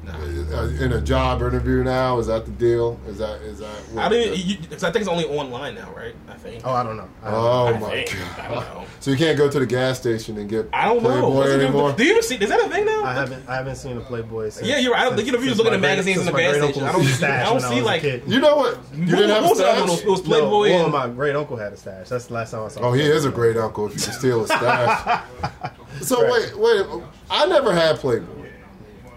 [0.08, 2.18] Uh, in a job interview now.
[2.18, 2.98] Is that the deal?
[3.06, 3.68] Is that is that?
[3.92, 4.32] what I didn't.
[4.32, 6.14] the- You, 'cause I think it's only online now, right?
[6.28, 6.62] I think.
[6.64, 7.08] Oh, I don't know.
[7.22, 8.16] I don't Oh I my think.
[8.38, 8.60] I don't know.
[8.60, 8.86] god!
[9.00, 11.10] So you can't go to the gas station and get I don't know.
[11.10, 11.92] Playboy Does it- anymore.
[11.92, 12.36] Do you even see?
[12.36, 13.04] Is that a thing now?
[13.04, 13.48] I haven't.
[13.48, 14.48] I haven't seen a Playboy.
[14.48, 15.02] Since, Yeah, you're right.
[15.02, 16.32] I don't- since- you know, if you since just looking at great- magazines in the
[16.32, 18.22] gas station, I don't- stash I don't see, was like- kid.
[18.26, 18.78] You know what?
[18.94, 19.88] You didn't have a What was the other one?
[19.90, 20.02] stash.
[20.06, 22.08] It was Playboy No, well, and my great uncle had a stash.
[22.08, 22.80] That's the last time I saw.
[22.80, 25.22] Oh, he is a great uncle if you can steal a stash.
[26.00, 26.86] so wait, wait.
[27.30, 28.26] I never had Playboy.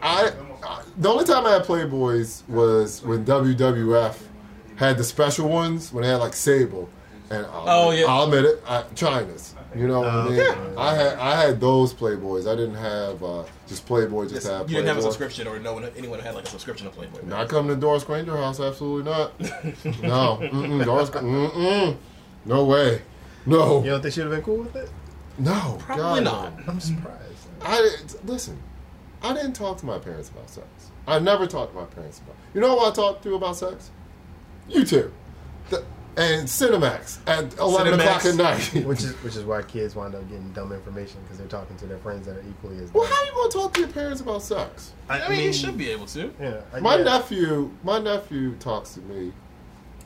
[0.06, 0.32] I, I
[0.98, 4.18] the only time I had Playboys was when WWF
[4.76, 6.90] had the special ones when they had like Sable.
[7.30, 8.06] And I'll, Oh, yeah.
[8.08, 9.56] I'll admit it, I, Chyna's.
[9.76, 10.36] You know what I Oh, mean?
[10.36, 10.56] yeah.
[10.78, 12.48] I had I had those Playboys.
[12.52, 14.24] I didn't have uh, just Playboy.
[14.26, 16.50] Just, Just- have you didn't have a subscription, or no one, anyone had like a
[16.50, 17.22] subscription to Playboy.
[17.26, 18.60] Not coming to Doris Granger house.
[18.60, 19.40] Absolutely not.
[20.04, 20.38] no.
[20.44, 21.10] Mm-mm, Doris.
[21.10, 21.98] Mm-mm.
[22.46, 23.02] No way.
[23.48, 23.84] No.
[23.84, 24.92] You don't think she'd have been cool with it?
[25.40, 25.78] No.
[25.80, 26.68] Probably God, not.
[26.68, 27.48] I'm surprised.
[27.64, 27.90] I
[28.26, 28.62] listen.
[29.24, 30.68] I didn't talk to my parents about sex.
[31.08, 32.36] I never talked to my parents about.
[32.54, 33.92] You know who I talked to about sex?
[34.70, 35.12] You two.
[35.70, 35.84] The,
[36.16, 38.00] and Cinemax at eleven Cinemax.
[38.00, 38.86] o'clock at night.
[38.86, 41.86] Which is which is why kids wind up getting dumb information because they're talking to
[41.88, 42.94] their friends that are equally as.
[42.94, 44.94] well, how are you gonna talk to your parents about sex?
[45.10, 46.32] I mean, you should be able to.
[46.40, 47.04] Yeah, I- My yeah.
[47.04, 49.34] nephew, my nephew talks to me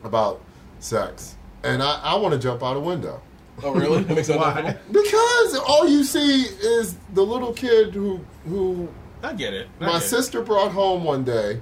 [0.04, 0.42] about
[0.80, 3.22] sex, and I, I want to jump out a window
[3.64, 4.04] Oh, really?
[4.04, 4.40] That makes sense.
[4.40, 4.78] Why?
[4.92, 8.88] because all you see is the little kid who who
[9.24, 9.68] I get it.
[9.80, 10.06] I my get it.
[10.06, 11.60] sister brought home one day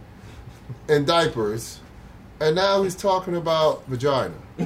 [0.90, 1.80] in diapers,
[2.40, 4.34] and now he's talking about vagina.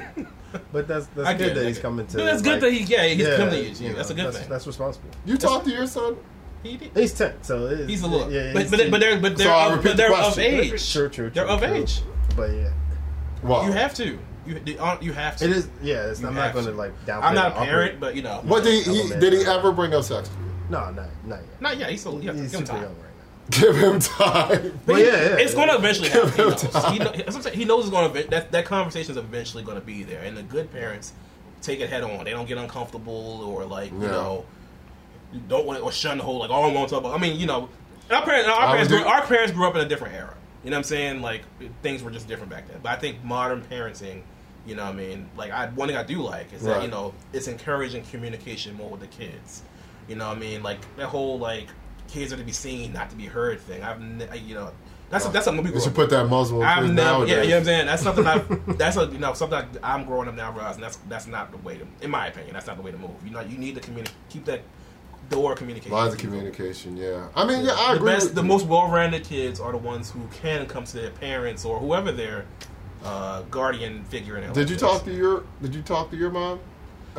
[0.72, 2.18] But that's that's I good that I he's coming to.
[2.18, 3.96] But that's good that he, yeah, he's yeah, coming to use you you.
[3.96, 4.50] That's a good that's, thing.
[4.50, 5.08] That's responsible.
[5.24, 6.18] You talk to your son?
[6.64, 6.90] He did.
[6.98, 9.38] He's ten, so it is, He's a little, Yeah, but but, they- but they're but
[9.38, 10.44] they're So of, but they're the of question.
[10.44, 10.92] age.
[10.92, 11.72] True, true, They're of true.
[11.72, 12.02] age.
[12.36, 12.72] But yeah,
[13.44, 14.18] Well, You have to.
[14.48, 15.46] You uh, you have to.
[15.46, 15.70] it is.
[15.84, 16.78] Yeah, it's, I'm not going to to.
[16.78, 17.24] like downplay.
[17.26, 18.40] I'm not a the awkward- parent, but you know.
[18.44, 20.32] What did he, he did he ever bring up sex?
[20.70, 20.72] To?
[20.72, 21.62] No, not not yet.
[21.62, 21.90] Not yet.
[21.92, 22.22] He's still.
[22.24, 22.82] Yeah, He's give him super time.
[22.84, 23.06] young right now.
[23.50, 24.80] Give him time.
[24.86, 25.56] But Well, he- yeah, yeah, it's yeah.
[25.66, 26.32] going to eventually happen.
[26.32, 26.62] He knows.
[26.62, 27.58] He, know, that's what I'm saying.
[27.58, 30.38] he knows it's going to that that conversation is eventually going to be there, and
[30.38, 31.14] the good parents
[31.62, 32.24] take it head on.
[32.26, 34.12] They don't get uncomfortable or like you Yeah.
[34.12, 34.46] know
[35.34, 37.16] you don't want to, or shun the whole like oh I won't talk about.
[37.16, 37.70] I mean you know
[38.12, 40.14] our parents our I parents would grew, do- our parents grew up in a different
[40.14, 40.36] era.
[40.64, 41.22] You know what I'm saying?
[41.22, 41.44] Like
[41.82, 42.78] things were just different back then.
[42.84, 44.22] But I think modern parenting.
[44.68, 45.28] You know what I mean?
[45.36, 46.84] Like I one thing I do like is that Right.
[46.84, 49.64] you know it's encouraging communication more with the kids.
[50.10, 50.64] You know what I mean?
[50.64, 51.68] Like that whole like
[52.08, 53.84] kids are to be seen, not to be heard thing.
[53.84, 54.72] I've ne- I- you know
[55.10, 57.56] that's that's something we grew should put that muzzle I've place never, yeah, you know
[57.56, 57.86] what I'm saying.
[57.88, 58.38] That's something I,
[58.78, 61.78] that's a, you know, something I'm growing up now realizing that's that's not the way
[61.78, 63.12] to, in my opinion, that's not the way to move.
[63.26, 64.62] You know, you need to communicate, keep that
[65.30, 65.92] door of communication.
[65.94, 67.28] Lines of communication, yeah.
[67.36, 68.12] I mean, yeah, I The agree.
[68.12, 68.48] best, the you.
[68.48, 72.46] most well-rounded kids are the ones who can come to their parents or whoever their
[73.04, 76.60] uh, guardian figure in Did you talk to your Did you talk to your mom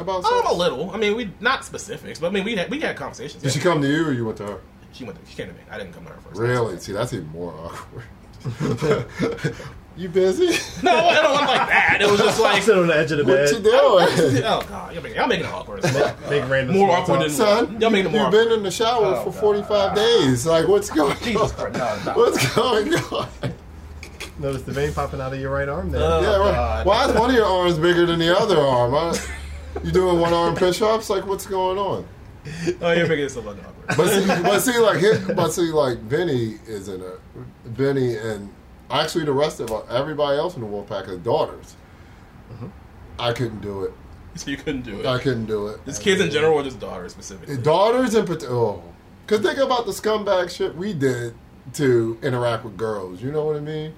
[0.01, 0.91] about Um, a little.
[0.91, 3.43] I mean, we not specifics, but I mean, we had we had conversations.
[3.43, 4.61] Did she come to you or you went to her?
[4.93, 5.23] She went.
[5.23, 5.61] To, she came to me.
[5.71, 6.39] I didn't come to her first.
[6.41, 6.79] Really?
[6.81, 8.05] See, that's even more awkward.
[9.97, 10.47] you busy?
[10.83, 11.99] No, it don't look like that.
[12.01, 13.53] It was just like, Sit on the edge of the What bed.
[13.53, 14.45] What you doing?
[14.47, 15.83] oh god, y'all making, y'all making it awkward.
[15.85, 17.27] Make random More awkward talk.
[17.27, 19.95] than- Son, Y'all making it you, more have been in the shower Oh, for 45
[19.95, 20.47] days.
[20.47, 21.73] Like, what's going Jesus on?
[21.73, 22.19] Christ, no, no.
[22.19, 23.29] What's going on?
[24.39, 26.03] Notice the vein popping out of your right arm there.
[26.03, 26.55] Uh, yeah, right.
[26.55, 26.87] God.
[26.87, 28.93] Why is one of your arms bigger than the other arm?
[28.93, 29.15] Huh?
[29.85, 31.11] You doing one arm push ups?
[31.11, 32.07] Like, what's going on?
[32.81, 33.97] Oh, you're making it so fucking awkward.
[33.97, 37.19] But see, but see, like, hit, but see, like, Vinny is in a
[37.69, 38.53] Vinny and
[38.91, 41.77] actually the rest of everybody else in the Wolfpack has daughters.
[42.53, 42.67] Mm-hmm.
[43.19, 43.93] I couldn't do it.
[44.35, 45.07] so you couldn't do it.
[45.07, 45.85] I couldn't do it.
[45.85, 47.57] Just kids in general or just daughters specifically?
[47.59, 48.55] Daughters in particular.
[48.55, 48.83] Oh.
[49.27, 51.35] Because think about the scumbag shit we did
[51.75, 53.23] to interact with girls.
[53.23, 53.95] You know what I mean?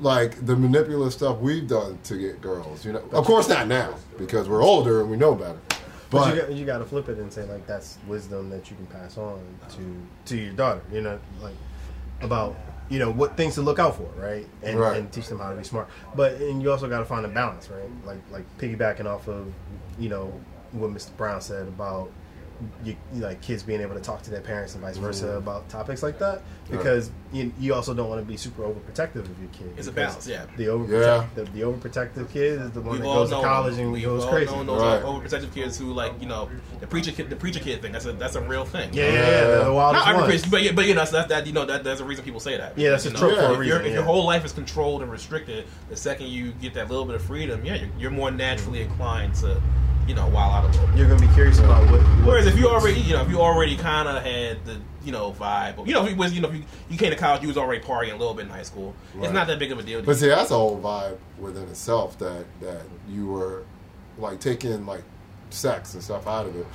[0.00, 2.84] Like the manipulative stuff we've done to get girls.
[2.84, 5.58] You know, of course not now because we're older and we know better.
[5.68, 5.78] But,
[6.10, 8.76] But you, got, you got to flip it and say like that's wisdom that you
[8.76, 9.40] can pass on
[9.70, 10.82] to to your daughter.
[10.92, 11.54] You know, like
[12.20, 12.56] about
[12.88, 14.46] you know what things to look out for, right?
[14.62, 14.96] And, Right.
[14.98, 15.88] and teach them how to be smart.
[16.14, 17.88] But and you also got to find a balance, right?
[18.04, 19.52] Like like piggybacking off of
[19.98, 20.32] you know
[20.72, 21.16] what Mr.
[21.16, 22.10] Brown said about
[22.84, 25.36] you, you like kids being able to talk to their parents and vice versa Mhm.
[25.38, 26.40] about topics like that
[26.70, 29.72] because you, you also don't want to be super overprotective of your kid.
[29.76, 30.46] It's a balance, yeah.
[30.56, 31.26] The over Yeah.
[31.34, 33.84] the, the overprotective kid is the one We've that all goes to college them.
[33.86, 34.52] and We've goes all crazy.
[34.52, 35.02] known those Right.
[35.02, 36.48] overprotective kids who like you know
[36.80, 37.92] the preacher kid, the preacher kid thing.
[37.92, 38.90] That's a that's a real thing.
[38.92, 40.26] Yeah, yeah, yeah, the, the wildest Not ones.
[40.28, 42.40] preacher, but yeah, but you know that's that you know that there's a reason people
[42.40, 42.78] say that.
[42.78, 44.44] Yeah, that's you a know, trope for a if, your- reason, if your whole life
[44.44, 47.88] is controlled and restricted, the second you get that little bit of freedom, yeah, you're,
[47.98, 49.60] you're more naturally inclined to,
[50.06, 50.86] you know, wild out a little.
[50.88, 50.96] bit.
[50.96, 52.00] You're gonna be curious about what.
[52.00, 55.12] what Whereas if you already, you know, if you already kind of had the, you
[55.12, 57.42] know, vibe, you know, if you was, you know, if you, you came to college,
[57.42, 58.94] you was already partying a little bit in high school.
[59.14, 59.24] Right.
[59.24, 60.00] It's not that big of a deal.
[60.00, 63.64] to But see, that's a whole vibe within itself that that you were
[64.18, 65.02] like taking like
[65.50, 66.66] sex and stuff out of it.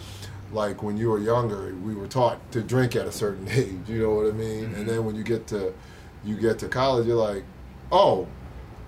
[0.52, 3.88] Like when you were younger, we were taught to drink at a certain age.
[3.88, 4.66] You know what I mean?
[4.66, 4.76] Mm-hmm.
[4.76, 5.74] And then when you get to
[6.24, 7.44] you get to college, you're like,
[7.91, 8.28] oh,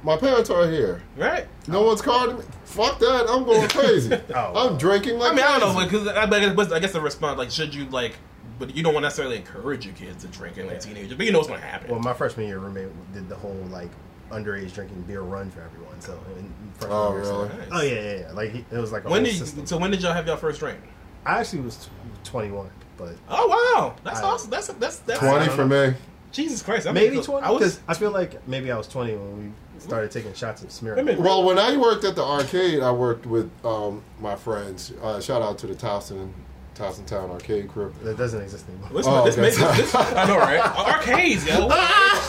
[0.03, 1.01] my parents are here.
[1.17, 1.47] right?
[1.67, 2.43] No one's calling me.
[2.65, 3.25] Fuck that!
[3.29, 4.17] I'm going crazy.
[4.35, 4.69] Oh.
[4.69, 6.91] I'm drinking like I mean, I don't know because I, but I guess- I guess
[6.93, 8.15] the response, like, should you like,
[8.59, 11.25] but you don't want to necessarily encourage your kids to drink in like teenagers, but
[11.25, 11.89] you know what's going to happen.
[11.91, 13.89] Well, my freshman year roommate did the whole like
[14.31, 15.99] underage drinking beer run for everyone.
[15.99, 17.67] So in freshman Oh, year, so- Nice.
[17.71, 18.31] oh yeah, yeah, yeah.
[18.31, 19.65] Like he, it was like a when whole did you, system.
[19.65, 20.79] so when did y'all have your first drink?
[21.25, 24.49] I actually was tw- 21, but Oh wow, that's I- awesome.
[24.49, 25.93] That's that's that's Twenty for me.
[26.31, 27.45] Jesus Christ, I maybe mean, twenty.
[27.45, 27.81] I was.
[27.89, 29.51] I feel like maybe I was twenty when we
[29.81, 30.95] started taking shots of Smirnoff.
[30.95, 31.21] Wait a minute.
[31.21, 34.93] Well, when I worked at the arcade, I worked with um, my friends.
[35.01, 36.31] Uh, shout out to the Towson,
[36.75, 37.93] Towson Town Arcade crew.
[38.03, 38.89] That doesn't exist anymore.
[38.93, 39.41] This, Oh, this, okay.
[39.41, 40.59] makes this, I know, right?
[40.59, 41.67] Arcades, yo.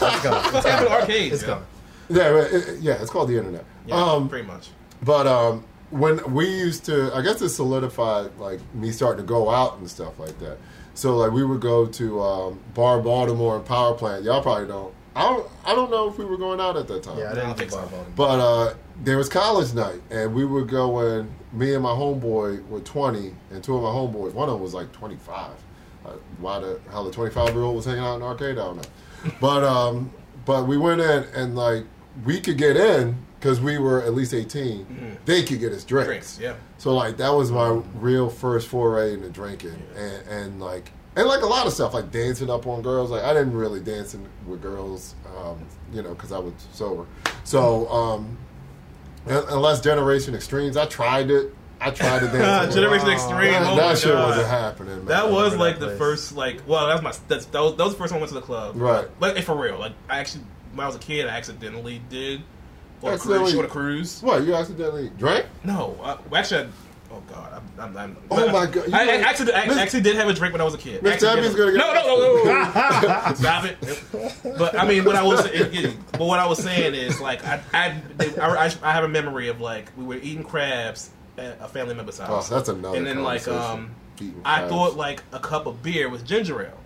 [0.05, 0.53] It's gone.
[0.53, 1.35] What's happening to arcades?
[1.35, 1.49] It's yo?
[1.49, 1.65] gone.
[2.09, 3.65] Yeah, it- it- yeah, it's called the internet.
[3.87, 4.71] Yeah, um, pretty much.
[5.03, 9.49] But um, when we used to, I guess it solidified like me starting to go
[9.51, 10.59] out and stuff like that.
[10.95, 14.25] So like we would go to um, Bar Baltimore and Power Plant.
[14.25, 14.93] Y'all probably don't.
[15.15, 15.47] I don't.
[15.65, 17.19] I don't know if we were going out at that time.
[17.19, 17.89] Yeah, I I didn't don't think think so.
[17.89, 18.17] about it.
[18.17, 18.75] But uh,
[19.05, 21.33] there was college night, and we were going.
[21.53, 24.33] Me and my homeboy were twenty, and two of my homeboys.
[24.33, 25.53] One of them was like twenty five.
[26.05, 28.53] Uh, why the hell the twenty five year old was hanging out in the arcade?
[28.59, 28.83] I don't know.
[29.41, 30.11] But um,
[30.47, 31.85] but we went in, and like
[32.25, 36.07] we could get in because we were at least 18 They could get us drinks.
[36.07, 36.55] Drinks, yeah.
[36.79, 41.43] So like that was my real first foray into drinking, and, and like and like
[41.43, 43.11] a lot of stuff like dancing up on girls.
[43.11, 45.59] Like I didn't really dance in- with girls, um,
[45.93, 47.07] you know, because I was sober.
[47.45, 48.37] So um,
[49.27, 51.55] unless Generation Extremes, I tried it.
[51.81, 52.75] I tried to dance.
[52.75, 53.21] Generation girls.
[53.23, 53.53] Extreme.
[53.53, 54.29] That, oh that shit God.
[54.29, 54.97] wasn't happening.
[54.99, 55.05] Man.
[55.07, 57.85] That was like that the first, like, well, that was my that's, that, was, that
[57.85, 58.77] was the first time I went to the club.
[58.77, 59.09] Right.
[59.19, 60.45] But eh, for real, like, I actually
[60.75, 62.43] when I was a kid, I accidentally did
[63.03, 63.59] on a Accidentally- cruise.
[63.59, 64.23] On a cruise.
[64.23, 65.47] what you accidentally drank.
[65.65, 66.69] No, uh, well, actually, I,
[67.13, 70.17] oh god, I'm, I'm, I'm Oh my God, you I, I actually, I actually did
[70.17, 71.03] have a drink when I was a kid.
[71.03, 72.45] Miss gonna get no, no, no, no,
[73.29, 73.35] no.
[73.35, 74.57] Stop it.
[74.59, 77.45] But I mean, what I was, it, it- but what I was saying is like,
[77.47, 81.59] I, I, I, I, I have a memory of like we were eating crabs at
[81.61, 82.51] a family member's house.
[82.51, 82.97] Oh, that's another.
[82.97, 83.95] and then like um,
[84.45, 86.79] I thought like a cup of beer was ginger ale.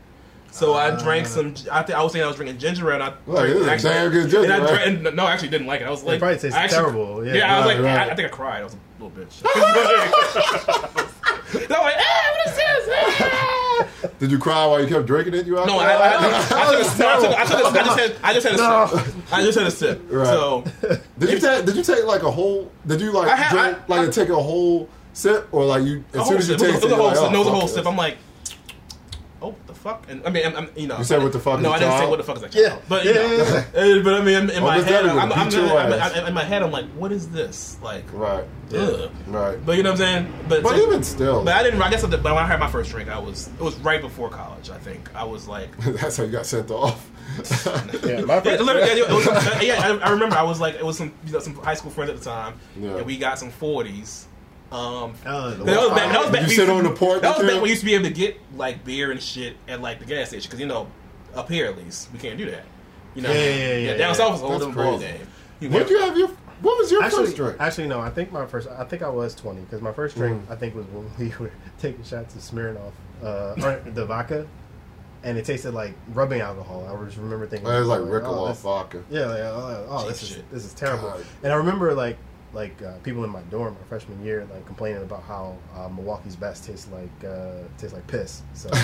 [0.51, 1.55] So I drank some.
[1.71, 2.95] I think I was saying I was drinking ginger ale.
[2.95, 5.33] And I Well, it is a damn good ginger and I drank, and, no, I
[5.33, 5.87] actually didn't like it.
[5.87, 7.35] I was like, probably tastes I actually- terrible, yeah.
[7.35, 8.09] Yeah, I was Right, like, right.
[8.09, 8.61] I, I think I cried.
[8.61, 9.43] I was a little bitch.
[11.71, 12.89] no, like, ah, what is this?
[13.21, 13.87] Ah.
[14.19, 15.47] Did you cry while you kept drinking it?
[15.47, 16.27] You No, I, I, I, I, took a-
[17.07, 18.57] I, took, I, took a- I just had, I just had a
[18.89, 19.15] sip.
[19.33, 20.01] I just had a sip.
[20.11, 20.27] Right.
[20.27, 20.65] So
[21.19, 21.65] Did you take?
[21.67, 22.71] Did you take like a whole?
[22.87, 25.85] Did you like I had- drink I- like I- take a whole sip or like
[25.85, 26.69] you as soon as you sip.
[26.69, 26.93] It was, taste it it?
[26.93, 27.31] was a whole sip.
[27.33, 27.87] No, it was a oh, whole sip.
[27.87, 28.17] I'm like,
[29.47, 30.07] oh, the fuck?
[30.09, 31.99] And I mean, I'm, I'm, you know, You said what the fuck No, I didn't
[31.99, 32.53] say what the fuck is that?
[32.53, 32.65] child.
[32.67, 32.79] Yeah.
[32.89, 33.65] But you Yeah, know,
[33.97, 35.65] yeah, but I mean, in, in Oh, my Miss head, Debbie I'm, I'm, beat your
[35.79, 35.93] I'm.
[35.93, 37.77] I'm- in my head, I'm like, what is this?
[37.83, 38.45] Like, Right,
[38.75, 39.11] ugh.
[39.29, 39.65] right.
[39.65, 40.33] But you know what I'm saying?
[40.49, 41.81] But, But even still, but I didn't.
[41.81, 44.29] I guess but when I had my first drink, I was it was right before
[44.31, 44.71] college.
[44.71, 47.11] I think I was like, that's how you got sent off.
[48.07, 50.97] Yeah, my yeah, first, yeah, was, yeah, I, I remember I was like, it was
[50.97, 52.97] some you know, some high school friends at the time, Yeah.
[52.97, 54.27] and we got some forties.
[54.73, 56.13] Um, Oh, the that was back.
[56.13, 56.41] That was back.
[56.43, 57.87] you we sit used on to- the porch That was back when we used to
[57.87, 60.67] be able to get like beer and shit at like the gas station because you
[60.67, 60.89] know
[61.35, 62.65] up here at least we can't do that.
[63.15, 64.13] You know, Yeah, yeah, yeah, yeah, down yeah.
[64.15, 65.21] south was a whole That's different ball game.
[65.61, 65.89] You What know?
[65.91, 66.29] you have your?
[66.63, 67.57] What was your actually, first drink?
[67.61, 68.01] actually, no.
[68.01, 68.69] I think my first.
[68.69, 70.53] I think I was twenty because my first drink, Mm.
[70.53, 74.47] I think, was when we were taking shots of Smirnoff, uh, or the vodka,
[75.23, 76.87] and it tasted like rubbing alcohol.
[76.91, 79.03] I just remember thinking it was like oh, Rickle this- off vodka.
[79.11, 81.11] Yeah, like, oh, oh, Cheap this is this is terrible.
[81.11, 81.25] God.
[81.43, 82.17] And I remember like
[82.57, 86.35] like uh, people in my dorm my freshman year like complaining about how uh, Milwaukee's
[86.35, 88.43] best tastes like uh, tastes like piss.
[88.55, 88.71] So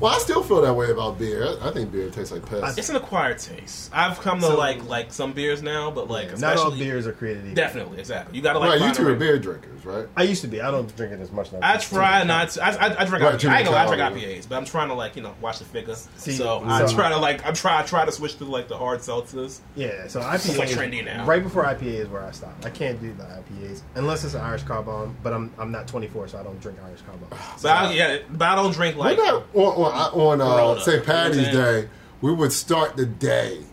[0.00, 1.44] well, I still feel that way about beer.
[1.46, 2.78] I, I think beer tastes like piss.
[2.78, 3.90] It's an acquired taste.
[3.92, 7.12] I've come to So- like like some beers now, but like not all beers are
[7.12, 7.54] created equal.
[7.54, 8.36] Definitely, exactly.
[8.36, 8.80] You gotta like.
[8.80, 10.06] right, you two are right- beer drinkers, right?
[10.16, 10.62] I used to be.
[10.62, 11.58] I don't drink it as much now.
[11.62, 12.64] I try not to.
[12.64, 13.22] I, I, I drink.
[13.22, 14.24] Right, I, I many ain't gonna lie, I drink.
[14.24, 15.94] IPAs, but I'm trying to like you know watch the figure.
[16.16, 18.78] See, so I try to like I'm try I try to switch to like the
[18.78, 19.60] hard seltzers.
[19.74, 21.25] Yeah, so IPA like trendy now.
[21.26, 22.54] Right before IPA is where I stop.
[22.64, 25.16] I can't do the IPAs unless it's an Irish car bomb.
[25.22, 27.38] But I'm I'm not 24, so I don't drink Irish car bomb.
[27.62, 29.18] But I, yeah, but I don't drink like.
[29.18, 29.72] Like, on
[30.12, 31.04] on, on uh, St.
[31.04, 31.82] Patty's You know what I'm saying?
[31.82, 31.88] Day,
[32.20, 33.65] we would start the day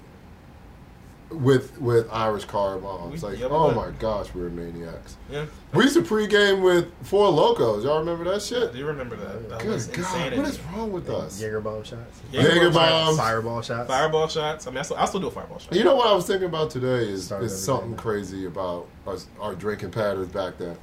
[1.34, 3.22] with with Irish car bombs.
[3.22, 5.18] We- Like, yeah, oh my gosh, we were maniacs.
[5.32, 7.84] Yeah, We used to pregame with Four Lokos.
[7.84, 8.72] Y'all remember that I shit?
[8.74, 9.50] do you remember that.
[9.50, 10.38] That was Good God, insanity.
[10.38, 11.42] what is wrong with us?
[11.42, 12.22] Jaeger bomb shots.
[12.32, 13.18] Jaeger bombs.
[13.18, 13.88] Fireball shots.
[13.88, 14.68] Fireball shots.
[14.68, 15.74] I mean, I still, I still do a fireball shot.
[15.74, 17.98] You know what I was thinking about today is, Started is something day.
[17.98, 20.78] crazy about us, our drinking patterns back then.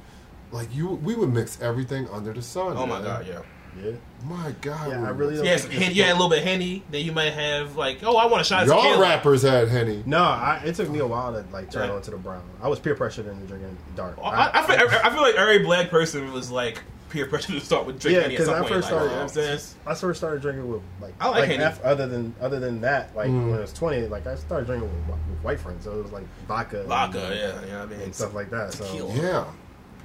[0.51, 2.75] Like you, we would mix everything under the sun.
[2.77, 3.39] Oh my god, yeah.
[3.81, 3.91] Yeah.
[4.25, 6.13] My God, Yeah, I really mix- don't Yeah, think some it's hen- you had a
[6.15, 6.83] little bit of henny.
[6.91, 9.01] Then you might have like, oh, I want a shot Y'all tequila.
[9.01, 10.03] rappers had henny.
[10.05, 11.95] No, I, it took me a while to like turn Yeah.
[11.95, 12.43] on to the brown.
[12.61, 14.17] I was peer pressured into drinking dark.
[14.23, 17.85] I, I, feel, I feel like every black person was like peer pressure to start
[17.85, 18.71] with drinking yeah, henny at because some I point.
[18.73, 19.05] first like, started.
[19.05, 19.59] you know what I'm saying?
[19.85, 21.63] I first started drinking with like I like Henny.
[21.63, 23.47] F, other than other than that, like Mm.
[23.49, 26.11] when I was twenty, like I started drinking with, with white friends, so it was
[26.13, 27.99] like vodka, Vodka, and, yeah, you know what I mean.
[28.01, 28.71] and stuff like that.
[28.73, 29.43] So Yeah,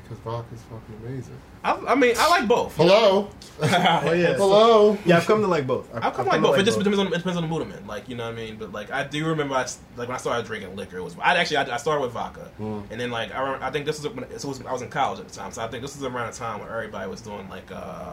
[0.09, 1.39] because vodka's fucking amazing.
[1.65, 2.77] I, I mean, I like both.
[2.77, 3.28] Hello,
[3.62, 3.66] oh
[4.12, 4.97] yeah, hello.
[5.05, 5.89] yeah, I've come to like both.
[5.95, 6.59] I've, I come I've like to both.
[6.59, 7.87] It just depends on it depends on the mood I'm in.
[7.87, 8.57] Like you know what I mean.
[8.57, 11.16] But like I do remember, I, s- like when I started drinking liquor, it was
[11.20, 12.85] I actually I, I started with vodka, Mm.
[12.91, 14.89] and then like I, remember, I think this is when it was I was in
[14.91, 17.20] college at the time, so I think this was around the time where everybody was
[17.20, 18.12] doing like uh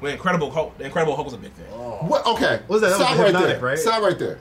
[0.00, 1.66] When Incredible Hulk, the Incredible Hulk was a big thing.
[1.70, 2.26] What?
[2.26, 2.60] Okay.
[2.66, 2.88] What was that?
[2.88, 3.60] That Stop was right Hpnotiq, there.
[3.60, 3.78] right?
[3.78, 4.38] Stop right there.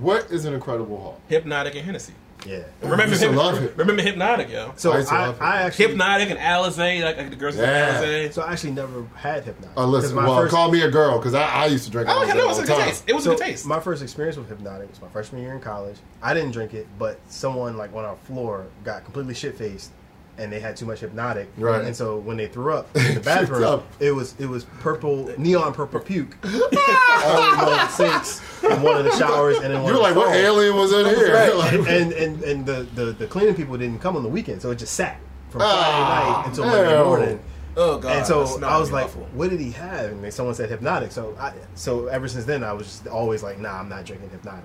[0.00, 1.20] What is an Incredible Hulk?
[1.30, 2.14] Hpnotiq and Hennessy.
[2.46, 2.64] Yeah.
[2.82, 3.76] Remember, used love it.
[3.76, 4.72] remember Hpnotiq, yo.
[4.76, 5.34] So I I.
[5.40, 7.98] I actually Hpnotiq and Alizé, like, like the girls Yeah.
[7.98, 8.32] from Alizé.
[8.32, 9.68] So I actually never had Hpnotiq.
[9.76, 10.10] Oh, listen.
[10.10, 12.08] 'Cause my Well, first- call me a girl because I, I used to drink.
[12.08, 12.32] I like it.
[12.32, 12.88] Alizé No, it was a good time.
[12.88, 13.04] taste.
[13.06, 13.66] It was so a good taste.
[13.66, 15.96] My first experience with Hpnotiq was my freshman year in college.
[16.22, 19.90] I didn't drink it, but someone like on our floor got completely shit faced,
[20.38, 21.46] and they had too much Hpnotiq.
[21.58, 21.84] Right.
[21.84, 23.86] And so when they threw up in the bathroom, up.
[24.00, 28.82] it was it was purple neon purple puke all in one of the sinks, in
[28.82, 30.44] one of the showers, and in one You were of like, the what stalls.
[30.44, 31.34] alien was in here?
[31.34, 31.54] Right.
[31.62, 34.70] Like- and, and and the, the the cleaning people didn't come on the weekend, so
[34.70, 35.18] it just sat
[35.50, 37.04] from Friday Ah, night until Monday ew.
[37.04, 37.40] morning.
[37.76, 38.16] oh, God.
[38.16, 39.28] and so that smelled I was like, awful.
[39.34, 41.12] "What did he have?" And then someone said Hpnotiq.
[41.12, 44.30] So I, so ever since then, I was just always like, "Nah, I'm not drinking
[44.30, 44.62] Hpnotiq."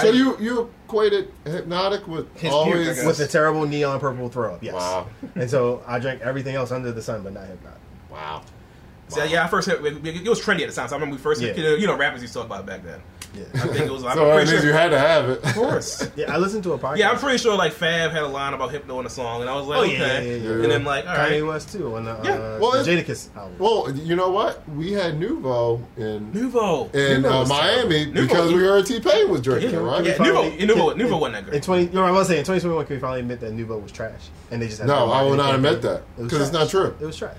[0.00, 3.06] So I- you you equated Hpnotiq with His puke, always guess.
[3.06, 4.74] With the terrible neon purple throw up, yes.
[4.74, 5.06] Wow.
[5.34, 8.10] And so I drank everything else under the sun, but not Hpnotiq.
[8.10, 8.42] wow.
[9.08, 10.88] So, yeah, I first hit, it, it was trendy at the time.
[10.88, 11.54] So I remember we first, Yeah.
[11.54, 13.00] you, know, you know, rappers used to talk about it back then.
[13.34, 13.44] Yeah.
[13.54, 14.04] I think it was.
[14.04, 14.70] I'm So pretty means sure.
[14.70, 15.44] you had to have it.
[15.44, 16.08] of course.
[16.16, 16.96] Yeah, I listened to a podcast.
[16.96, 19.50] Yeah, I'm pretty sure like Fab had a line about hypno in the song, and
[19.50, 20.30] I was like, Oh, yeah, okay.
[20.30, 20.62] yeah, yeah, yeah.
[20.62, 22.58] And then like, all Kanye right, West too on the, uh, Yeah.
[22.58, 23.56] Well, the Jadakiss album.
[23.58, 24.66] Well, you know what?
[24.70, 26.92] We had Nuvo in Nuvo.
[26.94, 28.12] in Nuvo uh, Miami terrible.
[28.22, 30.04] because Nuvo, we heard T Pain was drinking, Yeah, right?
[30.04, 30.14] yeah.
[30.14, 31.56] Finally- Nuvo- Nuvo- in- Nuvo wasn't that great.
[31.56, 32.40] In twenty, you know I was saying.
[32.40, 35.06] In 2021, can we finally admit that Nuvo was trash, and they just had No,
[35.06, 36.94] no I will not admit that, It was 'cause it's not true.
[36.98, 37.36] It was trash.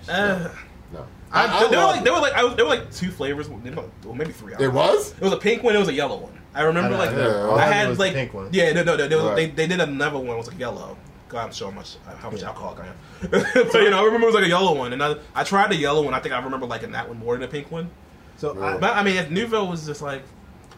[1.31, 2.71] Uh, No, I, I, I there were like there were like I was, there were
[2.71, 4.53] like two flavors, well maybe three.
[4.55, 5.11] I It was?
[5.13, 5.75] It was a pink one.
[5.75, 6.33] It was a yellow one.
[6.55, 8.49] I remember I- like I- Yeah, I had was like the pink one.
[8.51, 9.35] yeah no no no they, was, Right.
[9.35, 10.97] they they did another one it was like yellow.
[11.27, 13.69] God, I'm sure much how much alcohol I am.
[13.71, 15.69] so you know I remember it was like a yellow one, and I I tried
[15.69, 16.13] the yellow one.
[16.15, 17.91] I think I remember liking that one more than the pink one.
[18.37, 18.75] So Yeah.
[18.75, 20.23] I, But I mean, Nouvelle was just like.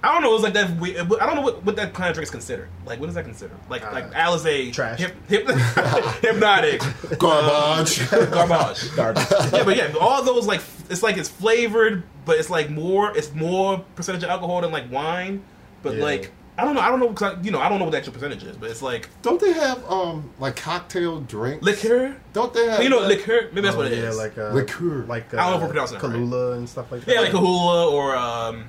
[0.03, 0.29] I don't know.
[0.31, 0.77] It was like that.
[0.79, 2.69] we- I don't know what, what that kind of drink is considered.
[2.85, 3.57] Like, what is that considered?
[3.69, 4.97] Like, Uh, like Alizé, trash.
[4.99, 8.09] hip, hip, Hpnotiq, garbage.
[8.09, 8.95] garbage.
[8.95, 9.53] garbage.
[9.53, 13.33] yeah, but yeah, all those like it's like it's flavored, but it's like more it's
[13.33, 15.43] more percentage of alcohol than like wine.
[15.83, 16.03] But Yeah.
[16.03, 17.91] like I don't know, I don't know, 'cause I, you know, I don't know what
[17.91, 21.63] the actual percentage is, but it's like Don't they have um like cocktail drinks?
[21.63, 22.15] liqueur.
[22.33, 22.83] Don't they have?
[22.83, 23.07] You know, that?
[23.07, 23.49] liqueur.
[23.51, 24.15] Maybe that's Oh, what it is.
[24.15, 25.05] yeah, like uh, Liqueur.
[25.07, 26.11] like uh, I don't know if we're pronouncing it right.
[26.13, 27.13] Kahlua and stuff like that.
[27.13, 28.65] yeah, like Kahula or um,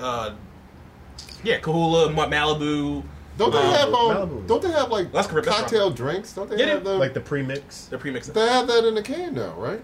[0.00, 0.30] uh,
[1.44, 3.02] yeah, Kahula, Ma- Malibu.
[3.36, 3.94] Don't they um, have um?
[3.94, 4.46] Malibu.
[4.46, 6.32] Don't they have like That's correct, that's cocktail drinks?
[6.32, 6.98] Don't they Yeah, have they- them?
[6.98, 7.86] like the premix.
[7.86, 8.32] They're premixing.
[8.34, 9.82] they have that in the can now, right?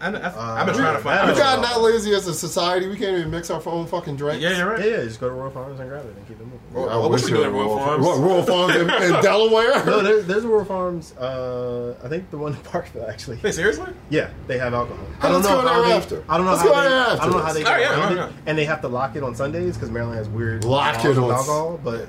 [0.00, 1.18] I, I, Uh, I've been trying to find.
[1.18, 2.88] I I've We been- don't got not lazy as a society.
[2.88, 4.42] We can't even mix our own fucking drinks.
[4.42, 4.80] yeah, you're right.
[4.84, 6.60] Yeah, yeah, just go to Royal Farms and grab it and keep it moving.
[6.72, 8.04] Well, I what wish we there were Royal Farms?
[8.04, 9.84] What, Royal Farms in, in Delaware?
[9.86, 11.12] No, there, there's a Royal Farms.
[11.16, 13.38] Uh, I think the one in Parkville actually.
[13.42, 13.92] Wait, seriously?
[14.10, 15.04] Yeah, they have alcohol.
[15.20, 16.24] I don't, know how they, after.
[16.28, 16.88] I don't know Let's how go they.
[16.88, 18.36] there I don't know how they Oh, yeah, around yeah, it, yeah.
[18.46, 21.30] and they have to lock it on Sundays because Maryland has weird Lock it on-
[21.30, 21.80] alcohol.
[21.82, 22.08] But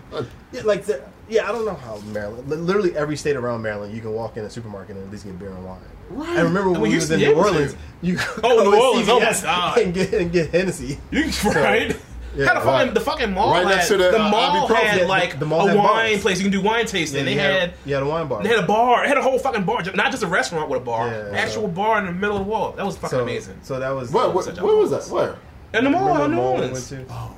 [0.52, 2.48] yeah, like the, yeah, I don't know how Maryland.
[2.50, 5.38] Literally every state around Maryland, you can walk in a supermarket and at least get
[5.40, 5.80] beer and wine.
[6.10, 6.38] Right.
[6.38, 7.50] I remember when we we used was in New able to.
[7.50, 7.76] Orleans.
[8.02, 9.78] You Oh, go New Orleans, oh my CVS God.
[9.80, 11.00] and get and get Hennessy.
[11.12, 11.96] You right?
[12.36, 12.94] Yeah, Had a fucking, right.
[12.94, 14.76] the fucking mall Right had, next to the, the uh, mall ibuprofen.
[14.76, 16.22] had Yeah, like the- the mall a had wine bars.
[16.22, 17.20] place you can do wine tasting.
[17.20, 18.44] Yeah, they you had you had a wine bar.
[18.44, 19.04] they had a bar.
[19.04, 21.62] They had a whole fucking bar, not just a restaurant with a bar, Yeah, actual
[21.64, 22.74] so- bar in the middle of the wall.
[22.74, 23.58] That was fucking so, amazing.
[23.64, 25.08] So that was What, what, Such where was that?
[25.08, 25.38] Where?
[25.74, 26.94] In the mall, in New Orleans.
[27.10, 27.34] Oh,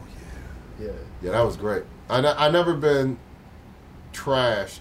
[0.80, 0.88] Yeah.
[0.88, 0.92] yeah,
[1.22, 1.32] yeah.
[1.32, 1.84] that was great.
[2.10, 3.20] I, I never been
[4.18, 4.80] trashed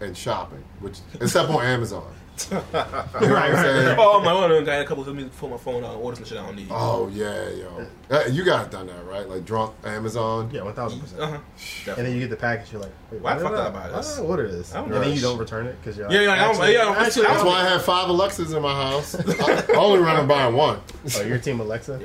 [0.00, 2.12] and shopping, which except on Amazon.
[2.50, 2.86] You know what
[3.22, 3.96] I'm Right, right.
[3.98, 6.24] Oh my god, got a couple of me pull my phone out, and order some
[6.24, 6.66] shit I don't need.
[6.70, 9.28] Oh yeah, yo, Uh, you guys done that right?
[9.28, 10.50] Like drunk Amazon.
[10.50, 11.20] Yeah, one thousand percent.
[11.20, 11.94] Uh huh.
[11.98, 13.70] And then you get the package, you're like, Wait, Why the fuck I, did I
[13.70, 14.08] buy this?
[14.08, 14.72] Why did I order this?
[14.72, 15.00] I don't And know.
[15.02, 16.84] then you don't return it because you're like, Yeah, yeah, I don't- actually, yeah, I
[16.84, 19.14] don't- actually, That's why I have five Alexas in my house.
[19.40, 20.80] I I only run buying one.
[21.14, 22.00] Oh, your team Alexa.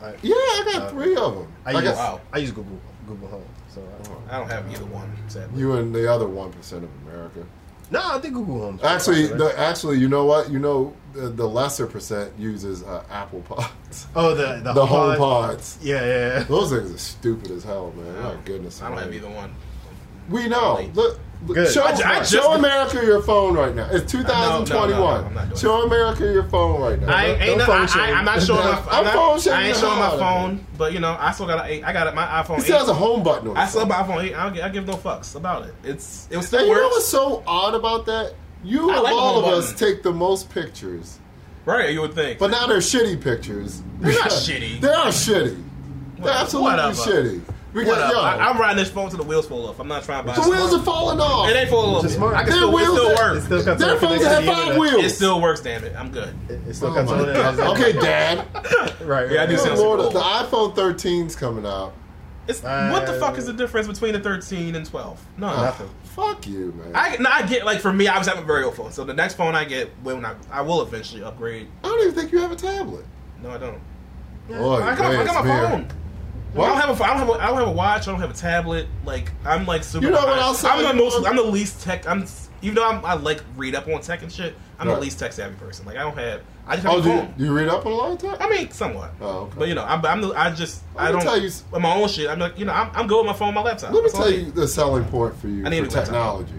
[0.00, 1.52] I, Yeah, I got Uh, three of them.
[1.66, 2.20] I, I use guess Wow.
[2.32, 2.78] I use Google
[3.08, 3.44] Google Home.
[3.74, 3.82] So
[4.30, 5.10] I, I don't have either one.
[5.28, 5.58] Sadly.
[5.58, 7.46] you and the other one percent of America.
[7.90, 8.80] no, I think Google Home.
[8.82, 10.50] Actually, the, actually, you know what?
[10.50, 15.16] You know, the, the lesser percent uses uh, Apple Pods, oh the the, the Home
[15.16, 15.78] Pods.
[15.82, 16.06] Yeah, yeah.
[16.06, 16.42] yeah.
[16.44, 18.22] Those things are stupid as hell, man.
[18.22, 18.82] My goodness.
[18.82, 19.54] I don't have either one.
[20.28, 20.80] We know.
[20.94, 21.72] Look, look, Good.
[21.72, 21.90] show, I
[22.20, 23.88] I show America your phone right now.
[23.90, 25.24] It's No, no, no, 2021.
[25.24, 27.12] I'm not doing show America your phone right now.
[27.14, 28.70] I ain't, don't ain't no, phone I, I, I'm not showing my.
[28.78, 31.16] I'm I'm not, phone shaming I ain't showing my hell out phone, but you know,
[31.18, 31.82] I still got a.
[31.82, 32.56] I got my iPhone.
[32.56, 33.56] He still has a home button on.
[33.56, 34.34] I still have my iPhone 8.
[34.34, 35.74] I, don't, gi- I give no fucks about it.
[35.82, 38.34] It's it was And still you know what's so odd about that?
[38.64, 41.18] You I of like all of home us take the most pictures,
[41.64, 42.38] right, you would think.
[42.38, 43.82] but now they're shitty pictures.
[43.98, 44.80] They're not shitty.
[44.80, 45.64] They are shitty.
[46.18, 46.94] They're absolutely Whatever.
[46.94, 47.40] shitty.
[47.72, 48.12] Because Whatever.
[48.12, 49.80] yo, I, I'm riding this phone till the wheels fall off.
[49.80, 50.34] I'm not trying to buy.
[50.34, 51.48] the wheels smart- are falling off.
[51.48, 52.34] It ain't full of Which is smart.
[52.34, 53.44] I can Their still, it wheels still are- It works.
[53.46, 54.78] still comes Their phones have five internet.
[54.78, 55.04] wheels.
[55.04, 55.60] It still works.
[55.62, 56.34] Damn it, I'm good.
[56.50, 57.18] It, it still Oh comes on.
[57.26, 58.46] the Okay, Dad.
[58.54, 59.30] right, right.
[59.30, 59.60] Yeah, I do right.
[59.62, 60.10] sound- Lord, cool.
[60.10, 61.94] the iPhone 13's coming out.
[62.46, 65.24] It's Uh, what the fuck is the difference between the 13 and 12?
[65.38, 65.56] None.
[65.56, 65.88] Nothing.
[66.04, 66.92] Fuck you, man.
[66.94, 68.92] I, no, I get like for me, I was having a very old phone.
[68.92, 71.68] So the next phone I get, when I, I will eventually upgrade.
[71.82, 73.06] I don't even think you have a tablet.
[73.42, 73.80] No, I don't.
[74.48, 75.88] Boy, I got, I got my Vance, phone.
[76.54, 76.64] Man.
[76.64, 78.08] I don't have a, I don't have a, I don't have a watch.
[78.08, 78.86] I don't have a tablet.
[79.04, 80.06] Like I'm like super.
[80.06, 80.68] You know what I'll say?
[80.68, 81.26] I'm the most.
[81.26, 82.06] I'm the least tech.
[82.08, 82.24] I'm
[82.62, 84.54] even though I'm, I like read up on tech and shit.
[84.78, 84.94] I'm Right.
[84.96, 85.84] the least tech savvy person.
[85.86, 86.42] Like I don't have.
[86.66, 87.34] I just have Oh, a do you, phone.
[87.38, 88.40] do you read up on a lot of tech?
[88.40, 89.12] I mean, somewhat.
[89.20, 89.54] Oh, okay.
[89.58, 92.08] But you know, I'm, I'm the, I just Let I don't tell you- my own
[92.08, 92.28] shit.
[92.30, 93.92] I'm like you know I'm, I'm good with my phone, and my laptop.
[93.92, 96.52] Let me tell you the selling point for you I need for technology.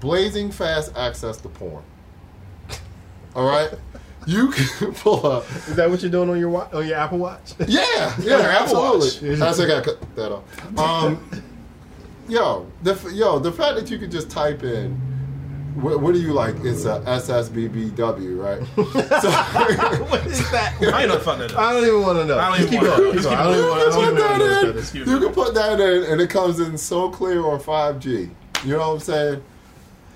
[0.00, 1.82] Blazing fast access to porn.
[3.34, 3.70] All right,
[4.26, 5.44] you can pull up.
[5.68, 7.54] Is that what you're doing on your wa- on your Apple Watch?
[7.68, 9.30] Yeah, yeah, Apple absolutely.
[9.30, 9.40] Watch.
[9.40, 10.78] I think I cut that off.
[10.78, 11.42] Um,
[12.28, 14.92] yo, the yo, the fact that you could just type in,
[15.76, 16.54] what, what do you like?
[16.64, 18.66] It's a SSBBW, right?
[19.20, 19.30] So,
[20.06, 20.76] what is that?
[20.80, 21.56] I ain't know the fuck that is.
[21.56, 22.38] I don't even want to know.
[22.38, 23.30] I don't even wanna know.
[23.30, 24.38] I don't even want you to can put know.
[24.38, 24.66] that in.
[24.66, 24.82] that is.
[24.82, 28.30] Excuse You can put that in, and it comes in so clear on 5G.
[28.64, 29.42] You know what I'm saying?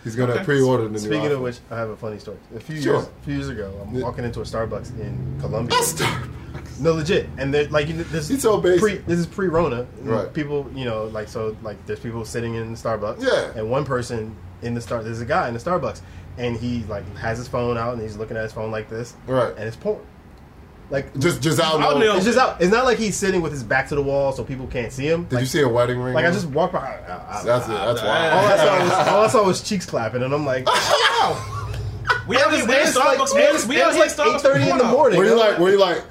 [0.04, 0.44] He's gonna Okay.
[0.44, 0.98] pre-order the new.
[0.98, 2.38] Speaking of which, I have a funny story.
[2.56, 2.94] A few Sure.
[2.94, 4.02] years, a few years ago, I'm Yeah.
[4.04, 5.76] walking into a Starbucks in Columbia.
[5.78, 6.80] That's Starbucks.
[6.80, 7.28] No, legit.
[7.36, 8.80] And they're like, you know, this He's so basic.
[8.80, 9.86] Pre, this is pre-Rona.
[10.02, 10.32] Right.
[10.32, 13.22] People, you know, like so, like there's people sitting in Starbucks.
[13.22, 13.52] Yeah.
[13.54, 16.00] And one person in the star, there's a guy in the Starbucks,
[16.38, 19.14] and he like has his phone out and he's looking at his phone like this.
[19.26, 19.52] Right.
[19.56, 19.98] And it's porn.
[20.90, 21.80] Like Just, just out.
[21.80, 22.16] Out in there.
[22.16, 22.60] it's just out.
[22.60, 25.06] It's not like he's sitting with his back to the wall so people can't see
[25.06, 25.24] him.
[25.24, 26.14] Did like, you see a wedding ring?
[26.14, 26.80] Like I just walked by.
[26.80, 27.70] I- I- That's it.
[27.70, 28.30] That's why.
[28.30, 31.46] all, I saw was, all I saw was cheeks clapping, and I'm like, wow.
[32.26, 33.34] We out here, we at like, Starbucks.
[33.34, 33.68] man, man.
[33.68, 34.64] We out it's here like at Starbucks.
[34.66, 35.18] 8:30 in the morning.
[35.18, 35.58] Were you like?
[35.58, 36.02] Were you like?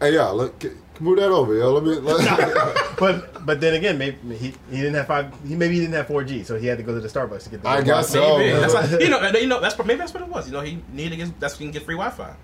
[0.00, 0.26] Hey, yeah.
[0.28, 1.54] Look, c- move that over.
[1.54, 1.94] Yo, let me.
[1.94, 5.32] Let, But but then again, maybe he, he didn't have five.
[5.46, 7.44] He maybe he didn't have four G, so he had to go to the Starbucks
[7.44, 7.68] to get the.
[7.68, 8.38] I guess so.
[8.38, 10.46] That's like, you know, you know, that's maybe that's what it was.
[10.48, 12.34] You know, he needed to get that's when he can get free Wi-Fi.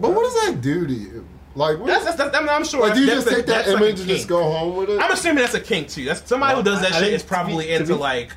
[0.00, 1.26] But what does that do to you?
[1.56, 2.80] Like, what, That's, that's, that's I'm, I'm sure.
[2.80, 4.76] like, do you that's just a- take that that's like image and just go home
[4.76, 5.00] with it?
[5.00, 6.04] I'm assuming that's a kink too.
[6.04, 8.30] That's somebody who does that I- I shit think is probably be- into be- like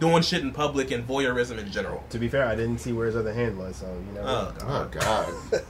[0.00, 2.04] doing shit in public and voyeurism in general.
[2.10, 4.22] To be fair, I didn't see where his other hand was, so you know.
[4.26, 4.92] Oh, oh God.
[5.50, 5.62] God,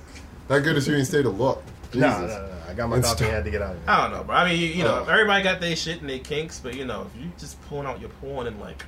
[0.49, 1.63] that good as you didn't stay to look.
[1.95, 2.21] no, Jesus.
[2.21, 2.62] no, no, no.
[2.73, 3.85] I got my It's coffee and had to get out of here.
[3.91, 4.35] I don't know, bro.
[4.37, 5.11] I mean, you, you know, Oh.
[5.11, 8.01] everybody got their shit and their kinks, but you know, if you just pulling out
[8.01, 8.85] your porn and like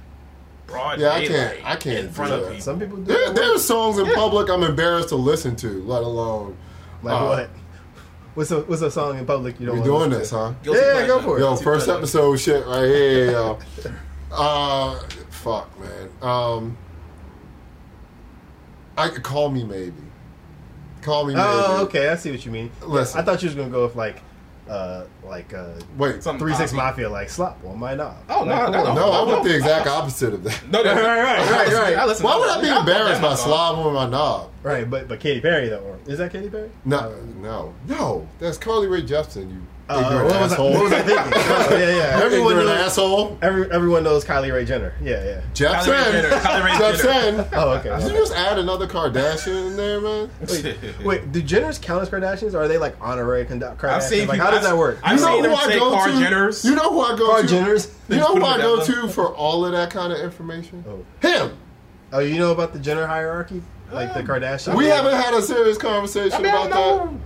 [0.66, 2.62] broad Yeah, I can't- I can't in front do of people.
[2.62, 3.05] Some people do.
[3.05, 3.35] There, that.
[3.36, 4.15] there are songs in Yeah.
[4.15, 6.56] public I'm embarrassed to listen to, let alone.
[7.02, 7.51] like uh, what?
[8.35, 9.81] What's a what's a song in public you don't?
[9.82, 10.36] We wanna doing this, to?
[10.36, 10.52] huh?
[10.62, 11.06] Guilty Yeah, pleasure.
[11.06, 11.40] go for it.
[11.40, 11.98] Yo, Guilty first pleasure.
[11.98, 13.59] episode shit right here, yo.
[14.32, 14.98] Uh,
[15.31, 16.09] fuck, man.
[16.20, 16.77] Um,
[18.97, 19.93] I could call me maybe.
[21.05, 21.47] Call me maybe.
[21.47, 22.09] Oh, okay.
[22.09, 22.70] I see what you mean.
[22.82, 23.20] Listen.
[23.20, 24.22] I thought you was gonna go with like,
[24.68, 26.22] uh, like uh, Wait.
[26.22, 28.16] Some- three six mafia, like slap on my knob.
[28.31, 28.94] Oh, no, Like, no, come on.
[28.97, 30.62] no, I want the exact opposite of that.
[30.70, 31.97] No, no, Right, right, right, right.
[31.98, 32.48] I listen Why would.
[32.48, 33.52] I be I'll embarrassed by my phone.
[33.52, 34.51] slobbing my knob?
[34.62, 36.70] Right, but but Katy Perry though, or is that Katy Perry?
[36.86, 38.26] No, no, no.
[38.39, 39.51] That's Carly Rae Jepsen.
[39.52, 41.32] You Uh, what, was I, what was I thinking?
[41.35, 42.19] Oh, yeah, yeah.
[42.19, 43.39] You Everyone ignorant knows, asshole.
[43.43, 44.94] every, everyone knows Kylie Ray Jenner.
[45.02, 45.40] Yeah, yeah.
[45.52, 45.85] Jepsen.
[45.85, 47.48] Kylie Ray Jenner, Kylie Ray Jepsen.
[47.52, 47.90] Oh, okay.
[47.98, 50.31] Did you just add another Kardashian in there, man?
[50.48, 53.85] Wait, wait, do Jenners count as Kardashians, or are they like honorary Kardashians?
[53.85, 54.98] I've seen like, people- how does that work?
[55.02, 56.12] I've you know seen who them I say go Car to?
[56.15, 56.65] Jenners.
[56.65, 57.47] You know who I go Car to?
[57.47, 57.93] Jenners?
[58.09, 59.02] You know who I go together.
[59.02, 60.82] to for all of that kind of information?
[60.89, 61.05] Oh.
[61.20, 61.59] Him.
[62.11, 63.61] Oh, you know about the Jenner hierarchy,
[63.93, 64.77] like the Kardashians?
[64.77, 66.70] We haven't had a serious conversation I mean, I about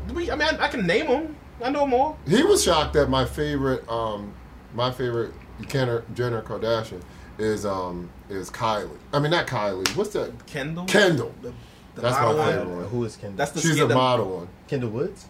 [0.08, 0.32] that.
[0.32, 1.36] I mean, I, I can name them.
[1.62, 2.18] I know them all.
[2.24, 2.36] that.
[2.36, 4.32] He was shocked that my favorite, um,
[4.74, 5.32] my favorite
[5.68, 7.02] Jenner, Jenner Kardashian
[7.38, 8.90] is um is Kylie.
[9.12, 9.88] I mean, not Kylie.
[9.96, 10.46] What's that?
[10.46, 10.84] Kendall.
[10.86, 11.34] Kendall.
[11.42, 11.52] The,
[11.94, 12.52] the That's my I one.
[12.68, 12.86] favorite.
[12.88, 13.36] Who is Kendall?
[13.36, 14.48] That's the She's skin a model one.
[14.68, 15.26] Kendall Woods.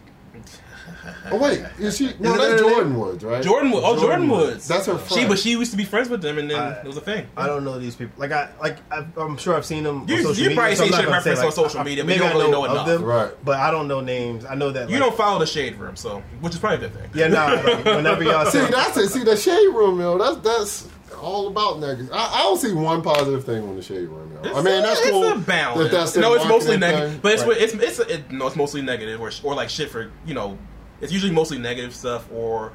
[1.30, 2.06] Oh wait, is she?
[2.18, 3.44] No, Is that's that her Jordyn Woods, right?
[3.44, 3.72] Jordyn.
[3.72, 4.66] Wood- Oh, Jordyn Woods.
[4.68, 5.28] That's her She, friend.
[5.28, 7.26] but she used to be friends with them, and then I- it was a thing.
[7.36, 8.14] I don't know these people.
[8.18, 10.06] Like I, like I, I'm sure I've seen them.
[10.08, 11.38] You- on social you media, probably so I'm seen not shit in gonna say, reference
[11.40, 12.86] on like, social I- media, but maybe you don't I really know of enough.
[12.86, 13.44] them, Right.
[13.44, 14.44] But I don't know names.
[14.44, 16.98] I know that You don't follow the shade room, so which is probably a good
[17.00, 17.10] thing.
[17.14, 17.46] Yeah, nah.
[17.62, 19.08] Like, whenever y'all See, say, that's it.
[19.10, 20.18] See, the shade room, yo.
[20.18, 20.88] That's that's
[21.20, 22.10] all about negative.
[22.12, 24.50] I, I don't see one positive thing on the shade room, yo.
[24.52, 25.32] I mean, that's it's cool.
[25.32, 25.90] a balance.
[25.90, 27.56] that that's no, it's mostly negative, but it's Right.
[27.58, 30.56] it's it's it, no, it's mostly negative or or like shit for you know.
[31.00, 32.72] It's usually mostly negative stuff or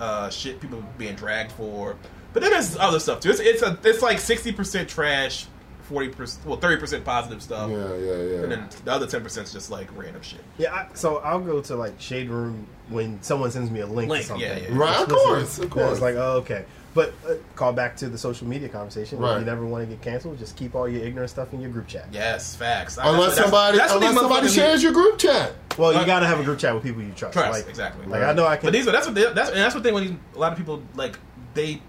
[0.00, 1.96] uh, shit people being dragged for.
[2.32, 3.30] But then there's other stuff too.
[3.30, 5.46] It's it's a it's like sixty percent trash,
[5.82, 8.42] forty percent well thirty percent positive stuff, Yeah, yeah, yeah.
[8.42, 10.40] and then the other ten percent is just like random shit.
[10.58, 10.74] yeah.
[10.74, 14.22] I, so I'll go to like shade room when someone sends me a link, Link,
[14.22, 14.46] to something.
[14.46, 14.68] yeah, yeah.
[14.70, 15.92] Right, of course, of Yeah, course.
[15.92, 16.64] it's like, oh, okay.
[16.96, 19.18] But uh, call back to the social media conversation.
[19.20, 19.34] Right.
[19.34, 21.70] If you never want to get canceled, just keep all your ignorant stuff in your
[21.70, 22.08] group chat.
[22.10, 22.98] Yes, facts.
[23.00, 25.52] unless That's- somebody, that's what unless somebody shares your group chat.
[25.78, 27.34] Well, you Uh, got to have a group chat with people you trust.
[27.34, 28.06] Trust, like, exactly.
[28.06, 28.66] Like I know I can.
[28.68, 30.50] But these are that's what they, that's and that's what they when these- a lot
[30.52, 31.18] of people like
[31.54, 31.80] they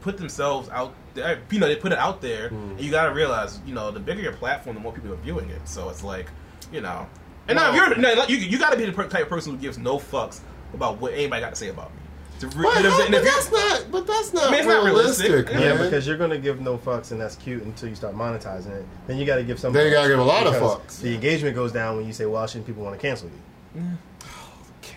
[0.00, 0.94] put themselves out.
[1.14, 1.38] there.
[1.50, 2.70] You know, they put it out there, Hmm.
[2.70, 5.16] and you got to realize, you know, the bigger your platform, the more people are
[5.16, 5.60] viewing it.
[5.68, 6.26] So it's like,
[6.72, 7.06] you know,
[7.46, 9.52] and now if you're no, like, you you got to be the type of person
[9.52, 10.40] who gives no fucks
[10.72, 12.00] about what anybody got to say about me.
[12.50, 13.84] To re- But, and if- how- and but if you- that's not.
[13.92, 15.54] But that's not I mean, it's not realistic, realistic.
[15.54, 15.62] man.
[15.76, 18.84] yeah, because you're gonna give no fucks, and that's cute until you start monetizing it.
[19.06, 19.72] Then you got to give some.
[19.72, 21.00] Then you gotta give a lot of fucks.
[21.00, 23.28] The engagement goes down when you say, "Well, shouldn't people want to cancel
[23.74, 23.82] you?"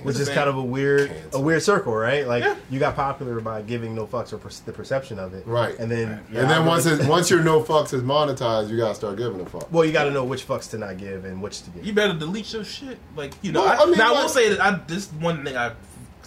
[0.03, 1.40] which is kind of a weird, Cancel.
[1.40, 2.28] a weird circle, right?
[2.28, 2.56] Like Yeah.
[2.69, 5.78] you got popular by giving no fucks or per- the perception of it, Right.
[5.80, 8.78] And then, your and then once algorithm- it, once your no fucks is monetized, you
[8.78, 9.72] gotta start giving a fuck.
[9.72, 11.84] well, you got to know which fucks to not give and which to give.
[11.86, 12.99] You better delete your shit.
[13.15, 15.44] Like you know, Well, I, I mean, now I will say that I this one
[15.44, 15.72] thing I,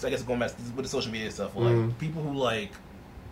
[0.01, 1.99] 'cause I guess going back with the social media stuff, like Mhm.
[1.99, 2.71] people who like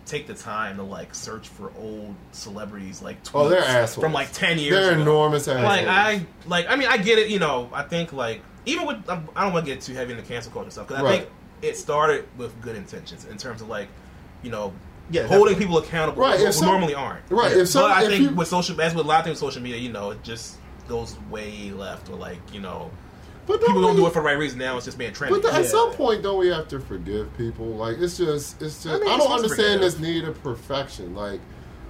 [0.05, 4.03] take the time to like search for old celebrities like tweets Oh, they're assholes.
[4.03, 4.73] from like ten years.
[4.75, 5.01] They're ago.
[5.01, 5.65] enormous assholes.
[5.65, 7.29] Like I like I mean I get it.
[7.29, 10.23] You know I think like even with I don't want to get too heavy into
[10.23, 11.19] cancel culture stuff because I Right.
[11.21, 11.29] think
[11.61, 13.87] it started with good intentions in terms of like
[14.43, 14.73] you know.
[15.11, 15.65] Yeah, holding definitely.
[15.65, 17.23] people accountable, Right, who some- normally aren't.
[17.31, 19.25] Right, if some- but I if think you- with social, as with a lot of
[19.25, 22.91] things with social media, you know, it just goes way left, or like you know,
[23.49, 24.59] but people don't we- do it for the right reason.
[24.59, 25.31] Now it's just being trendy.
[25.31, 25.67] But th- at Yeah.
[25.69, 27.65] some point, don't we have to forgive people?
[27.65, 28.87] Like it's just, it's just.
[28.87, 31.15] I, I don't it's supposed to understand this need of perfection.
[31.15, 31.41] Like,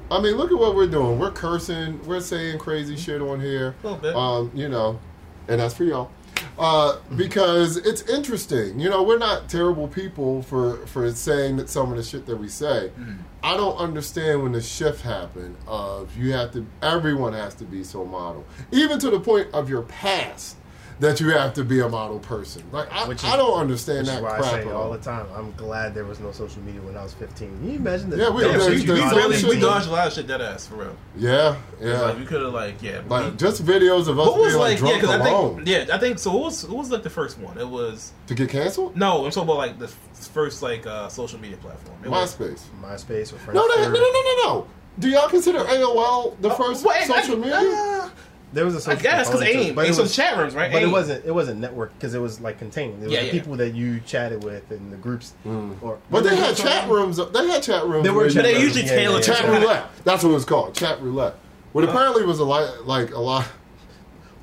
[0.10, 1.20] I mean, look at what we're doing.
[1.20, 2.04] We're cursing.
[2.08, 3.76] We're saying crazy shit on here.
[3.84, 4.16] A little bit.
[4.16, 5.00] Um, you know,
[5.48, 6.10] and that's for y'all.
[6.58, 8.80] Uh, because it's interesting.
[8.80, 12.38] You know, we're not terrible people for for saying that some of the shit that
[12.38, 12.92] we say.
[12.98, 13.14] Mm-hmm.
[13.44, 17.84] I don't understand when the shift happened of you have to everyone has to be
[17.84, 18.46] so model.
[18.72, 20.56] Even to the point of your past
[21.00, 22.62] that you have to be a model person.
[22.72, 24.84] Like I, Which is- I don't understand Which is that why I say at all
[24.84, 24.92] all.
[24.92, 27.48] the time, I'm glad there was no social media when I was 15.
[27.48, 28.20] Can you imagine that?
[28.20, 30.68] Yeah, we- yeah, there's- so we really we dodged a lot of shit dead ass
[30.68, 30.96] for real.
[31.18, 32.02] Yeah, yeah.
[32.02, 33.02] Like we could have like yeah.
[33.08, 35.00] Like we- just videos of us what was being like, like yeah?
[35.00, 36.32] drunk Because I alone think yeah, I think so.
[36.32, 37.58] Who was what was like the first one?
[37.58, 38.98] It was to get canceled.
[38.98, 39.24] no.
[39.26, 41.98] I'm talking about like the first like uh, social media platform.
[42.04, 42.62] It was, MySpace.
[42.84, 43.54] MySpace or Friendster.
[43.54, 44.68] No, no, no, no, no, no, no.
[45.00, 47.56] Do y'all consider AOL the first Wait, social I, media?
[47.58, 48.10] uh,
[48.52, 50.16] There was a I social guess because component to it, AIM, but it so was,
[50.16, 50.72] chat rooms, right?
[50.72, 53.02] but it wasn't it wasn't network because it was like contained.
[53.04, 53.32] It was Yeah, the yeah.
[53.32, 55.34] people that you chatted with in the groups.
[55.46, 55.98] Or Mm.
[56.10, 57.18] But they had Remember chat rooms.
[57.18, 58.04] They had chat rooms.
[58.04, 59.22] They were where you- chat they usually Yeah, yeah, tailor yeah.
[59.22, 59.84] Chat roulette.
[60.04, 60.74] That's what it was called.
[60.74, 61.36] Chat roulette.
[61.74, 63.46] What apparently was a lot, like a lot.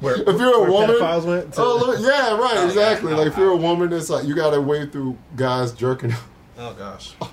[0.01, 3.11] where, If you're a where woman, went to, oh look, yeah, right, Oh, exactly.
[3.11, 3.19] yeah.
[3.19, 6.15] Like if you're a woman, it's like you got to wade through guys jerking.
[6.59, 7.15] Oh gosh.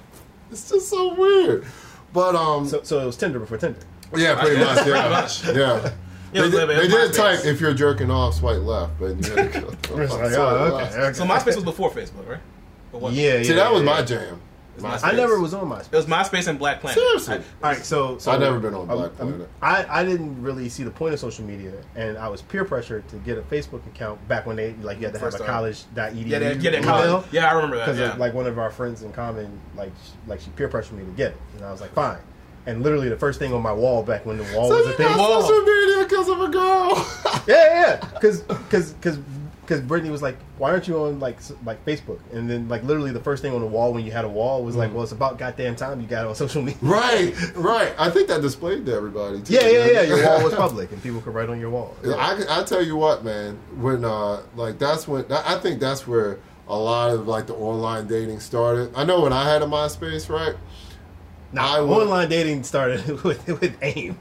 [0.51, 1.65] It's just so weird.
[2.13, 3.79] But um, so, so it was Tinder before Tinder.
[4.15, 5.43] yeah, pretty much, yeah, Pretty much.
[5.55, 5.91] yeah.
[6.33, 9.35] Yeah, They, did, it they did type if you're jerking off, swipe left, but you
[9.35, 10.93] had to go It's like, swipe oh, left.
[10.93, 11.13] okay, okay.
[11.13, 12.39] So MySpace was before Facebook, right?
[12.91, 13.13] What?
[13.13, 13.43] Yeah, yeah.
[13.43, 14.41] See, that was yeah, my jam.
[14.75, 14.89] It's MySpace.
[14.97, 15.03] MySpace.
[15.03, 15.93] I never was on MySpace.
[15.93, 16.97] It was MySpace and Black Planet.
[16.99, 17.35] Seriously?
[17.35, 19.49] All right, so, so I've never been on um, Black um, Planet.
[19.61, 23.07] I, I didn't really see the point of social media, and I was peer pressured
[23.09, 25.45] to get a Facebook account back when they like you had to First have a
[25.45, 25.53] time.
[25.53, 27.25] college.edu Yeah, that, yeah, that college.
[27.31, 27.85] Yeah, I remember that.
[27.85, 28.15] because Yeah.
[28.15, 31.11] like one of our friends in common, like sh- like she peer pressured me to
[31.11, 32.17] get it, and I was like, fine.
[32.65, 34.89] And literally the first thing on my wall back when the wall So was a
[34.91, 35.07] you thing.
[35.07, 35.41] got Whoa.
[35.41, 37.07] social media because of a girl.
[37.45, 37.95] Yeah, yeah, yeah.
[38.13, 39.17] Because because because
[39.61, 42.19] because Brittany was like, why aren't you on like like Facebook?
[42.31, 44.63] And then like literally the first thing on the wall when you had a wall
[44.63, 44.77] was Mm.
[44.77, 46.79] like, well, it's about goddamn time you got it on social media.
[46.81, 47.93] right, right.
[47.99, 49.41] I think that displayed to everybody.
[49.41, 49.93] Too, Yeah, yeah, man.
[49.93, 50.01] yeah.
[50.03, 51.95] Your wall was public, and people could write on your wall.
[52.05, 53.59] I, I tell you what, man.
[53.75, 58.07] When uh, like that's when I think that's where a lot of like the online
[58.07, 58.93] dating started.
[58.95, 60.55] I know when I had a MySpace, right?
[61.53, 64.17] Now, I would- online dating started with with AIM.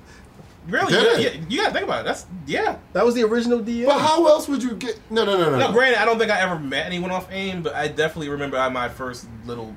[0.69, 1.35] really, Did yeah, it?
[1.35, 2.05] yeah, you gotta think about it.
[2.05, 2.77] That's yeah.
[2.93, 3.87] That was the original DM.
[3.87, 5.01] But how else would you get?
[5.11, 5.59] No, no, no, no.
[5.59, 5.73] No, no.
[5.73, 8.69] granted, I don't think I ever met anyone off AIM, but I definitely remember I,
[8.69, 9.75] my first little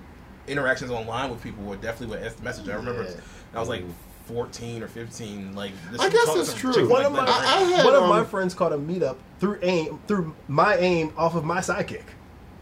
[0.47, 2.69] interactions online with people were definitely with instant message.
[2.69, 3.15] I remember Yeah.
[3.55, 3.83] I was like
[4.27, 5.55] 14 or 15.
[5.55, 6.73] Like, this I guess talk- that's true.
[6.89, 9.15] One like of my- I, I had One of um, my friends called a meetup
[9.39, 12.03] through AIM, through my AIM off of my sidekick.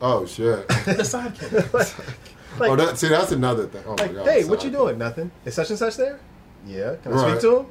[0.02, 0.68] Oh shit.
[0.86, 2.15] the sidekick.
[2.59, 3.84] like, oh, that see, that's another thing.
[3.85, 4.27] Oh my like, god.
[4.27, 4.97] hey, what you doing?
[4.97, 5.31] Nothing.
[5.45, 6.19] Is such and such there?
[6.65, 6.95] Yeah.
[7.03, 7.30] Can I Right.
[7.31, 7.65] speak to him?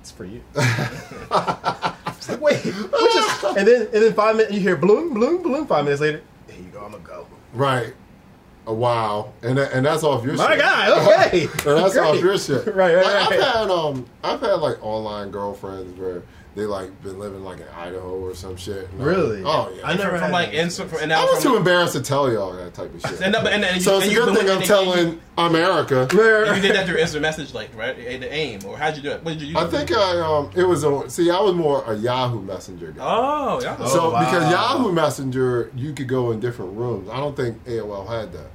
[0.00, 0.42] It's for you.
[0.56, 5.66] it's like, wait, is, and then and then five minutes you hear bloom, bloom, bloom.
[5.66, 6.80] Five minutes later, there you go.
[6.84, 7.26] I'm gonna go.
[7.54, 7.94] Right.
[8.66, 9.32] Oh, wow.
[9.42, 10.58] And that, and that's off your My shit.
[10.60, 10.90] guy.
[11.28, 11.42] Okay.
[11.70, 12.22] And that's off Great.
[12.22, 12.66] your shit.
[12.74, 13.32] Right, right, like, right.
[13.40, 16.22] I've had um I've had like online girlfriends where
[16.54, 18.88] they like been living like in Idaho or some shit.
[18.90, 19.42] And Really?
[19.42, 19.86] like, oh yeah.
[19.86, 21.94] I never from, had like that instant, from, and I now was from, too embarrassed
[21.94, 23.20] to tell y'all that type of shit.
[23.20, 26.08] And, and, and, and so you, it's and a good thing I'm and telling America.
[26.12, 29.10] You, you did that through instant message, like right, the aim, or how'd you do
[29.10, 29.24] it?
[29.24, 29.56] What did you use?
[29.56, 31.10] I think I um it was on.
[31.10, 33.04] See, I was more a Yahoo Messenger guy.
[33.04, 33.76] Oh, yeah.
[33.78, 34.24] Oh, so wow.
[34.24, 37.08] because Yahoo Messenger, you could go in different rooms.
[37.08, 38.46] I don't think AOL had that.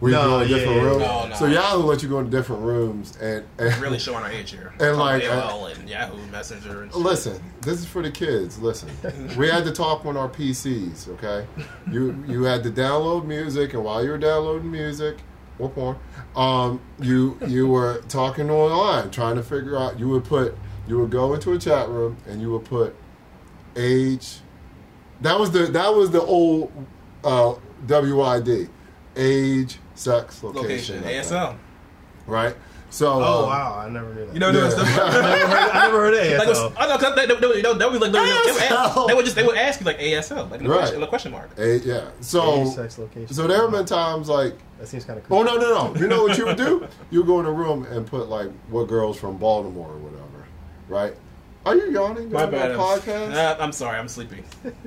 [0.00, 1.00] Where you No, go in yeah, different yeah, rooms.
[1.00, 1.34] No, no.
[1.34, 4.72] So Yahoo let you go in different rooms and, and really showing our age here.
[4.80, 6.82] And, like, AOL and Yahoo Messenger.
[6.82, 7.00] And shit.
[7.00, 8.58] Listen, this is for the kids.
[8.58, 8.90] Listen,
[9.36, 11.08] we had to talk on our PCs.
[11.10, 11.46] Okay,
[11.90, 15.18] you you had to download music, and while you were downloading music
[15.58, 15.96] or porn,
[16.36, 19.98] um, you you were talking online, trying to figure out.
[19.98, 20.56] You would put
[20.86, 22.94] you would go into a chat room, and you would put
[23.76, 24.38] age.
[25.20, 26.72] That was the that was the old
[27.24, 27.54] uh,
[27.88, 28.68] WID,
[29.18, 30.62] age, sex, location,
[31.02, 31.56] location like ASL.
[32.26, 32.54] right?
[32.90, 34.32] So Oh uh, wow, I never knew that.
[34.32, 34.70] You know, doing Yeah.
[34.70, 34.88] stuff.
[34.98, 36.38] I never heard, I never heard of ASL.
[36.38, 38.60] Like, it was, I know, cause they, they, they, they, they would like, they, would-
[38.60, 40.70] they, would they would just, they would just ask you like ASL, like in a,
[40.70, 40.78] Right.
[40.78, 41.50] question, in a question mark.
[41.58, 42.08] eh, yeah.
[42.22, 43.34] So Age, sex, location.
[43.34, 45.36] so there have been times like That seems kind of cool.
[45.38, 46.00] Oh no no no!
[46.00, 46.86] You know what you would do?
[47.10, 50.46] You would go in a room and put like what girls from Baltimore or whatever,
[50.88, 51.14] right?
[51.68, 52.70] Are you yawning My bad.
[52.70, 53.30] I'm, podcast?
[53.32, 53.98] Nah, I'm sorry.
[53.98, 54.42] I'm sleeping.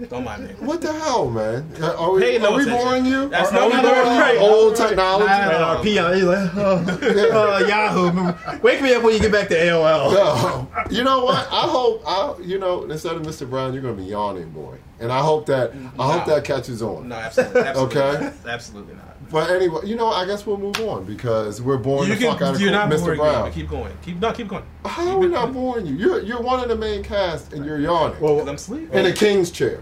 [0.09, 0.53] Don't mind me.
[0.65, 1.71] What the hell, man?
[1.79, 2.85] Are we, Pay no are we attention.
[2.87, 3.29] boring you?
[3.29, 4.37] That's are, no- are we boring right.
[4.39, 4.87] Old Right.
[4.89, 5.25] technology.
[5.27, 5.51] Nah.
[5.51, 5.83] And our
[6.15, 8.59] he's like, oh, uh, Yahoo.
[8.63, 10.11] Wake me up when you get back to AOL.
[10.13, 10.67] No.
[10.89, 11.47] You know what?
[11.51, 13.47] I hope I you know instead of Mr.
[13.47, 14.77] Brown, you're gonna be yawning, boy.
[15.01, 17.09] And I hope that I hope that catches on.
[17.09, 17.61] No, absolutely.
[17.61, 18.23] absolutely Okay.
[18.23, 18.33] Not.
[18.53, 19.29] Absolutely not.
[19.31, 22.41] But anyway, you know, I guess we'll move on because we're boring You the fuck
[22.41, 22.99] out of you're not Mr.
[23.05, 23.45] boring Brown.
[23.47, 23.51] me.
[23.55, 23.93] Keep going.
[24.03, 24.31] Keep no.
[24.33, 24.63] Keep going.
[24.85, 25.95] How are we not boring you?
[25.95, 28.19] You're you're one of the main cast and you're yawning.
[28.19, 28.91] Well, I'm sleeping.
[28.97, 29.79] in a king's chair.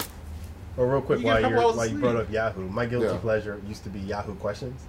[0.77, 3.17] Well, real quick, You while, you're, while you brought up Yahoo, my guilty Yeah.
[3.17, 4.79] pleasure used to be Yahoo questions.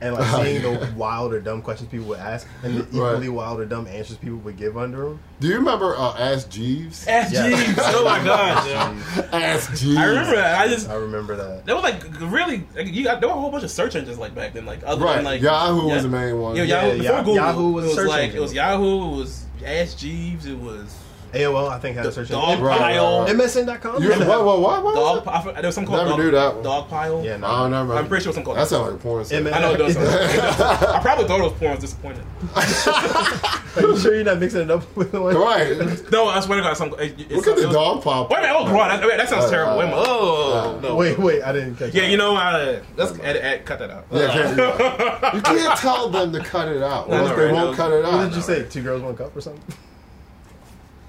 [0.00, 3.36] And like seeing the wild or dumb questions people would ask and the equally Right.
[3.36, 5.20] wild or dumb answers people would give under them.
[5.40, 7.06] Do you remember uh, Ask Jeeves?
[7.08, 7.48] Ask Yeah.
[7.48, 7.78] Jeeves.
[7.82, 8.66] Oh my god.
[8.68, 9.28] yeah.
[9.32, 9.96] Ask Jeeves.
[9.96, 10.60] I remember that.
[10.60, 11.64] I just I remember that.
[11.66, 14.18] There was like really, like, you got there were a whole bunch of search engines
[14.18, 15.16] like back then, like other Right.
[15.16, 15.94] than like Yahoo yeah.
[15.94, 16.54] was the main one.
[16.56, 18.36] Yeah, Yeah, Yahoo, before Yah- Google, Yahoo was it was search like engine.
[18.38, 20.94] it was Yahoo, it was Ask Jeeves, it was
[21.32, 22.64] AOL, I think, had a search Dog engine.
[22.64, 23.36] Right, Pile, right, right.
[23.48, 24.02] MSN.com?
[24.02, 24.94] You, what, what, what, what?
[24.94, 25.28] Dog.
[25.28, 26.64] I forgot- There was something called Never Dog, knew that one.
[26.64, 27.24] Dog Pile.
[27.24, 27.46] Yeah, no.
[27.46, 27.94] I don't know.
[27.96, 28.56] I'm pretty sure it's something called.
[28.58, 29.46] That sounds like a porn site.
[29.46, 29.96] M- I know it does.
[29.98, 31.70] I probably thought it was porn.
[31.70, 32.24] I was disappointed.
[33.76, 35.34] Are you sure you're not mixing it up with the one?
[35.36, 35.76] Right.
[36.10, 36.94] No, I swear to God, some.
[36.98, 38.30] It, it's Look at the it was- dog pop.
[38.30, 38.56] Wait a minute!
[38.58, 39.78] Oh, bro, that, that sounds Uh, terrible.
[39.78, 40.02] Wait a minute.
[40.02, 40.96] uh, Oh no.
[40.96, 42.10] Wait, wait, I didn't catch Yeah, that.
[42.10, 44.06] you know, uh, let's edit, edit, cut that out.
[44.10, 48.04] Yeah, you can't tell them to cut it out, or else they won't cut it
[48.04, 48.12] out.
[48.14, 48.64] What did you say?
[48.64, 49.62] Two girls, one cup or something?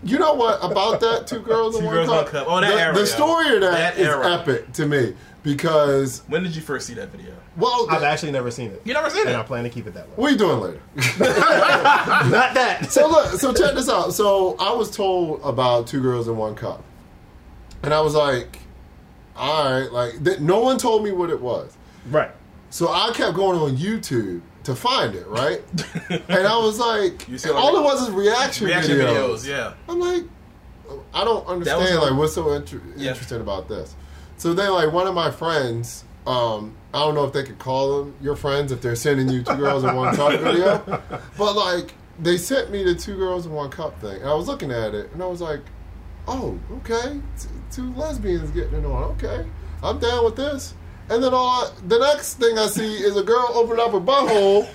[0.04, 1.28] You know what about that?
[1.28, 2.16] Two girls Two and one Girls, cup.
[2.24, 2.46] One Cup.
[2.48, 4.34] Oh, that the, era, the story of that, That is era.
[4.40, 5.14] epic to me
[5.44, 7.34] because When did you first see that video?
[7.58, 8.82] well, I've actually never seen it.
[8.86, 9.28] You never seen it?
[9.28, 10.14] And I plan to keep it that way.
[10.16, 10.82] what are you doing later?
[11.20, 12.88] Not that.
[12.92, 14.14] so look, so check this out.
[14.14, 16.84] So I was told about two girls in one cup,
[17.84, 18.60] and I was like,
[19.36, 21.76] all right, like th- no one told me what it was.
[22.10, 22.32] Right.
[22.70, 25.62] So I kept going on YouTube to find it, right?
[26.10, 29.40] and I was like, You see all all it was is reaction, Reaction videos.
[29.44, 29.74] videos, yeah.
[29.88, 30.24] I'm like,
[31.14, 31.84] I don't understand.
[31.98, 33.12] a- Like, what's so inter- Yeah.
[33.12, 33.96] interesting about this?
[34.38, 38.00] So then, like, one of my friends, um, I don't know if they could call
[38.00, 40.78] them your friends if they're sending you two girls in one cup video,
[41.38, 44.48] but like, they sent me the two girls in one cup thing, and I was
[44.48, 45.62] looking at it, and I was like,
[46.28, 49.46] oh, okay, T- two lesbians getting it on, okay,
[49.84, 50.74] I'm down with this.
[51.10, 54.68] And then all the next thing I see is a girl opening up her butthole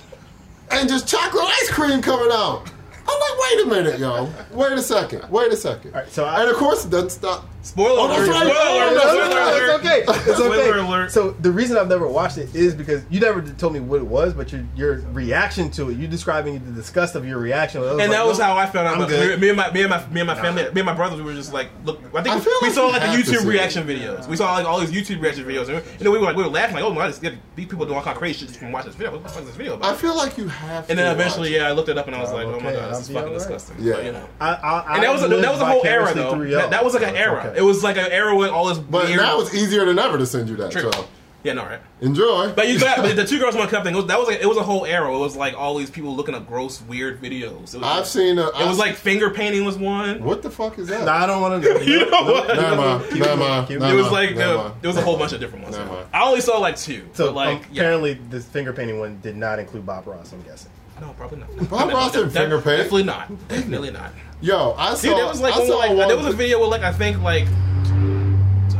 [0.70, 2.69] and just chocolate ice cream coming out.
[3.06, 4.28] I'm like, wait a minute, yo.
[4.51, 5.28] Wait a second.
[5.31, 5.94] Wait a second.
[5.94, 7.44] All right, so I- and of course, it doesn't stop.
[7.65, 8.27] Spoiler Oh, alert!
[8.27, 9.01] Spoiler Oh, alert!
[9.01, 9.62] Spoiler no, no, alert!
[9.65, 10.01] It's okay.
[10.31, 10.61] It's okay.
[10.62, 11.11] Spoiler alert.
[11.11, 14.07] So the reason I've never watched it is because you never told me what it
[14.07, 17.89] was, but your your reaction to it, you describing the disgust of your reaction, I
[17.89, 19.01] And like, that was no, how I found out.
[19.01, 19.41] I'm good.
[19.41, 21.24] me and my me and my me and my family, me and my brothers, we
[21.24, 22.01] were just like, look.
[22.15, 23.49] I think I we like saw like the YouTube see it.
[23.49, 24.28] reaction videos.
[24.28, 26.43] We saw like all these YouTube reaction videos, and you know we were like we
[26.43, 28.49] were laughing like, oh my god, this- these people doing all kind of crazy shit
[28.49, 29.12] just from watching this video.
[29.12, 29.95] What the fuck is this video about?
[29.95, 30.91] I feel like you have.
[30.91, 32.55] and to then eventually, watch yeah, I looked it up and I was like, oh,
[32.57, 33.77] oh my god, this is fucking disgusting.
[33.78, 34.01] Yeah.
[34.01, 34.28] You know.
[34.41, 36.45] I, I, And that was that was a whole era though.
[36.51, 37.53] That, that was like an era.
[37.55, 37.60] Okay.
[37.60, 38.78] It was like an era with all this.
[38.78, 39.18] But weird.
[39.18, 40.72] now it's easier than ever to send you that.
[40.72, 40.90] True.
[40.93, 41.06] So
[41.43, 41.81] yeah, no, right.
[42.01, 42.52] enjoy.
[42.55, 43.94] But you got but the two girls one cup thing.
[43.94, 45.14] Was, that was like, it was a whole era.
[45.14, 47.74] It was like all these people looking at gross, weird videos.
[47.74, 48.39] It was, I've seen.
[48.39, 50.24] A, It was like finger painting was one.
[50.24, 51.05] what the fuck is that?
[51.05, 51.81] Nah, I don't want to know.
[51.81, 52.47] You know what?
[52.48, 53.05] Never mind.
[53.10, 53.68] Keep Never it- mind.
[53.68, 55.76] keep it- It was like never there was a whole bunch of different ones.
[55.76, 56.06] Never mind.
[56.14, 57.06] I only saw like two.
[57.12, 57.82] So but like um, yeah.
[57.82, 60.32] apparently, this finger painting one did not include Bob Ross.
[60.32, 60.70] I'm guessing.
[61.01, 61.69] No, probably not.
[61.71, 62.77] Bob Ross didn't finger paint.
[62.79, 63.49] Definitely not.
[63.49, 64.12] Definitely not.
[64.41, 65.09] Yo, I saw.
[65.09, 66.09] Dude, there was like, I one, saw like one.
[66.09, 67.47] there was a video with like I think like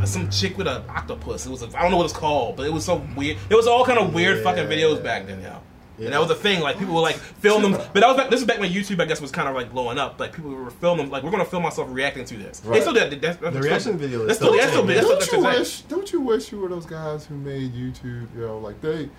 [0.05, 1.45] some chick with an octopus.
[1.45, 3.37] It was I I don't know what it's called, but it was so weird.
[3.49, 4.43] It was all kind of weird Yeah.
[4.43, 5.57] fucking videos back then, yo.
[5.97, 6.05] Yeah.
[6.07, 6.59] And that was a thing.
[6.61, 8.99] Like people were like film them, but that was back, this is back when YouTube,
[9.01, 10.19] I guess, was kind of like blowing up.
[10.19, 12.59] Like people were filming, like we're gonna film ourselves reacting to this.
[12.59, 12.81] They Right.
[12.81, 13.19] still did.
[13.21, 15.07] That's, that's The still- reaction video is That's still still, that's still, the same, that's
[15.21, 15.25] yeah.
[15.25, 15.81] still, Don't that's you still wish?
[15.81, 18.27] Don't you wish you were those guys who made YouTube?
[18.35, 19.09] You know, like they,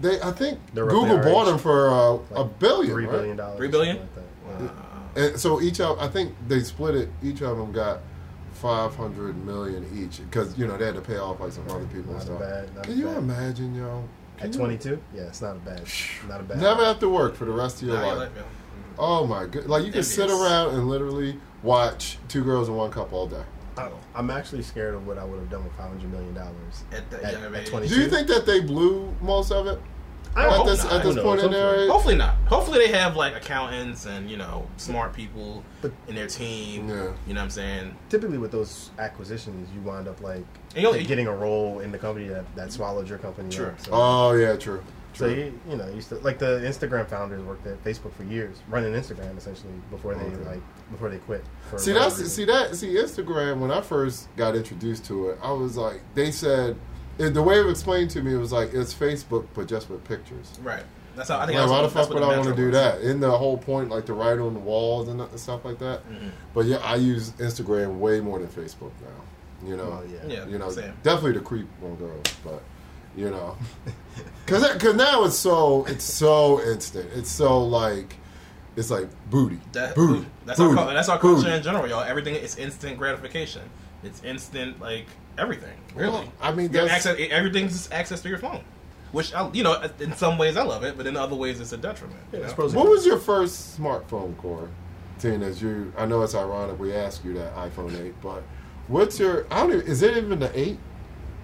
[0.00, 0.20] they.
[0.20, 1.48] I think They're roughly Google our bought age.
[1.48, 1.94] them for uh,
[2.38, 3.12] a Like billion, Three right?
[3.12, 3.56] billion dollars.
[3.58, 3.96] Three billion?
[3.98, 4.58] something Like
[5.14, 5.22] that.
[5.32, 7.08] And so each of, I think they split it.
[7.22, 8.00] Each of them got
[8.52, 11.86] five hundred million each because you know they had to pay off like some other
[11.86, 12.38] people and Not a stuff.
[12.40, 13.16] bad- not Can a you bad.
[13.18, 14.04] imagine, yo?
[14.36, 15.82] Can At you- 22, yeah, it's not a bad,
[16.28, 16.60] not a bad.
[16.60, 18.30] Never have to work for the rest of your Nah, you life.
[18.36, 18.44] like.
[18.98, 19.66] Oh my god!
[19.66, 20.40] Like you can sit Envious.
[20.42, 23.42] around and literally watch two girls in one cup all day.
[23.80, 27.10] I, I'm actually scared of what I would have done with 500 million dollars At
[27.10, 27.94] that at, at 22.
[27.94, 29.80] Do you think that they blew most of it
[30.36, 30.92] I at hope this not.
[30.92, 31.46] at this Who point knows?
[31.46, 31.90] in their age?
[31.90, 32.36] Hopefully not.
[32.46, 36.88] Hopefully they have like accountants and you know smart people But- in their team.
[36.88, 36.94] Yeah.
[36.94, 37.96] You know what I'm saying?
[38.10, 40.44] Typically, with those acquisitions, you wind up like
[40.74, 43.48] And you only- getting a role in the company that, that swallowed your company.
[43.50, 43.66] True.
[43.66, 43.90] Up, so.
[43.92, 44.82] Oh yeah, true.
[45.20, 48.56] So you, you know, used to like the Instagram founders worked at Facebook for years,
[48.68, 50.36] running Instagram essentially before they Okay.
[50.50, 50.60] like
[50.90, 51.44] before they quit.
[51.76, 52.26] See whatever that's reason.
[52.28, 53.58] see that see Instagram.
[53.60, 56.76] When I first got introduced to it, I was like, they said
[57.18, 60.58] the way it was explained to me was like it's Facebook but just with pictures.
[60.62, 60.84] Right.
[61.16, 61.58] That's how I think.
[61.58, 62.74] Like, that's why the fuck what would I want to do was.
[62.74, 63.00] that?
[63.02, 66.08] In the whole point, like to write on the walls and stuff like that.
[66.08, 66.28] Mm-hmm.
[66.54, 69.68] But yeah, I use Instagram way more than Facebook now.
[69.68, 70.20] You know, Well, yeah.
[70.36, 70.46] Yeah.
[70.46, 70.94] you know, Same.
[71.02, 72.62] definitely the creep on girls, but
[73.16, 73.56] you know,
[74.44, 77.08] because because now it's so it's so instant.
[77.14, 78.16] It's so like
[78.76, 80.26] it's like booty, That, booty.
[80.46, 81.42] that's booty, our that's our booty.
[81.42, 82.02] culture in general, y'all.
[82.02, 83.62] Everything is instant gratification.
[84.02, 85.06] It's instant, like
[85.36, 85.76] everything.
[85.94, 88.62] Really, Well, I mean, that's- access, everything's access to your phone.
[89.12, 91.72] Which I, you know, in some ways I love it, but in other ways it's
[91.72, 92.20] a detriment.
[92.32, 92.66] Yeah, it's know?
[92.68, 94.68] What was your first smartphone, Corey?
[95.18, 98.42] Seeing as you, I know it's ironic we asked you that iPhone eight, but
[98.86, 99.46] what's your?
[99.50, 99.72] I don't.
[99.72, 100.78] Even, is it even the eight?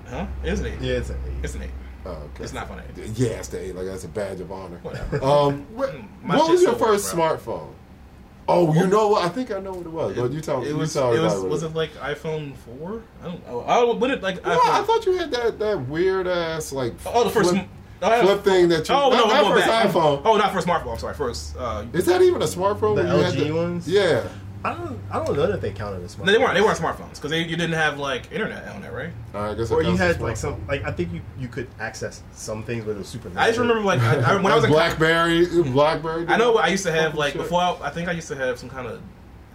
[0.09, 0.27] Huh?
[0.45, 0.81] It's an eight.
[0.81, 1.45] Yeah, it's an eight.
[1.45, 1.71] It's an eight.
[2.05, 2.45] Oh, okay.
[2.45, 2.83] It's not funny.
[3.15, 3.75] Yeah, it's the eight.
[3.75, 4.79] Like that's a badge of honor.
[4.83, 5.23] Whatever.
[5.25, 5.93] Um, what,
[6.23, 7.37] what was your so first bro.
[7.37, 7.73] smartphone?
[8.49, 9.25] Oh, you know what?
[9.25, 10.17] I think I know what it was.
[10.17, 10.67] But you tell me.
[10.67, 10.93] It you was.
[10.95, 11.35] tell It me was.
[11.35, 13.03] about Was it like iPhone four?
[13.21, 13.45] I don't.
[13.49, 13.61] know.
[13.63, 14.71] I would it like No, iPhone.
[14.71, 17.51] I thought you had that that weird ass like Oh, the first.
[17.51, 17.71] flip, sm-
[18.03, 18.95] oh, I had a- flip thing that you.
[18.95, 19.87] Oh not, no, not first back.
[19.89, 20.23] iPhone.
[20.25, 20.93] Oh, not first smartphone.
[20.93, 21.15] I'm sorry.
[21.15, 21.57] First.
[21.57, 22.95] Uh, Is that even a smartphone?
[22.95, 23.89] The where you had LG the- ones?
[23.89, 24.29] Yeah.
[24.67, 25.01] I don't.
[25.11, 26.27] I don't know that they counted as smart.
[26.27, 26.55] no, they weren't.
[26.55, 29.13] They weren't smartphones because you didn't have like internet on there, right?
[29.35, 29.71] I guess.
[29.71, 32.93] Or you had like some like I think you, you could access some things, but
[32.93, 33.31] it was super.
[33.37, 36.27] I just remember like I, I, when I was in BlackBerry, BlackBerry.
[36.29, 37.43] I know I used to have Fucking like shit.
[37.43, 37.61] before.
[37.61, 39.01] I, I think I used to have some kind of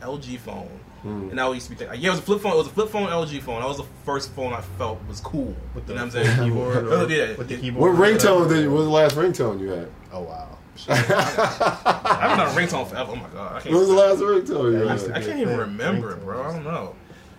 [0.02, 0.70] LG phone,
[1.02, 1.30] Hmm.
[1.32, 2.54] and I used to be thinking, yeah, it was a flip phone.
[2.54, 3.60] It was a flip phone LG phone.
[3.62, 5.56] That was the first phone I felt was cool.
[5.76, 6.44] with you the, know what I'm saying?
[6.50, 6.76] keyboard.
[6.88, 7.36] Oh, Or, yeah.
[7.36, 7.60] With the yeah.
[7.62, 7.98] keyboard.
[7.98, 8.54] What or ringtone whatever.
[8.56, 8.72] did you?
[8.72, 9.90] What was the last ringtone you had?
[10.14, 10.58] Oh wow.
[10.90, 13.12] I haven't done a ringtone forever.
[13.12, 13.74] Oh my god, I can't.
[13.76, 15.22] What was the last ringtone you Yeah, I I, used to had?
[15.22, 16.42] I can't even remember it, bro.
[16.44, 16.96] I don't know.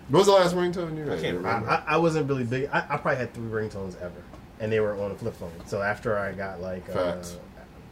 [0.09, 1.17] What was the last ringtone you had?
[1.19, 1.69] I can't remember?
[1.69, 2.69] I, I, I wasn't really big.
[2.71, 4.21] I, I probably had three ringtones ever,
[4.59, 5.51] and they were on a flip phone.
[5.65, 7.17] So after I got like, uh,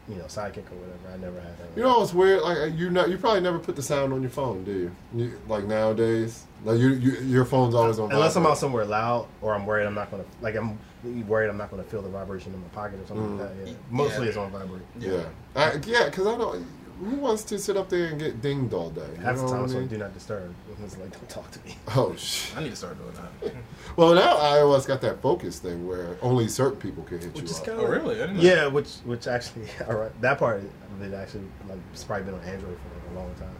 [0.07, 1.67] you know, sidekick or whatever, I never had that.
[1.75, 2.41] You know, it's weird.
[2.41, 4.91] Like you know, you probably never put the sound on your phone, do you?
[5.15, 8.11] you like nowadays, like you, you your phone's always on.
[8.11, 11.57] unless I'm out somewhere loud, or I'm worried I'm not gonna like I'm worried I'm
[11.57, 13.57] not gonna feel the vibration in my pocket or something like mm.
[13.57, 13.67] that.
[13.67, 13.77] Yeah.
[13.89, 14.29] Mostly Yeah.
[14.29, 14.81] it's on vibrate.
[14.99, 15.23] Yeah,
[15.55, 16.65] I, yeah, because I don't.
[16.99, 19.01] Who wants to sit up there and get dinged all day?
[19.17, 19.87] You Half the time it's I on mean?
[19.87, 20.53] do not disturb.
[20.83, 21.75] It's like don't talk to me.
[21.95, 22.55] Oh shit.
[22.55, 23.53] I need to start doing that.
[23.97, 27.49] Well, now iOS got that focus thing where only certain people can hit Which you
[27.49, 27.65] is up.
[27.65, 28.15] kinda- Oh really?
[28.15, 28.43] I didn't know.
[28.43, 32.35] Yeah, which which actually, all right, that part of it actually like it's probably been
[32.35, 33.55] on Android for like a long time.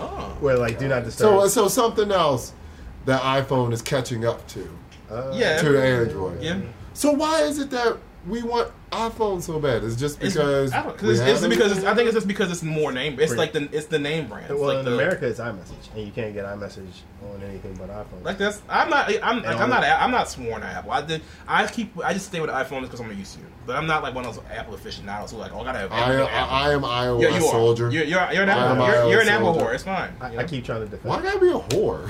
[0.00, 0.36] Oh.
[0.40, 1.42] Where like do not disturb.
[1.42, 2.52] So, so something else
[3.06, 4.68] that iPhone is catching up to
[5.10, 5.60] uh, Yeah.
[5.62, 6.42] to Android.
[6.42, 6.60] Yeah.
[6.94, 9.84] So why is it that we want iPhone so bad?
[9.84, 11.84] It's it just It's, because I don't, 'cause it's, it's have because it's.
[11.84, 13.20] I think it's just because it's more name.
[13.20, 14.50] It's like the it's the name brand.
[14.50, 17.74] It's Well, like in the, America, it's iMessage, and you can't get iMessage on anything
[17.74, 18.24] but iPhone.
[18.24, 20.90] Like that's I'm not I'm like, I'm not I'm not sworn to Apple.
[20.92, 23.46] I did I keep I just stay with iPhones because I'm used to it.
[23.66, 25.92] But I'm not like one of those Apple aficionados who like oh I gotta have
[25.92, 26.54] I, everything I, Apple.
[26.54, 26.82] I am
[27.18, 27.50] iOS Yeah, you are.
[27.50, 27.90] soldier.
[27.90, 28.86] You're, you're, you're an Apple.
[28.86, 29.66] You're, you're an Apple soldier.
[29.70, 29.74] whore.
[29.74, 30.16] It's fine.
[30.20, 31.04] I, you I keep trying to defend.
[31.10, 32.06] Why gotta be a whore?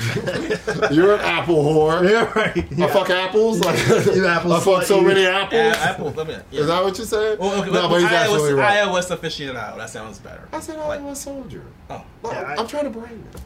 [0.95, 2.09] You're an Apple whore.
[2.09, 2.57] Yeah, right.
[2.81, 3.61] I fuck apples.
[3.61, 3.79] Like
[4.15, 5.77] You Apple I fuck so you- many apples.
[5.79, 6.11] Apple.
[6.11, 6.37] Let me.
[6.51, 6.61] Yeah.
[6.61, 7.39] Is that what you're saying?
[7.39, 8.87] well, okay, no, well, but he's iOS, absolutely right.
[8.87, 9.77] iOS aficionado.
[9.79, 10.49] That sounds better.
[10.53, 11.65] I said Like- iOS soldier.
[11.91, 13.41] Oh, Look, Yeah, I'm, trying to bring it.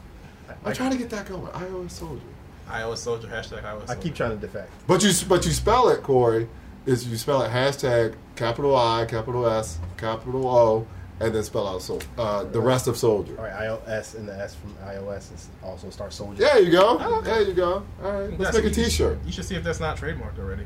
[0.65, 1.45] I'm trying to get that going.
[1.47, 2.21] iOS soldier.
[2.67, 3.27] iOS soldier.
[3.27, 3.89] Hashtag iOS.
[3.89, 4.69] I keep trying to defect.
[4.85, 6.47] But you but you spell it, Corey.
[6.85, 10.87] Is you spell it hashtag capital I, capital S, capital O,
[11.19, 13.37] and then spell out sol- uh, the rest of soldier.
[13.37, 16.41] All right, iOS and the S from iOS is also start soldier.
[16.41, 16.97] There you go.
[16.99, 17.29] Oh, okay.
[17.29, 17.83] There you go.
[18.03, 19.19] All right, let's That's- make a you should- T-shirt.
[19.25, 20.63] You should see if that's not trademarked already.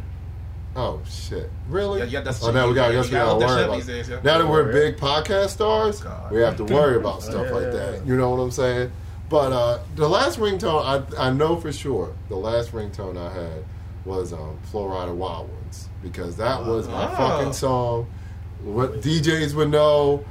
[0.78, 1.50] Oh shit!
[1.70, 2.00] Really?
[2.00, 2.90] Yeah, yeah, that's- oh, now we got.
[2.90, 3.76] I you guess we gotta gotta that worry about.
[3.78, 4.20] these days, yeah.
[4.24, 6.32] Now that we're big podcast stars, God.
[6.32, 7.94] we have to worry about stuff yeah, like yeah, that.
[7.94, 8.04] yeah.
[8.06, 8.92] You know what I'm saying?
[9.30, 10.84] But uh, the last ringtone,
[11.18, 13.64] I I know for sure, the last ringtone I had
[14.04, 17.16] was um, Flo Rida Wild Ones because that was my Oh.
[17.16, 18.06] fucking song.
[18.64, 20.24] What DJs would know.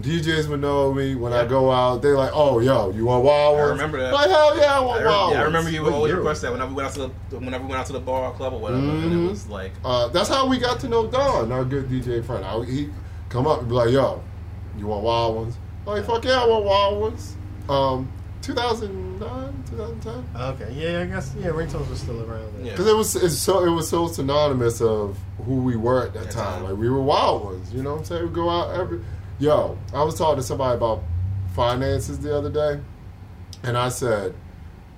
[0.00, 2.02] DJs would know me when I go out.
[2.02, 3.68] They like, oh, yo, you want wild ones?
[3.68, 4.12] I remember that.
[4.12, 6.16] Like, hell yeah, I I, want re- wild yeah, I remember you What always year
[6.16, 7.00] request that whenever we went out to
[7.30, 9.26] the whenever we went out to the bar or club or whatever, and Mhm.
[9.26, 12.44] it was like Uh, that's how we got to know Don, our good DJ friend.
[12.44, 12.88] I, he
[13.28, 14.20] come up and be like, "Yo,
[14.76, 15.56] you want wild ones?"
[15.86, 17.36] I'm like, fuck yeah, I want wild ones.
[17.68, 18.08] Um,
[19.18, 22.52] 2009, 2010, Okay, yeah, I guess yeah, ringtones were still around.
[22.56, 22.66] Then.
[22.66, 22.72] Yeah.
[22.72, 26.24] because it was it's so it was so synonymous of who we were at that
[26.24, 26.60] That time.
[26.60, 26.64] time.
[26.70, 27.72] Like we were wild ones.
[27.72, 28.22] You know what I'm saying?
[28.28, 29.00] We go out every.
[29.38, 31.02] Yo, I was talking to somebody about
[31.54, 32.80] finances the other day,
[33.62, 34.34] and I said,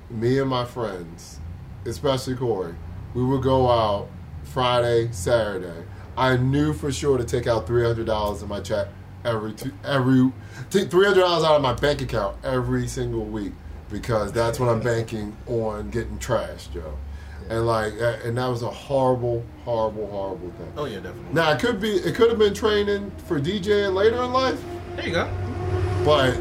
[0.08, 1.38] me and my friends,
[1.84, 2.74] especially Corey,
[3.14, 4.08] we would go out
[4.44, 5.84] Friday, Saturday.
[6.16, 8.88] I knew for sure to take out three hundred dollars in my check
[9.24, 10.32] every two, every
[10.70, 13.52] take three hundred dollars out of my bank account every single week
[13.90, 16.96] because that's what I'm banking on getting trashed, yo.
[17.48, 17.92] and like,
[18.24, 20.72] and that was a horrible, horrible, horrible thing.
[20.76, 21.32] Oh yeah, definitely.
[21.34, 24.60] Now it could be, it could have been training for DJing later in life,
[24.96, 25.28] There you go.
[26.04, 26.36] but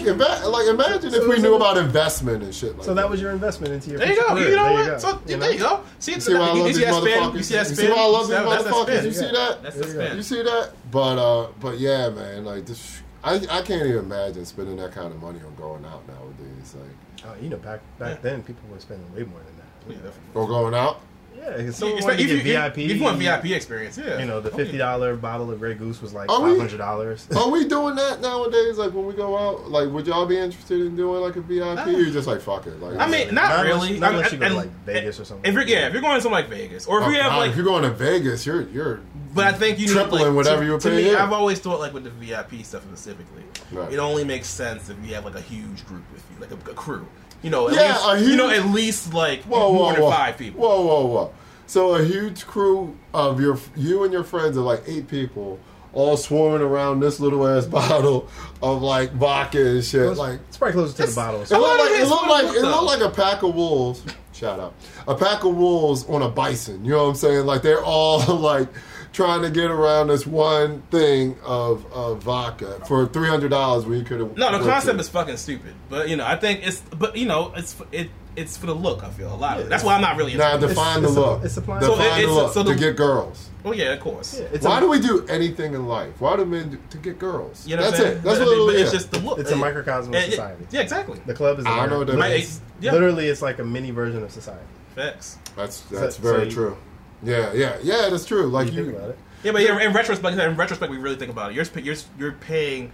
[0.00, 3.08] ima- like imagine if we is knew it- about investment and shit like So that
[3.08, 3.98] was your investment into your.
[3.98, 4.28] There you go.
[4.28, 4.48] career.
[4.50, 5.00] You know There what?
[5.00, 5.42] So You know?
[5.42, 5.80] there you go.
[5.98, 7.22] See, You see why I love you these see that spin?
[7.22, 7.34] motherfuckers?
[7.36, 9.04] You see that You see why I love these That- that's that motherfuckers?
[9.04, 9.62] You see that?
[9.62, 10.16] That's the spin.
[10.16, 10.70] You see that?
[10.90, 15.12] But uh, but yeah, man, like this, I I can't even imagine spending that kind
[15.12, 18.20] of money on going out nowadays, like Oh, you know, back back Yeah.
[18.22, 19.54] then, people were spending way more than
[19.88, 20.04] Yeah, that.
[20.04, 20.40] definitely.
[20.42, 21.00] or going out.
[21.42, 22.36] Yeah, because You- someone if wanted to you- get
[22.66, 22.78] if- VIP.
[22.90, 24.18] If you want VIP experience, yeah.
[24.18, 24.84] You know, the fifty yeah.
[24.90, 27.26] dollar bottle of Grey Goose was like five hundred dollars.
[27.34, 28.76] Are we doing that nowadays?
[28.76, 31.78] Like when we go out, like would y'all be interested in doing like a VIP?
[31.78, 32.80] Uh, or you just like fuck it?
[32.80, 33.98] Like I mean, not, Not unless- really.
[33.98, 35.48] not unless you go to, like, Vegas or something.
[35.48, 37.30] If you're, yeah, if you're going to something like Vegas, or if oh, you have
[37.32, 39.00] God, like, if you're going to Vegas, you're you're.
[39.34, 41.14] but I think you need tripling like, whatever to, you were to paying me.
[41.14, 43.92] I've always thought like with the VIP stuff specifically, Right.
[43.92, 46.70] it only makes sense if you have like a huge group with you, like a,
[46.70, 47.06] a crew.
[47.42, 50.02] You know, at Yeah, least, a you know, at least like Whoa, more whoa, than
[50.02, 50.10] whoa.
[50.10, 50.60] five people.
[50.60, 51.32] Whoa, whoa, whoa!
[51.66, 55.58] So a huge crew of your you and your friends are like eight people,
[55.92, 58.28] all swarming around this little ass bottle
[58.62, 60.02] of like vodka and shit.
[60.02, 61.40] it's, like it's probably closer to the bottle.
[61.42, 63.54] It looked like it it is looked like it it looked like a pack of
[63.54, 64.02] wolves.
[64.32, 64.74] Shout out,
[65.06, 66.84] a pack of wolves on a bison.
[66.84, 67.46] You know what I'm saying?
[67.46, 68.68] Like they're all like
[69.12, 73.98] trying to get around this one thing of, of vodka for three hundred dollars when
[73.98, 74.36] you could have.
[74.36, 75.74] No, the concept is fucking stupid.
[75.88, 79.02] But you know, I think it's but you know, it's it it's for the look.
[79.02, 79.58] I feel a lot.
[79.58, 79.68] of it.
[79.68, 80.34] That's why I'm not really.
[80.34, 81.44] now into define it's the look.
[81.44, 83.48] it's supply- define So it- the look so the- to get girls.
[83.64, 84.38] Oh yeah, of course.
[84.40, 86.18] Yeah, it's Why a, do we do anything in life?
[86.20, 87.66] Why do men do, to get girls?
[87.66, 88.22] You know That's I'm it.
[88.22, 89.38] That's but, what but it it's just the look.
[89.38, 90.66] It's a microcosm of Yeah, yeah, society.
[90.70, 91.20] Yeah, exactly.
[91.26, 91.66] the club is.
[91.66, 92.60] I know that Right, is.
[92.80, 92.92] yeah.
[92.92, 94.64] Literally, it's like a mini version of society.
[94.94, 95.36] Facts.
[95.56, 96.76] That's that's So- very so you- true.
[97.22, 98.08] Yeah, yeah, yeah.
[98.10, 98.46] That's true.
[98.46, 99.18] Like You you, think about it.
[99.42, 101.54] Yeah, but yeah, in retrospect, in retrospect, we really think about it.
[101.54, 102.92] You're you're you're paying,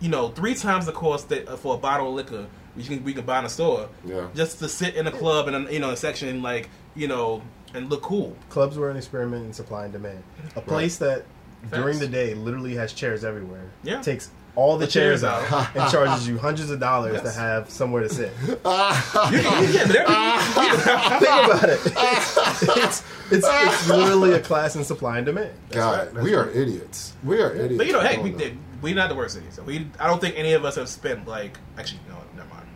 [0.00, 3.04] you know, three times the cost that, uh, for a bottle of liquor we can
[3.04, 3.88] we can buy in a store.
[4.04, 4.28] Yeah.
[4.34, 7.42] Just to sit in a club and you know a section like you know
[7.74, 8.36] and look cool.
[8.48, 10.22] Clubs were an experiment in supply and demand.
[10.56, 11.24] A place that
[11.72, 13.70] during the day literally has chairs everywhere.
[13.82, 14.02] Yeah.
[14.02, 17.34] Takes all the, The chairs, chairs out and charges you hundreds of dollars Yes.
[17.34, 18.32] to have somewhere to sit.
[18.44, 20.06] You can- yeah, there
[21.20, 21.80] Think about it.
[21.86, 25.50] It's, it's, it's literally a class in supply and demand.
[25.68, 26.14] That's God, right.
[26.14, 27.12] That's we are idiots.
[27.22, 27.76] We are idiots.
[27.78, 28.56] But you know, hey, we did.
[28.82, 29.54] We're not the worst cities.
[29.54, 31.58] So we, I don't think any of us have spent like.
[31.78, 32.66] Actually, no, never mind.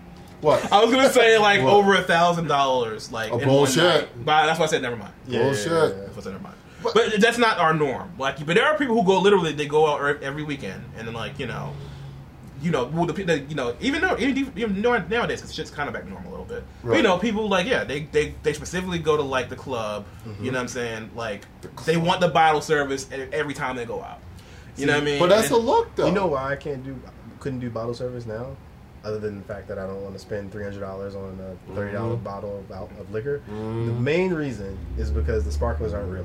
[0.42, 0.70] What?
[0.72, 1.72] I was gonna say like What?
[1.72, 3.82] over a thousand dollars, like Oh, in bullshit.
[3.82, 4.09] one night.
[4.24, 5.12] But that's why I said never mind.
[5.26, 5.72] Yeah, yeah, Bullshit.
[5.72, 5.88] yeah, yeah.
[5.88, 6.55] That's why I said never mind.
[6.93, 8.12] But, that's not our norm.
[8.19, 9.52] Like, but there are people who go literally.
[9.52, 11.73] They go out every weekend, and then like you know,
[12.62, 15.89] you know, well, the, the, you know, even though even, even nowadays, because shit's kind
[15.89, 16.65] of back normal a little bit.
[16.82, 20.06] But, you know, people like yeah, they they they specifically go to like the club.
[20.27, 20.44] Mm-hmm.
[20.44, 21.11] You know what I'm saying?
[21.15, 21.47] Like
[21.85, 24.20] they want the bottle service e- every time they go out.
[24.77, 25.19] You know what I mean?
[25.20, 26.06] But that's a look, though.
[26.06, 27.01] You know why I can't do
[27.40, 28.56] couldn't do bottle service now?
[29.05, 31.74] Other than the fact that I don't want to spend three hundred dollars on a
[31.74, 32.24] thirty dollars Mhm.
[32.24, 33.43] bottle of, of liquor.
[33.51, 33.86] Mhm.
[33.86, 36.24] The main reason is because the sparklers aren't real.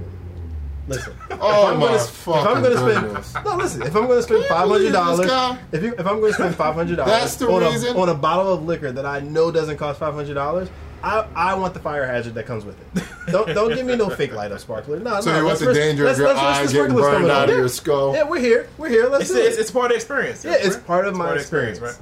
[0.90, 4.18] Listen, Oh if I'm my gonna, if I'm gonna spend no, listen, if I'm going
[4.20, 6.56] to spend you five believe hundred this dollars, if you if I'm going to spend
[6.56, 7.96] five hundred That's dollars the on reason?
[7.96, 10.68] a, on a bottle of liquor that I know doesn't cost five hundred dollars,
[11.04, 13.04] I I want the fire hazard that comes with it.
[13.32, 15.00] Don't don't give me no fake light up sparkler.
[15.00, 16.66] No, So no, you want let's the risk- danger of let's- your let's risk eye
[16.66, 17.56] the getting sprinklers burned coming out of Yeah.
[17.58, 18.14] your skull?
[18.16, 18.70] Yeah, we're here.
[18.80, 19.08] We're here.
[19.08, 19.46] Let's It's, do it.
[19.46, 20.44] it's, it's part of the experience.
[20.44, 21.80] Yeah, it's part of It's my part experience.
[21.80, 21.96] right?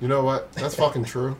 [0.00, 0.50] You know what?
[0.54, 1.36] That's fucking true.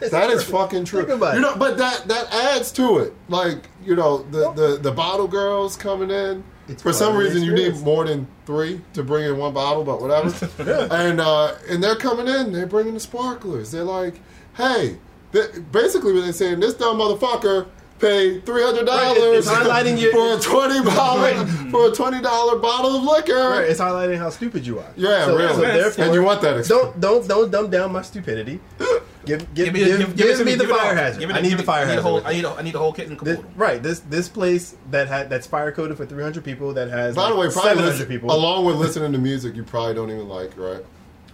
[0.00, 0.52] It's That is true.
[0.58, 1.06] fucking true.
[1.08, 3.12] You know, but that that adds to it.
[3.28, 6.44] Like you know, the the, the bottle girls coming in.
[6.68, 10.00] It's For some reason, you need more than three to bring in one bottle, but
[10.00, 10.28] whatever.
[10.94, 12.52] And uh, and they're coming in.
[12.52, 13.72] They're bringing the sparklers.
[13.72, 14.20] They're like,
[14.56, 14.98] hey,
[15.32, 17.66] th- basically, what they're saying, this dumb motherfucker
[17.98, 22.58] paid three hundred dollars it's highlighting your- for a twenty bottle for a twenty dollar
[22.58, 23.34] bottle of liquor.
[23.50, 24.92] Right, it's highlighting how stupid you are.
[24.96, 25.90] Yeah, so, really.
[25.90, 26.68] So and you want that experience.
[26.68, 28.60] don't don't don't dumb down my stupidity.
[29.38, 31.20] Give give Give give, me, give, give, give, it me the give fire hazard.
[31.20, 32.00] Give it, I need give the it- fire I need hazard.
[32.00, 33.52] a whole, I need a, I need a whole kit and This- caboodle.
[33.56, 37.30] right, this this place that had that's fire coded for 300 people that has By
[37.30, 38.30] the way, probably 700 listen, people.
[38.32, 40.84] along with listening to music you probably don't even like, right?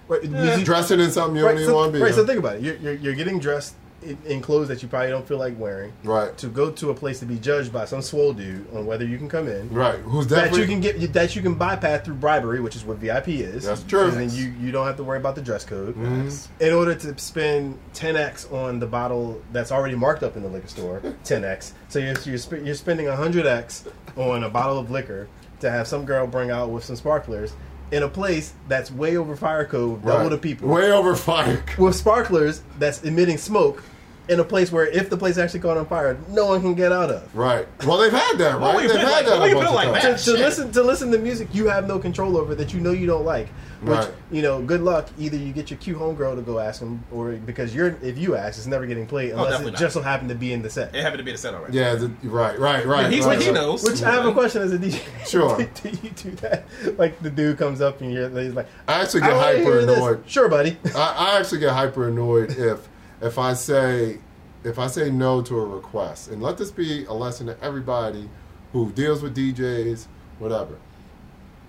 [0.09, 2.03] right, music- Dressing in something you right, don't even so, want to be.
[2.03, 2.15] right, in.
[2.15, 2.63] so think about it.
[2.63, 5.93] You're, you're, you're getting dressed in, in clothes that you probably don't feel like wearing
[6.05, 9.05] right, to go to a place to be judged by some swole dude on whether
[9.05, 9.69] you can come in.
[9.71, 9.99] right.
[10.01, 12.99] Who's That definitely you can get that you can bypass through bribery, which is what
[12.99, 13.65] VIP is.
[13.65, 14.09] That's true.
[14.09, 15.97] And then you, you don't have to worry about the dress code.
[15.97, 16.49] Mhm.
[16.61, 20.69] In order to spend 10x on the bottle that's already marked up in the liquor
[20.69, 21.73] store, 10x.
[21.89, 25.29] So you're you're, sp- you're spending 100x on a bottle of liquor
[25.61, 27.55] to have some girl bring out with some sparklers
[27.93, 30.31] in a place that's way over fire code, double right.
[30.31, 30.69] the people.
[30.69, 31.65] way over fire.
[31.79, 33.83] with sparklers that's emitting smoke
[34.29, 36.91] in a place where if the place actually caught on fire, no one can get
[36.93, 37.35] out of.
[37.35, 37.67] Right.
[37.87, 38.83] Well, they've had that, right?
[38.83, 40.25] you they've had like- that well, a bunch put of like times.
[40.25, 40.37] To, that.
[40.37, 40.41] to Shit.
[40.41, 43.25] listen to listen to music you have no control over that you know you don't
[43.25, 43.49] like.
[43.83, 44.11] Which Right.
[44.33, 45.09] you know, good luck.
[45.19, 48.35] Either you get your cute homegirl to go ask them, or because you're if you
[48.35, 49.79] ask, it's never getting played oh, unless Oh, it not.
[49.81, 50.95] just so happened to be in the set.
[50.95, 51.77] It happened to be in the set already.
[51.77, 53.13] Yeah, the, right, right, right.
[53.13, 53.55] He's right, what he right.
[53.55, 53.85] knows.
[53.85, 55.03] Which I have a question as a DJ.
[55.27, 55.57] Sure.
[55.59, 56.65] do, do you do that?
[56.99, 59.87] Like the dude comes up and you're he's like, I actually get wanna hyper hear
[59.87, 59.97] this.
[59.99, 60.23] annoyed.
[60.27, 60.79] Sure, buddy.
[60.95, 62.89] I, I actually get hyper annoyed if
[63.21, 64.19] if I say
[64.65, 68.29] if I say no to a request, and let this be a lesson to everybody
[68.73, 70.07] who deals with DJs,
[70.39, 70.77] whatever.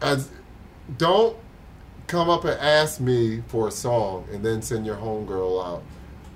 [0.01, 0.29] As
[0.97, 1.37] don't
[2.07, 5.83] come up and ask me for a song and then send your homegirl out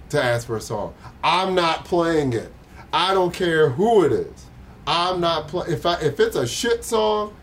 [0.10, 0.94] to ask for a song.
[1.24, 2.52] I'm not playing it.
[2.94, 4.46] I don't care who it is.
[4.86, 5.72] I'm not playing.
[5.72, 7.36] if I if it's a shit song,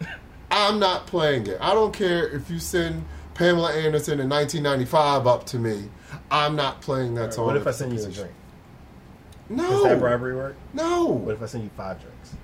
[0.51, 1.59] I'm not playing it.
[1.61, 3.05] I don't care if you send
[3.35, 5.89] Pamela Anderson in 1995 up to me.
[6.31, 7.47] I'm not playing that song.
[7.47, 8.31] What if I send you piece a of drink?
[9.49, 9.57] shit.
[9.59, 10.57] Does that bribery work?
[10.75, 11.07] No.
[11.07, 12.35] What if I send you five drinks?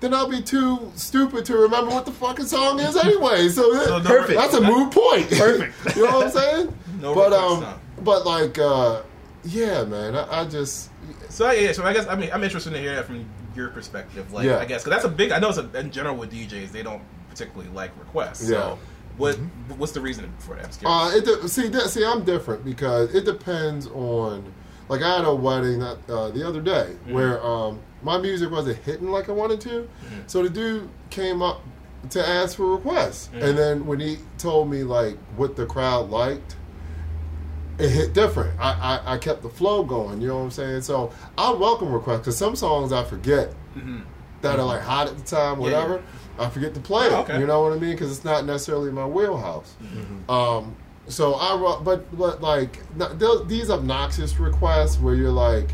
[0.00, 3.48] Then I'll be too stupid to remember what the fucking song is anyway.
[3.48, 4.38] So, that- So no- Perfect.
[4.38, 5.28] that's a moot point.
[5.30, 5.74] Perfect.
[5.96, 6.74] you know what I'm saying?
[7.00, 7.74] No but um, no.
[8.02, 9.02] but like, uh,
[9.44, 10.16] yeah, man.
[10.16, 10.90] I, I just
[11.28, 13.24] So yeah, so I guess I mean I'm interested to hear that from
[13.54, 14.32] your perspective.
[14.32, 14.58] Like Yeah.
[14.58, 15.30] I guess because that's a big.
[15.30, 18.42] I know it's a, in general with DJs they don't particularly like requests.
[18.50, 18.56] Yeah.
[18.58, 18.78] So
[19.18, 19.34] what
[19.76, 20.78] what's the reason for that?
[20.86, 24.52] Uh, it de- see, that, see, I'm different because it depends on.
[24.88, 28.78] Like I had a wedding that, uh, the other day where um, my music wasn't
[28.84, 29.86] hitting like I wanted to,
[30.26, 31.60] so the dude came up
[32.10, 36.56] to ask for requests, and then when he told me like what the crowd liked,
[37.78, 38.58] it hit different.
[38.58, 40.20] I, I, I kept the flow going.
[40.22, 40.80] You know what I'm saying?
[40.82, 43.52] So I welcome requests because some songs I forget
[44.40, 45.66] that are like hot at the time, Yeah,
[45.98, 46.02] yeah.
[46.38, 46.50] Whatever.
[46.50, 47.22] I forget to play Oh, it.
[47.24, 47.40] okay.
[47.40, 47.92] You know what I mean?
[47.92, 49.74] Because it's not necessarily my wheelhouse.
[50.28, 50.76] Um,
[51.08, 52.80] so I, but but like
[53.48, 55.70] these obnoxious requests where you're like,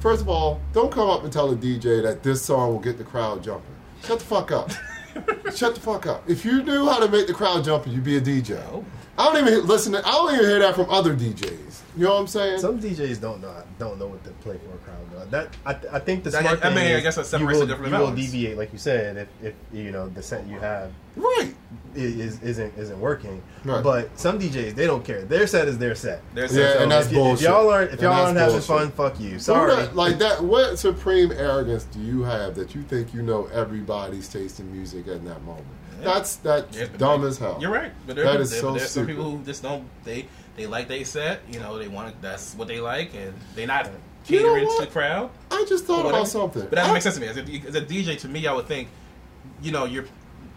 [0.00, 2.98] first of all, don't come up and tell the DJ that this song will get
[2.98, 3.74] the crowd jumping.
[4.04, 4.70] Shut the fuck up.
[5.54, 6.28] Shut the fuck up.
[6.28, 8.62] If you knew how to make the crowd jumping, you'd be a DJ.
[8.72, 8.84] Oh.
[9.18, 9.92] I don't even listen.
[9.94, 11.80] To, I don't even hear that from other DJs.
[11.96, 12.60] You know what I'm saying?
[12.60, 14.97] Some DJs don't know don't know what to play for a crowd.
[15.18, 15.26] Though.
[15.30, 17.60] That I, I think the That- smart I thing mean, I guess that you will,
[17.60, 20.58] the different you will deviate, like you said, if, if you know the set you
[20.58, 21.54] have right.
[21.94, 23.42] is isn't isn't working.
[23.64, 23.82] Right.
[23.82, 25.22] But some DJs they don't care.
[25.22, 26.22] Their set is their set.
[26.34, 27.48] There's Yeah, and that's if, you- if bullshit.
[27.48, 28.68] y'all aren't if And y'all aren't having bullshit.
[28.68, 29.38] fun, fuck you.
[29.38, 29.74] Sorry.
[29.76, 30.42] that- like that.
[30.42, 35.08] What supreme arrogance do you have that you think you know everybody's taste in music
[35.08, 35.66] at that moment?
[36.02, 37.58] That's that's Yeah, dumb like- as hell.
[37.60, 39.08] You're right, but there, That there, is so there's some stupid.
[39.16, 39.84] people who just don't.
[40.04, 40.26] They
[40.56, 41.40] they like they set.
[41.50, 43.90] You know, they want that's what they like, and they not
[44.28, 45.30] You know catering to the crowd.
[45.50, 46.62] I just thought about something.
[46.62, 47.28] But that doesn't I- make sense to me.
[47.28, 48.88] As a, as a DJ, to me, I would think,
[49.62, 50.04] you know, you're.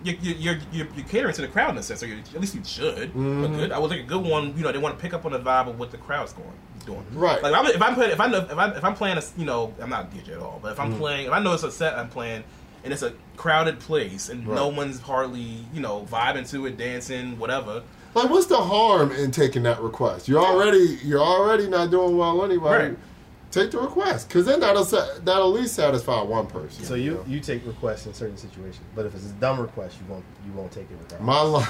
[0.04, 2.64] You're, you're, you're, you're catering to the crowd in a sense, or at least you
[2.64, 3.10] should.
[3.10, 3.42] Mm-hmm.
[3.44, 4.58] But good, I would think a good one.
[4.58, 6.50] You know, they want to pick up on the vibe of what the crowd's going
[6.86, 7.06] doing.
[7.14, 7.42] Right.
[7.42, 9.46] Like I'm, if I'm playing, if I know, if I'm, if I'm playing a, you
[9.46, 10.80] know, I'm not a DJ at all, but if.
[10.80, 12.44] I'm playing, if I know it's a set I'm playing,
[12.84, 17.38] and it's a crowded place, and no one's hardly, you know, vibing to it, dancing,
[17.38, 17.84] whatever.
[18.14, 20.28] Like, what's the harm in taking that request?
[20.28, 22.90] You're already you're already not doing well anyway.
[22.90, 22.98] Right.
[23.52, 26.86] Take the request, because then that'll that'll at least satisfy one person.
[26.86, 27.26] so you know?
[27.28, 30.54] you take requests in certain situations, but if it's a dumb request, you won't you
[30.54, 31.22] won't take it regardless.
[31.22, 31.68] my line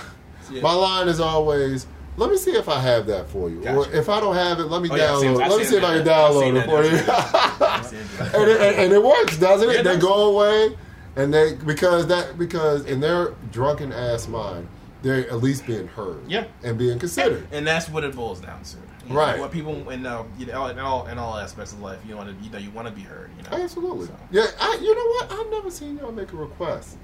[0.51, 0.61] Yeah.
[0.61, 1.87] my line is always.
[2.17, 4.65] Let me see if I have that for you, or if I don't have it,
[4.65, 5.41] let me Oh, yeah, I've seen- download.
[5.43, 6.97] I've let me seen see if I can download seen it for you.
[8.41, 9.75] and, it, and, and it works, doesn't it?
[9.77, 10.77] Yeah, they go away,
[11.15, 14.67] and they because that because in their drunken ass mind,
[15.03, 16.45] they're at least being heard, Yeah.
[16.63, 17.47] and being considered.
[17.51, 18.77] and that's what it boils down to.
[19.11, 19.35] You Right.
[19.35, 22.15] Know, what people in uh, you know, in all in all aspects of life, you
[22.17, 23.29] want to you know you want to be heard.
[23.37, 23.63] You know.
[23.63, 24.07] Absolutely.
[24.07, 25.31] So, Yeah, I, you know what?
[25.39, 26.97] I've never seen y'all make a request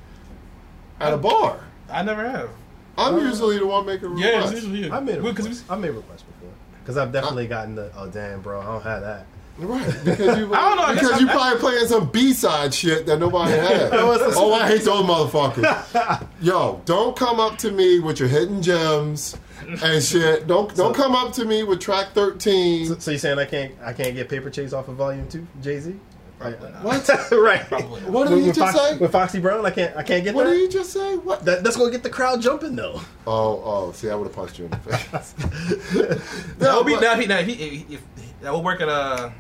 [1.00, 1.60] at a bar.
[1.92, 2.50] I never have.
[2.98, 4.26] I'm Uh, usually the one making requests.
[4.26, 4.92] Yeah, it's usually you.
[4.92, 5.66] I made a Well, 'cause request.
[5.70, 6.50] I made requests before
[6.82, 9.26] because I've definitely gotten the oh damn bro I don't have that.
[9.60, 13.06] Right, because you, I don't know, because you I'm- probably playing some B side shit
[13.08, 13.92] that nobody had.
[13.92, 16.28] was- oh, I hate those motherfuckers.
[16.42, 19.36] Yo, don't come up to me with your hidden gems
[19.68, 20.48] and shit.
[20.48, 22.88] Don't don't come up to me with track thirteen.
[22.88, 25.46] So, so you saying I can't I can't get paper chase off of Volume Two,
[25.62, 25.96] Jay Z?
[26.40, 26.84] Probably not.
[26.84, 27.10] What?
[27.32, 27.62] right.
[27.68, 28.00] Probably.
[28.02, 28.98] What did With, you just Fox- say?
[29.00, 30.52] with Foxy Brown, I can't I can't get What that.
[30.52, 31.16] did you just say?
[31.18, 31.44] What?
[31.46, 31.64] that.
[31.64, 33.02] That's gonna get the crowd jumping though.
[33.26, 33.92] Oh, oh.
[33.94, 35.34] See, I would have punched you in the face.
[36.60, 37.16] That would be but- now.
[37.16, 39.32] He, now he, if, if that would work at uh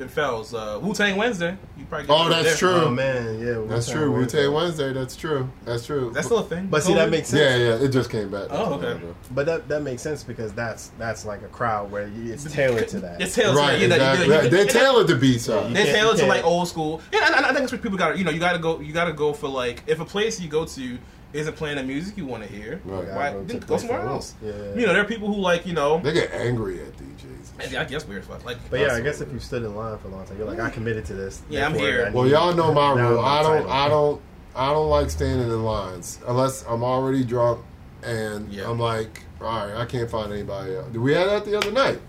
[0.00, 1.56] in Fells uh, Wu Tang Wednesday.
[1.78, 2.56] You probably Oh, that's there.
[2.56, 2.70] true.
[2.86, 3.62] Oh man, yeah.
[3.68, 4.10] That's Wu-Tang true.
[4.12, 4.42] Wu Wednesday.
[4.44, 4.92] Tang Wednesday.
[4.92, 5.50] That's true.
[5.64, 6.10] That's true.
[6.12, 6.66] That's still a thing.
[6.68, 7.40] But see, that makes sense.
[7.40, 7.84] Yeah, yeah.
[7.84, 8.48] It just came back.
[8.50, 9.00] Oh, okay.
[9.32, 12.88] But that that makes sense because that's that's like a crowd where you, it's tailored
[12.88, 13.20] to that.
[13.20, 13.94] It's tailored Right, to that.
[13.96, 14.26] Exactly.
[14.26, 14.50] you- you- Right.
[14.50, 15.74] They and that- tailored the B side.
[15.74, 17.00] They're tailored to like old school.
[17.12, 18.12] Yeah, and I, I think that's what people got.
[18.12, 18.80] to You know, you got to go.
[18.80, 20.98] You got to go for like if a place you go to
[21.32, 23.06] isn't playing the music you want to hear, Right.
[23.14, 24.34] Why go to then the go somewhere else?
[24.42, 26.00] Yeah, yeah, You know, there are people who like you know.
[26.00, 27.39] They get angry at DJs.
[27.62, 28.44] And I guess weird fuck.
[28.44, 30.46] Like, But yeah, I guess if you stood in line for a long time, you're
[30.46, 31.42] like, I committed to this.
[31.48, 32.10] Yeah, I'm here.
[32.12, 33.20] Well, y'all know my rule.
[33.20, 33.70] I'm don't.
[33.70, 34.20] I don't.
[34.54, 37.64] I don't like standing in lines unless I'm already drunk
[38.02, 38.68] and Yeah.
[38.68, 40.88] I'm like, all right, I can't find anybody else.
[40.92, 42.00] We had that the other night.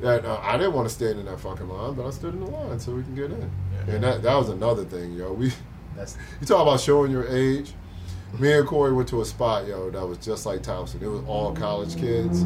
[0.00, 2.40] That uh, I didn't want to stand in that fucking line, but I stood in
[2.40, 3.50] the line so we can get in.
[3.88, 3.94] Yeah.
[3.94, 5.32] And that that was another thing, yo.
[5.32, 5.52] We
[5.96, 7.72] That's you talk about showing your age.
[8.38, 11.02] Me and Corey went to a spot, yo, that was just like Thompson.
[11.02, 12.44] It was all college kids.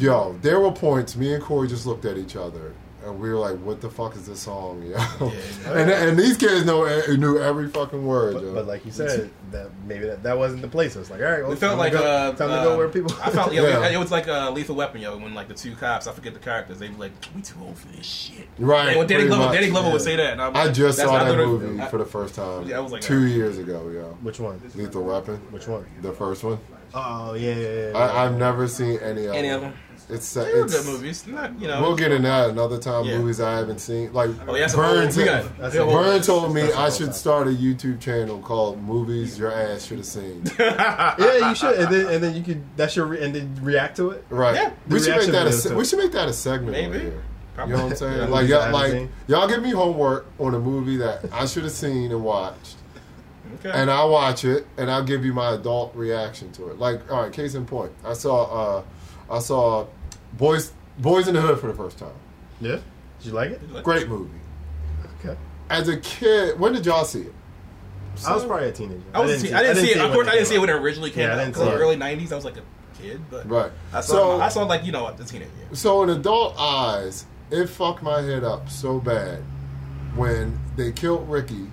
[0.00, 1.16] Yo, there were points.
[1.16, 4.14] Me and Corey just looked at each other, and we were like, "What the fuck
[4.16, 5.30] is this song, yo?" Yeah.
[5.72, 6.84] and and these kids know
[7.16, 8.54] knew every fucking word, but, yo.
[8.54, 10.94] but like you said, that maybe that, that wasn't the place.
[10.96, 12.54] I was like, all right, well, It felt time like to go, uh, time to
[12.54, 13.12] uh, go where people.
[13.22, 13.88] I felt yeah, Yeah.
[13.88, 15.16] It was like a lethal weapon, yo.
[15.16, 17.78] When like the two cops, I forget the characters, they were like, "We too old
[17.78, 20.04] for this shit." Right, And when Danny pretty Glover, much, Danny Glover would yeah.
[20.04, 20.32] say that.
[20.32, 22.66] And I'm I just saw that movie I- for the first time.
[22.66, 24.16] Yeah, I was like, two uh, years ago, yo.
[24.22, 24.60] Which one?
[24.74, 25.86] Lethal Weapon, Which one?
[26.02, 26.58] the first one.
[26.94, 27.90] Oh yeah, yeah, yeah.
[27.90, 27.98] yeah.
[27.98, 29.56] I, I've never seen any of Any them.
[29.56, 29.74] of them?
[30.10, 31.26] It's They were it's, good movies.
[31.26, 31.82] Not you know.
[31.82, 33.04] We'll get in that another time.
[33.04, 33.18] Yeah.
[33.18, 35.12] Movies I haven't seen, like Oh yeah, that's a Burn.
[35.12, 35.58] whole- got.
[35.58, 37.12] That's we got a a whole- Vern told me That's a I whole should time.
[37.14, 41.92] start a YouTube channel called "Movies Your Ass Should Have Seen." yeah, you should, and
[41.94, 44.24] then and then you could that's your re- and then react to it.
[44.30, 44.54] Right?
[44.54, 44.72] Yeah.
[44.88, 45.46] we should make that.
[45.46, 46.72] A, se- we should make that a segment.
[46.72, 46.94] Maybe.
[46.94, 47.22] on here.
[47.54, 47.72] Probably.
[47.72, 48.18] You know what I'm saying?
[48.18, 49.08] Yeah, like, y'all, like seen.
[49.26, 52.76] y'all give me homework on a movie that I should have seen and watched,
[53.56, 53.70] Okay.
[53.76, 56.78] and I'll watch it, and I'll give you my adult reaction to it.
[56.78, 58.44] Like, all right, case in point, I saw,
[58.78, 58.82] uh,
[59.28, 59.86] I saw
[60.38, 62.12] Boys Boys in the Hood for the first time.
[62.60, 62.72] Yeah,
[63.18, 63.82] did you like it?
[63.84, 64.30] Great movie.
[65.20, 65.36] Okay,
[65.68, 67.34] As a kid, when did y'all see it?
[68.26, 69.00] I was probably a teenager.
[69.14, 69.96] I, was, didn't I didn't see it.
[69.98, 71.36] Of when course, I didn't see it when it originally came Yeah, I out.
[71.44, 71.80] didn't in the see it.
[71.80, 72.62] early '90s, I was like a
[73.00, 73.70] kid, but Right.
[73.92, 74.12] I saw.
[74.12, 75.50] So- I saw like you know the teenager.
[75.72, 79.42] So in adult eyes, it fucked my head up so bad
[80.16, 81.66] when they killed Ricky.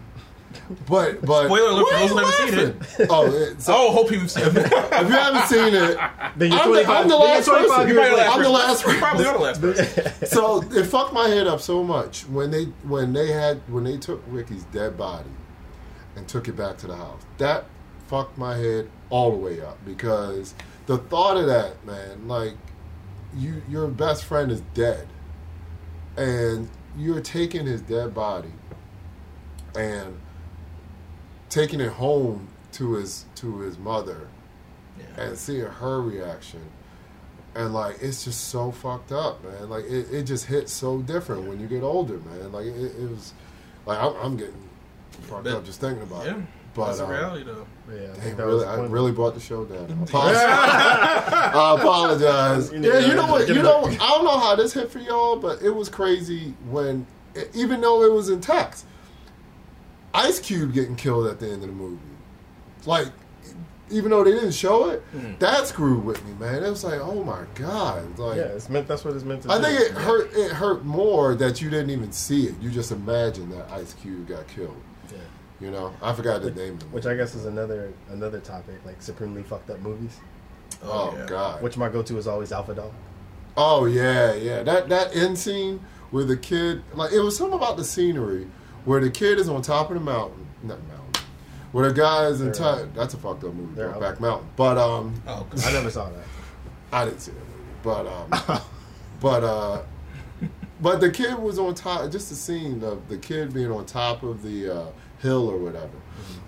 [0.88, 3.07] But but Spoiler alert for Why those who you haven't seen it.
[3.10, 4.57] Oh, it, so Oh, hope you've seen it.
[4.57, 5.98] if you haven't seen it,
[6.38, 7.88] Then you're I'm the, 25 I'm the then you're last person.
[7.88, 8.19] years.
[8.19, 9.36] I'm the last You probably person.
[9.36, 10.27] are the last person.
[10.27, 13.98] So it fucked my head up so much when they when they had when they
[13.98, 15.30] took Ricky's dead body
[16.15, 17.22] and took it back to the house.
[17.38, 17.65] That
[18.07, 20.53] fucked my head all the way up because
[20.86, 22.53] the thought of that, man, like
[23.36, 25.07] you your best friend is dead
[26.18, 28.53] and you're taking his dead body
[29.76, 30.18] and
[31.49, 34.27] taking it home to his to his mother
[34.99, 35.23] Yeah.
[35.23, 36.61] and seeing her reaction
[37.55, 41.47] and like it's just so fucked up man like it, it just hits so different
[41.47, 43.34] when you get older man like it, it was
[43.85, 44.69] like I'm, I'm getting
[45.22, 46.43] fucked But- up just thinking about Yeah, it
[46.73, 47.65] but that's the um, reality though.
[47.89, 49.85] Yeah, I Damn, think that really, I really brought the show down.
[49.97, 50.43] I apologize.
[51.55, 52.73] I apologize.
[52.73, 53.47] You Yeah, you know what?
[53.47, 53.85] You know.
[53.85, 57.07] I don't know how this hit for y'all, but it was crazy when,
[57.53, 58.85] even though it was in text,
[60.15, 61.99] Ice Cube getting killed at the end of the movie.
[62.85, 63.07] Like,
[63.91, 65.37] even though they didn't show it, Mhm.
[65.39, 66.63] that screwed with me, man.
[66.63, 68.37] It was like, oh my god, like.
[68.37, 68.87] Yeah, it's meant.
[68.87, 69.47] That's what it's meant to.
[69.49, 69.53] Be.
[69.53, 69.63] I do.
[69.65, 70.33] think it hurt.
[70.33, 72.55] It hurt more that you didn't even see it.
[72.61, 74.77] You just imagined that Ice Cube got killed.
[75.11, 75.17] Yeah.
[75.61, 77.05] You know, I forgot the name of the Which.
[77.05, 80.17] I guess is another another topic, like supremely fucked up movies.
[80.83, 81.25] Oh, yeah.
[81.27, 81.61] god.
[81.61, 82.91] Which my go-to is always Alpha Dog.
[83.55, 84.63] Oh yeah, yeah.
[84.63, 85.79] That that end scene
[86.11, 88.47] where the kid like it was something about the scenery
[88.86, 91.24] where the kid is on top of the mountain, not mountain,
[91.72, 92.80] where the guy is in They're top.
[92.80, 92.94] out.
[92.95, 94.20] That's a fucked up movie, They're Brokeback out.
[94.22, 94.49] Mountain.
[94.56, 96.24] But um, Oh, I never saw that.
[96.91, 97.52] I didn't see that movie.
[97.84, 98.62] But um,
[99.20, 99.82] but uh,
[100.82, 102.12] but the kid was on top.
[102.12, 104.86] Just the scene of the kid being on top of the uh,
[105.20, 105.91] hill or whatever,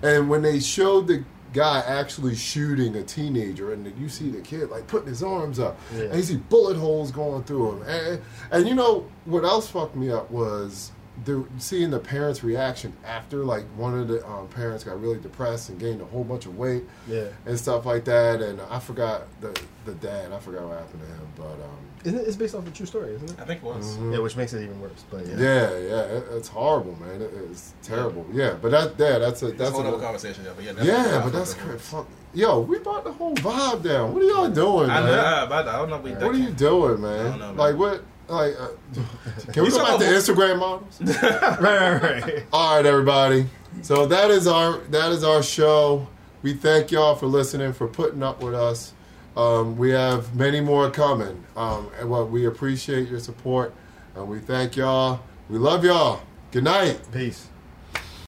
[0.01, 1.23] and when they showed the
[1.53, 5.79] guy actually shooting a teenager, and you see the kid like putting his arms up,
[5.95, 6.03] Yeah.
[6.05, 9.95] and you see bullet holes going through him, and, and you know what else fucked
[9.95, 10.91] me up was.
[11.25, 15.69] The, seeing the parents' reaction after, like one of the um, parents got really depressed
[15.69, 17.25] and gained a whole bunch of weight, Yeah.
[17.47, 18.39] and stuff like that.
[18.41, 20.31] And I forgot the the dad.
[20.31, 22.27] I forgot what happened to him, but um, Isn't it?
[22.27, 23.35] It's based off a true story, isn't it?
[23.39, 23.97] I think it was.
[23.97, 24.13] Mhm.
[24.13, 25.03] Yeah, which makes it even worse.
[25.09, 25.37] But yeah.
[25.37, 27.21] yeah, yeah, it, it's horrible, man.
[27.21, 28.25] It, it's terrible.
[28.31, 30.51] Yeah, but that yeah, that's a That's that's a whole conversation, yeah.
[30.55, 31.81] But yeah, that's yeah, but that's great.
[31.81, 34.13] Fuck, yo, we brought the whole vibe down.
[34.13, 35.11] What are y'all doing, I man?
[35.11, 35.95] know, I, I don't know.
[35.95, 37.19] if We, What are you doing, man?
[37.25, 37.57] I don't know, man.
[37.57, 38.03] Like what?
[38.27, 38.67] Like, uh,
[39.53, 41.01] can we talk about back talking to about- Instagram models?
[41.61, 42.45] right, right, right.
[42.51, 43.47] All right, everybody.
[43.81, 46.07] So that is our that is our show.
[46.41, 48.93] We thank y'all for listening, for putting up with us.
[49.35, 51.43] Um, we have many more coming.
[51.55, 53.73] Um, and well, we appreciate your support,
[54.15, 55.19] and we thank y'all.
[55.49, 56.21] We love y'all.
[56.51, 56.99] Good night.
[57.11, 57.47] Peace.